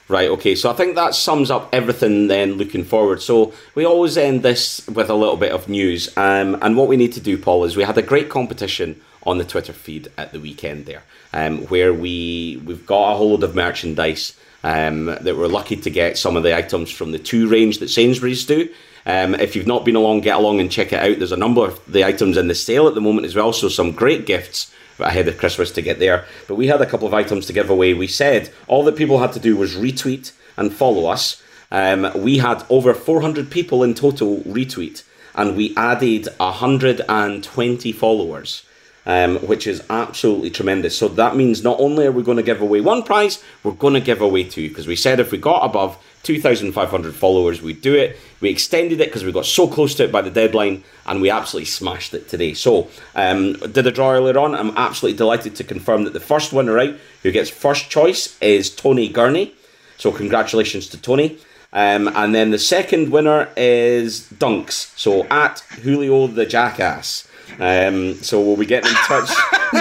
Right, 0.09 0.29
okay, 0.31 0.55
so 0.55 0.71
I 0.71 0.75
think 0.75 0.97
that 0.97 1.15
sums 1.15 1.51
up 1.51 1.71
everything 1.73 2.27
then 2.27 2.55
looking 2.55 2.85
forward. 2.85 3.23
So 3.23 3.55
we 3.75 3.87
always 3.87 4.19
end 4.19 4.43
this 4.43 4.87
with 4.89 5.09
a 5.09 5.15
little 5.15 5.37
bit 5.37 5.53
of 5.53 5.69
news. 5.69 6.15
Um, 6.17 6.59
and 6.61 6.77
what 6.77 6.89
we 6.89 6.97
need 6.97 7.13
to 7.13 7.21
do, 7.21 7.39
Paul, 7.39 7.65
is 7.65 7.77
we 7.77 7.85
had 7.85 7.97
a 7.97 8.03
great 8.03 8.29
competition 8.29 9.01
on 9.23 9.39
the 9.39 9.45
Twitter 9.45 9.73
feed 9.73 10.09
at 10.19 10.33
the 10.33 10.41
weekend 10.41 10.87
there, 10.87 11.03
um, 11.33 11.63
where 11.67 11.95
we, 11.95 12.61
we've 12.65 12.87
got 12.87 13.13
a 13.13 13.17
whole 13.17 13.31
load 13.31 13.45
of 13.45 13.55
merchandise 13.55 14.37
um, 14.65 15.07
that 15.07 15.37
we're 15.37 15.47
lucky 15.47 15.77
to 15.77 15.91
get 15.91 16.19
some 16.19 16.37
of 16.37 16.43
the 16.43 16.57
items 16.57 16.91
from 16.91 17.13
the 17.13 17.19
Tu 17.19 17.49
range 17.49 17.79
that 17.79 17.89
Sainsbury's 17.89 18.45
do. 18.45 18.69
Um, 19.07 19.35
if 19.35 19.57
you've 19.57 19.67
not 19.67 19.85
been 19.85 19.97
along, 19.97 20.21
get 20.21 20.37
along 20.37 20.61
and 20.61 20.71
check 20.71 20.93
it 20.93 21.01
out. 21.01 21.19
There's 21.19 21.33
a 21.33 21.37
number 21.37 21.65
of 21.65 21.81
the 21.91 22.05
items 22.05 22.37
in 22.37 22.49
the 22.49 22.55
sale 22.55 22.87
at 22.87 22.95
the 22.95 23.01
moment 23.01 23.27
as 23.27 23.35
well, 23.35 23.53
so 23.53 23.69
some 23.69 23.93
great 23.93 24.27
gifts 24.27 24.73
ahead 24.99 25.29
of 25.29 25.39
Christmas 25.39 25.71
to 25.73 25.83
get 25.83 25.99
there. 25.99 26.25
But 26.49 26.57
we 26.57 26.69
had 26.69 26.81
a 26.81 26.87
couple 26.87 27.07
of 27.07 27.15
items 27.15 27.47
to 27.47 27.53
give 27.53 27.71
away. 27.71 27.95
We 27.95 28.07
said 28.07 28.51
all 28.67 28.85
that 28.85 28.97
people 28.97 29.19
had 29.19 29.33
to 29.33 29.41
do 29.41 29.57
was 29.57 29.75
retweet 29.75 30.33
and 30.57 30.73
follow 30.73 31.07
us. 31.07 31.43
Um, 31.71 32.11
we 32.15 32.39
had 32.39 32.65
over 32.69 32.93
400 32.93 33.51
people 33.51 33.83
in 33.83 33.95
total 33.95 34.41
retweet, 34.41 35.03
and 35.35 35.57
we 35.57 35.75
added 35.77 36.29
120 36.37 37.93
followers. 37.93 38.65
Um, 39.05 39.39
which 39.39 39.67
is 39.67 39.83
absolutely 39.91 40.51
tremendous. 40.51 40.97
So 40.97 41.09
that 41.09 41.35
means 41.35 41.65
not 41.65 41.81
only 41.81 42.07
are 42.07 42.13
we 42.13 42.23
going 42.23 42.37
to 42.37 42.43
give 42.45 42.61
away 42.61 42.81
one 42.81 43.03
prize, 43.03 43.43
we're 43.65 43.73
going 43.73 43.95
to 43.95 44.01
give 44.01 44.21
away 44.21 44.45
two 44.45 44.69
because 44.69 44.87
we 44.87 44.95
said 44.95 45.19
if 45.19 45.33
we 45.33 45.39
got 45.39 45.65
above 45.65 45.99
2,500 46.23 47.15
followers, 47.15 47.63
we'd 47.63 47.81
do 47.81 47.95
it. 47.95 48.17
We 48.41 48.51
extended 48.51 49.01
it 49.01 49.09
because 49.09 49.25
we 49.25 49.33
got 49.33 49.47
so 49.47 49.67
close 49.67 49.95
to 49.97 50.05
it 50.05 50.13
by 50.13 50.23
the 50.23 50.31
deadline 50.31 50.85
and 51.07 51.21
we 51.21 51.31
absolutely 51.31 51.67
smashed 51.67 52.15
it 52.15 52.29
today. 52.29 52.55
So, 52.55 52.89
um, 53.15 53.55
did 53.55 53.87
a 53.87 53.91
draw 53.91 54.13
earlier 54.13 54.39
on. 54.39 54.55
I'm 54.55 54.77
absolutely 54.77 55.19
delighted 55.19 55.57
to 55.57 55.65
confirm 55.65 56.05
that 56.05 56.13
the 56.13 56.21
first 56.21 56.53
winner 56.53 56.79
out, 56.79 56.95
who 57.23 57.33
gets 57.33 57.51
first 57.51 57.91
choice, 57.91 58.39
is 58.41 58.71
Tony 58.71 59.09
Gurney. 59.09 59.55
So, 59.99 60.13
congratulations 60.13 60.89
to 60.89 61.01
Tony. 61.01 61.39
Um, 61.73 62.09
and 62.09 62.35
then 62.35 62.51
the 62.51 62.59
second 62.59 63.11
winner 63.11 63.49
is 63.57 64.29
Dunks. 64.33 64.97
So, 64.99 65.25
at 65.25 65.61
Julio 65.83 66.27
the 66.27 66.47
Jackass. 66.47 67.29
Um, 67.59 68.15
so 68.15 68.41
we'll 68.41 68.57
be 68.57 68.67
getting 68.67 68.91
in 68.91 68.97
touch. 68.97 69.29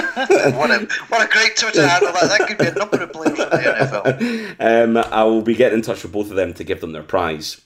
what, 0.55 0.72
a, 0.72 0.88
what 1.07 1.26
a 1.26 1.30
great 1.30 1.55
Twitter 1.55 1.88
handle! 1.88 2.12
That, 2.14 2.38
that 2.38 2.47
could 2.47 2.57
be 2.57 2.68
a 2.68 2.74
number 2.74 3.01
of 3.01 3.14
players 3.14 3.39
in 3.39 3.49
the 3.49 4.55
NFL. 4.55 4.55
Um, 4.59 4.97
I 4.97 5.24
will 5.24 5.41
be 5.41 5.55
getting 5.55 5.80
in 5.80 5.84
touch 5.84 6.03
with 6.03 6.12
both 6.12 6.30
of 6.30 6.36
them 6.36 6.53
to 6.55 6.64
give 6.64 6.82
them 6.82 6.91
their 6.91 7.03
prize 7.03 7.62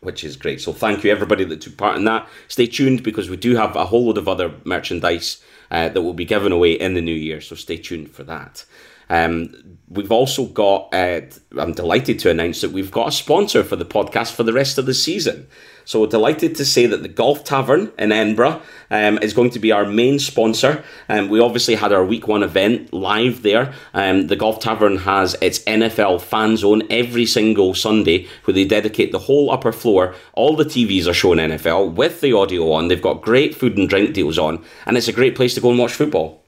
which 0.00 0.22
is 0.22 0.36
great. 0.36 0.60
So 0.60 0.72
thank 0.72 1.02
you 1.02 1.10
everybody 1.10 1.44
that 1.44 1.60
took 1.60 1.76
part 1.76 1.96
in 1.96 2.04
that. 2.04 2.28
Stay 2.46 2.66
tuned 2.66 3.02
because 3.02 3.28
we 3.28 3.36
do 3.36 3.56
have 3.56 3.74
a 3.74 3.86
whole 3.86 4.06
load 4.06 4.18
of 4.18 4.28
other 4.28 4.54
merchandise 4.64 5.42
uh, 5.70 5.88
that 5.88 6.02
will 6.02 6.14
be 6.14 6.24
given 6.24 6.52
away 6.52 6.72
in 6.72 6.94
the 6.94 7.00
new 7.00 7.14
year. 7.14 7.40
So 7.40 7.56
stay 7.56 7.76
tuned 7.76 8.10
for 8.10 8.22
that. 8.24 8.64
Um, 9.10 9.78
we've 9.88 10.12
also 10.12 10.46
got, 10.46 10.92
uh, 10.92 11.22
I'm 11.58 11.72
delighted 11.72 12.18
to 12.20 12.30
announce 12.30 12.60
that 12.60 12.72
we've 12.72 12.90
got 12.90 13.08
a 13.08 13.12
sponsor 13.12 13.64
for 13.64 13.76
the 13.76 13.84
podcast 13.84 14.34
for 14.34 14.42
the 14.42 14.52
rest 14.52 14.78
of 14.78 14.86
the 14.86 14.94
season. 14.94 15.48
So 15.88 16.02
we're 16.02 16.08
delighted 16.08 16.54
to 16.56 16.66
say 16.66 16.84
that 16.84 17.00
the 17.00 17.08
Golf 17.08 17.44
Tavern 17.44 17.90
in 17.98 18.12
Edinburgh 18.12 18.60
um, 18.90 19.18
is 19.22 19.32
going 19.32 19.48
to 19.52 19.58
be 19.58 19.72
our 19.72 19.86
main 19.86 20.18
sponsor. 20.18 20.84
Um, 21.08 21.30
we 21.30 21.40
obviously 21.40 21.76
had 21.76 21.94
our 21.94 22.04
week 22.04 22.28
one 22.28 22.42
event 22.42 22.92
live 22.92 23.40
there. 23.40 23.72
Um, 23.94 24.26
the 24.26 24.36
Golf 24.36 24.60
Tavern 24.60 24.98
has 24.98 25.34
its 25.40 25.60
NFL 25.60 26.20
fan 26.20 26.58
zone 26.58 26.82
every 26.90 27.24
single 27.24 27.72
Sunday 27.72 28.28
where 28.44 28.52
they 28.52 28.66
dedicate 28.66 29.12
the 29.12 29.18
whole 29.18 29.50
upper 29.50 29.72
floor. 29.72 30.14
All 30.34 30.56
the 30.56 30.66
TVs 30.66 31.06
are 31.06 31.14
showing 31.14 31.38
NFL 31.38 31.94
with 31.94 32.20
the 32.20 32.34
audio 32.34 32.70
on. 32.72 32.88
They've 32.88 33.00
got 33.00 33.22
great 33.22 33.54
food 33.54 33.78
and 33.78 33.88
drink 33.88 34.12
deals 34.12 34.36
on, 34.36 34.62
and 34.84 34.98
it's 34.98 35.08
a 35.08 35.12
great 35.14 35.36
place 35.36 35.54
to 35.54 35.62
go 35.62 35.70
and 35.70 35.78
watch 35.78 35.94
football. 35.94 36.44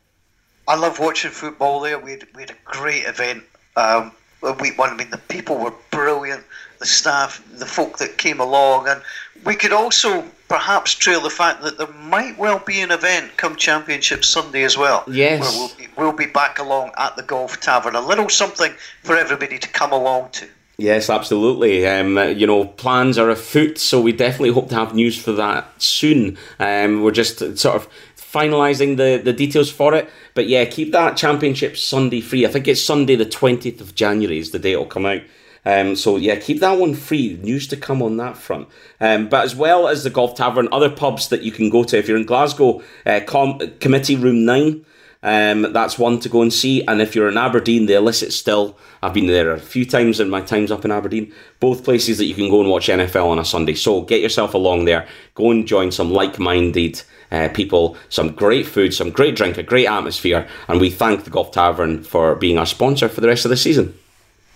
I 0.68 0.76
love 0.76 0.98
watching 0.98 1.30
football 1.30 1.80
there. 1.80 1.98
We 1.98 2.10
had, 2.10 2.26
we 2.34 2.42
had 2.42 2.50
a 2.50 2.56
great 2.66 3.06
event. 3.06 3.44
Um, 3.74 4.12
week 4.60 4.78
one, 4.78 4.90
I 4.90 4.96
mean, 4.96 5.10
the 5.10 5.18
people 5.18 5.56
were 5.56 5.72
brilliant, 5.90 6.44
the 6.78 6.86
staff, 6.86 7.42
the 7.52 7.66
folk 7.66 7.98
that 7.98 8.18
came 8.18 8.40
along, 8.40 8.88
and 8.88 9.02
we 9.44 9.54
could 9.54 9.72
also 9.72 10.24
perhaps 10.48 10.94
trail 10.94 11.20
the 11.20 11.30
fact 11.30 11.62
that 11.62 11.78
there 11.78 11.86
might 11.86 12.36
well 12.36 12.58
be 12.58 12.80
an 12.80 12.90
event 12.90 13.36
come 13.36 13.54
Championship 13.56 14.24
Sunday 14.24 14.64
as 14.64 14.76
well. 14.76 15.04
Yes. 15.06 15.40
Where 15.40 15.60
we'll 15.60 15.76
be, 15.76 15.86
we'll 15.96 16.12
be 16.12 16.26
back 16.26 16.58
along 16.58 16.90
at 16.98 17.16
the 17.16 17.22
Golf 17.22 17.60
Tavern. 17.60 17.94
A 17.94 18.00
little 18.00 18.28
something 18.28 18.72
for 19.04 19.16
everybody 19.16 19.58
to 19.58 19.68
come 19.68 19.92
along 19.92 20.30
to. 20.32 20.48
Yes, 20.76 21.10
absolutely. 21.10 21.86
Um, 21.86 22.16
you 22.36 22.46
know, 22.46 22.64
plans 22.64 23.18
are 23.18 23.28
afoot, 23.28 23.78
so 23.78 24.00
we 24.00 24.12
definitely 24.12 24.52
hope 24.52 24.70
to 24.70 24.74
have 24.74 24.94
news 24.94 25.22
for 25.22 25.32
that 25.32 25.70
soon. 25.80 26.38
Um, 26.58 27.02
we're 27.02 27.10
just 27.10 27.38
sort 27.58 27.76
of 27.76 27.88
finalising 28.16 28.96
the, 28.96 29.20
the 29.22 29.32
details 29.32 29.70
for 29.70 29.94
it. 29.94 30.08
But 30.34 30.48
yeah, 30.48 30.64
keep 30.64 30.92
that 30.92 31.16
championship 31.16 31.76
Sunday 31.76 32.20
free. 32.20 32.46
I 32.46 32.48
think 32.48 32.66
it's 32.66 32.82
Sunday 32.82 33.14
the 33.14 33.26
20th 33.26 33.80
of 33.80 33.94
January 33.94 34.38
is 34.38 34.52
the 34.52 34.58
day 34.58 34.72
it'll 34.72 34.86
come 34.86 35.06
out. 35.06 35.20
Um, 35.64 35.96
so 35.96 36.16
yeah, 36.16 36.36
keep 36.36 36.60
that 36.60 36.78
one 36.78 36.94
free. 36.94 37.38
News 37.42 37.66
to 37.68 37.76
come 37.76 38.02
on 38.02 38.16
that 38.16 38.36
front. 38.36 38.68
Um, 39.00 39.28
but 39.28 39.44
as 39.44 39.54
well 39.54 39.88
as 39.88 40.04
the 40.04 40.10
Golf 40.10 40.34
Tavern, 40.34 40.68
other 40.72 40.90
pubs 40.90 41.28
that 41.28 41.42
you 41.42 41.52
can 41.52 41.70
go 41.70 41.84
to 41.84 41.98
if 41.98 42.08
you're 42.08 42.16
in 42.16 42.26
Glasgow, 42.26 42.82
uh, 43.06 43.20
Com- 43.26 43.58
Committee 43.80 44.16
Room 44.16 44.44
9. 44.44 44.84
Um, 45.22 45.72
that's 45.74 45.98
one 45.98 46.18
to 46.20 46.30
go 46.30 46.40
and 46.40 46.52
see. 46.52 46.82
And 46.86 47.02
if 47.02 47.14
you're 47.14 47.28
in 47.28 47.36
Aberdeen, 47.36 47.86
the 47.86 47.94
Illicit 47.94 48.32
Still. 48.32 48.78
I've 49.02 49.14
been 49.14 49.26
there 49.26 49.52
a 49.52 49.60
few 49.60 49.84
times 49.84 50.18
in 50.18 50.30
my 50.30 50.40
times 50.40 50.70
up 50.70 50.84
in 50.84 50.90
Aberdeen. 50.90 51.32
Both 51.58 51.84
places 51.84 52.18
that 52.18 52.24
you 52.24 52.34
can 52.34 52.48
go 52.48 52.60
and 52.60 52.70
watch 52.70 52.88
NFL 52.88 53.26
on 53.26 53.38
a 53.38 53.44
Sunday. 53.44 53.74
So 53.74 54.02
get 54.02 54.22
yourself 54.22 54.54
along 54.54 54.86
there. 54.86 55.06
Go 55.34 55.50
and 55.50 55.66
join 55.66 55.92
some 55.92 56.10
like-minded 56.10 57.02
uh, 57.30 57.48
people, 57.52 57.96
some 58.08 58.32
great 58.32 58.66
food, 58.66 58.94
some 58.94 59.10
great 59.10 59.36
drink, 59.36 59.58
a 59.58 59.62
great 59.62 59.86
atmosphere. 59.86 60.48
And 60.68 60.80
we 60.80 60.90
thank 60.90 61.24
the 61.24 61.30
Golf 61.30 61.52
Tavern 61.52 62.02
for 62.02 62.34
being 62.34 62.58
our 62.58 62.66
sponsor 62.66 63.08
for 63.08 63.20
the 63.20 63.28
rest 63.28 63.44
of 63.44 63.50
the 63.50 63.56
season. 63.56 63.99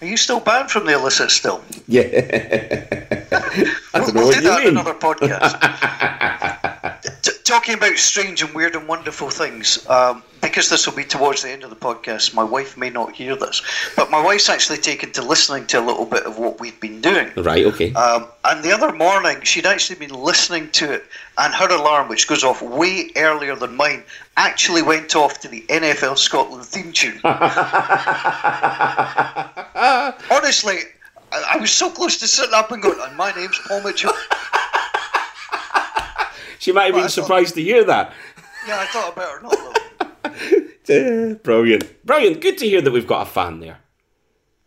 Are 0.05 0.07
you 0.07 0.19
still 0.19 0.39
banned 0.39 0.71
from 0.71 0.85
the 0.85 0.93
illicit 0.93 1.31
still? 1.31 1.65
Yeah. 1.89 2.03
I 3.95 4.01
don't 4.01 4.13
we'll, 4.13 4.15
know 4.15 4.21
we'll 4.21 4.33
do 4.33 4.41
that 4.43 4.59
mean. 4.59 4.69
in 4.69 4.77
another 4.77 4.93
podcast. 4.93 6.61
talking 7.45 7.75
about 7.75 7.97
strange 7.99 8.43
and 8.43 8.53
weird 8.55 8.75
and 8.75 8.89
wonderful 8.89 9.29
things, 9.29 9.87
um, 9.89 10.23
because 10.41 10.71
this 10.71 10.87
will 10.87 10.95
be 10.95 11.05
towards 11.05 11.43
the 11.43 11.51
end 11.51 11.63
of 11.63 11.71
the 11.71 11.77
podcast, 11.77 12.35
my 12.35 12.43
wife 12.43 12.77
may 12.77 12.91
not 12.91 13.13
hear 13.15 13.37
this, 13.37 13.63
but 13.97 14.11
my 14.11 14.23
wife's 14.23 14.49
actually 14.49 14.79
taken 14.79 15.13
to 15.13 15.23
listening 15.23 15.67
to 15.67 15.79
a 15.79 15.85
little 15.85 16.07
bit 16.07 16.25
of 16.25 16.39
what 16.39 16.59
we've 16.59 16.81
been 16.81 17.01
doing. 17.01 17.31
Right, 17.37 17.65
okay. 17.67 17.93
Um, 17.93 18.27
and 18.45 18.65
the 18.65 18.73
other 18.73 18.93
morning, 18.93 19.43
she'd 19.43 19.67
actually 19.67 19.97
been 19.97 20.15
listening 20.15 20.71
to 20.73 20.93
it, 20.93 21.05
and 21.39 21.55
her 21.55 21.69
alarm, 21.71 22.09
which 22.09 22.27
goes 22.27 22.45
off 22.45 22.63
way 22.63 23.11
earlier 23.17 23.55
than 23.57 23.77
mine, 23.77 24.03
actually 24.37 24.83
went 24.83 25.15
off 25.15 25.41
to 25.41 25.49
the 25.49 25.63
NFL 25.69 26.17
Scotland 26.19 26.65
theme 26.65 26.93
tune. 26.93 27.21
Honestly, 30.31 30.79
I, 31.31 31.55
I 31.55 31.57
was 31.59 31.71
so 31.71 31.91
close 31.91 32.17
to 32.19 32.27
sitting 32.27 32.55
up 32.55 32.73
and 32.73 32.83
going, 32.83 32.99
and 33.01 33.17
my 33.17 33.33
name's 33.33 33.61
Paul 33.67 33.83
Mitchell. 33.83 34.13
She 36.65 36.73
might 36.73 36.85
have 36.85 36.95
Well, 36.95 37.01
been 37.03 37.05
I 37.05 37.09
thought- 37.09 37.25
surprised 37.25 37.55
to 37.57 37.63
hear 37.63 37.85
that. 37.85 38.15
Yeah, 38.67 38.81
I 38.81 38.87
thought 38.87 39.13
about 39.13 39.43
better 39.43 39.43
not, 39.43 40.81
though. 40.87 41.35
Brilliant. 41.43 42.07
Brilliant. 42.07 42.41
Good 42.41 42.57
to 42.57 42.67
hear 42.67 42.81
that 42.81 42.91
we've 42.91 43.07
got 43.07 43.27
a 43.27 43.31
fan 43.31 43.61
there. 43.61 43.81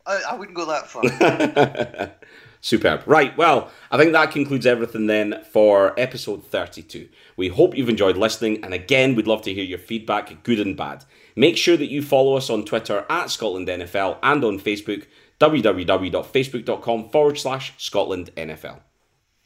I, 0.06 0.22
I 0.30 0.36
wouldn't 0.36 0.56
go 0.56 0.66
that 0.68 0.88
far. 0.88 2.12
Superb. 2.62 3.02
Right, 3.08 3.36
well, 3.36 3.72
I 3.90 3.98
think 3.98 4.12
that 4.12 4.30
concludes 4.30 4.68
everything 4.68 5.08
then 5.08 5.44
for 5.52 6.00
episode 6.00 6.46
32. 6.46 7.10
We 7.36 7.48
hope 7.48 7.76
you've 7.76 7.90
enjoyed 7.90 8.16
listening, 8.16 8.64
and 8.64 8.76
again, 8.76 9.16
we'd 9.16 9.26
love 9.26 9.42
to 9.44 9.54
hear 9.54 9.64
your 9.64 9.80
feedback, 9.80 10.44
good 10.44 10.60
and 10.60 10.78
bad. 10.78 11.04
Make 11.36 11.58
sure 11.58 11.78
that 11.78 11.90
you 11.90 12.04
follow 12.04 12.36
us 12.36 12.50
on 12.52 12.64
Twitter 12.64 13.06
at 13.10 13.32
Scotland 13.32 13.68
NFL 13.70 14.18
and 14.22 14.44
on 14.44 14.60
Facebook, 14.60 15.06
www.facebook.com 15.40 17.10
forward 17.10 17.40
slash 17.40 17.74
Scotland 17.78 18.30
NFL. 18.38 18.82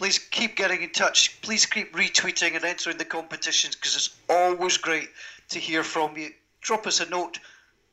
Please 0.01 0.17
keep 0.17 0.55
getting 0.55 0.81
in 0.81 0.89
touch. 0.89 1.39
Please 1.43 1.67
keep 1.67 1.93
retweeting 1.93 2.55
and 2.55 2.65
entering 2.65 2.97
the 2.97 3.05
competitions 3.05 3.75
because 3.75 3.95
it's 3.95 4.09
always 4.27 4.75
great 4.75 5.09
to 5.49 5.59
hear 5.59 5.83
from 5.83 6.17
you. 6.17 6.31
Drop 6.59 6.87
us 6.87 7.01
a 7.01 7.09
note. 7.11 7.37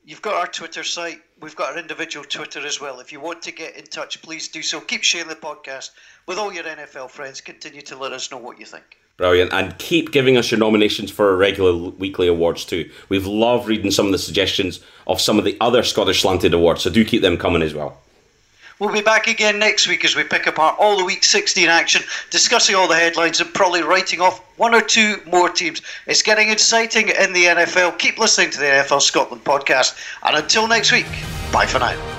You've 0.07 0.23
got 0.23 0.33
our 0.33 0.47
Twitter 0.47 0.85
site. 0.85 1.21
We've 1.39 1.55
got 1.55 1.73
our 1.73 1.79
individual 1.79 2.25
Twitter 2.25 2.65
as 2.65 2.81
well. 2.81 3.01
If 3.01 3.13
you 3.13 3.21
want 3.21 3.43
to 3.43 3.53
get 3.53 3.77
in 3.77 3.85
touch, 3.85 4.23
please 4.23 4.49
do 4.49 4.63
so. 4.63 4.81
Keep 4.81 5.05
sharing 5.05 5.29
the 5.29 5.35
podcast 5.35 5.91
with 6.25 6.39
all 6.39 6.51
your 6.51 6.65
NFL 6.65 7.11
friends. 7.11 7.43
Continue 7.43 7.83
to 7.83 7.99
let 7.99 8.15
us 8.15 8.31
know 8.31 8.39
what 8.39 8.59
you 8.59 8.65
think. 8.65 8.97
Brilliant. 9.19 9.53
And 9.53 9.77
keep 9.77 10.11
giving 10.11 10.39
us 10.39 10.51
your 10.51 10.61
nominations 10.61 11.11
for 11.11 11.29
our 11.29 11.37
regular 11.37 11.91
weekly 11.91 12.27
awards 12.27 12.65
too. 12.65 12.91
We've 13.11 13.27
loved 13.27 13.69
reading 13.69 13.91
some 13.91 14.07
of 14.07 14.13
the 14.13 14.19
suggestions 14.19 14.81
of 15.07 15.21
some 15.21 15.39
of 15.39 15.45
the 15.45 15.59
other 15.61 15.83
Scottish 15.83 16.23
Slanted 16.23 16.55
awards, 16.55 16.85
so 16.85 16.89
do 16.89 17.05
keep 17.05 17.21
them 17.21 17.37
coming 17.37 17.61
as 17.61 17.75
well. 17.75 18.01
We'll 18.79 18.93
be 18.93 19.01
back 19.01 19.27
again 19.27 19.59
next 19.59 19.89
week 19.89 20.05
as 20.05 20.15
we 20.15 20.23
pick 20.23 20.47
apart 20.47 20.77
all 20.79 20.97
the 20.97 21.05
week 21.05 21.25
16 21.25 21.69
action, 21.69 22.03
discussing 22.31 22.77
all 22.77 22.87
the 22.87 22.95
headlines 22.95 23.41
and 23.41 23.53
probably 23.53 23.83
writing 23.83 24.21
off 24.21 24.39
one 24.57 24.73
or 24.73 24.81
two 24.81 25.17
more 25.27 25.49
teams. 25.49 25.83
It's 26.07 26.23
getting 26.23 26.51
exciting 26.51 27.09
in 27.09 27.33
the 27.33 27.45
NFL. 27.45 27.99
Keep 27.99 28.19
listening 28.19 28.51
to 28.51 28.59
the 28.59 28.67
NFL 28.67 29.03
Scotland 29.03 29.43
podcast. 29.43 29.99
And 30.23 30.37
until 30.37 30.69
next 30.69 30.93
week, 30.93 31.07
bye 31.53 31.67
for 31.67 31.81
now. 31.81 32.18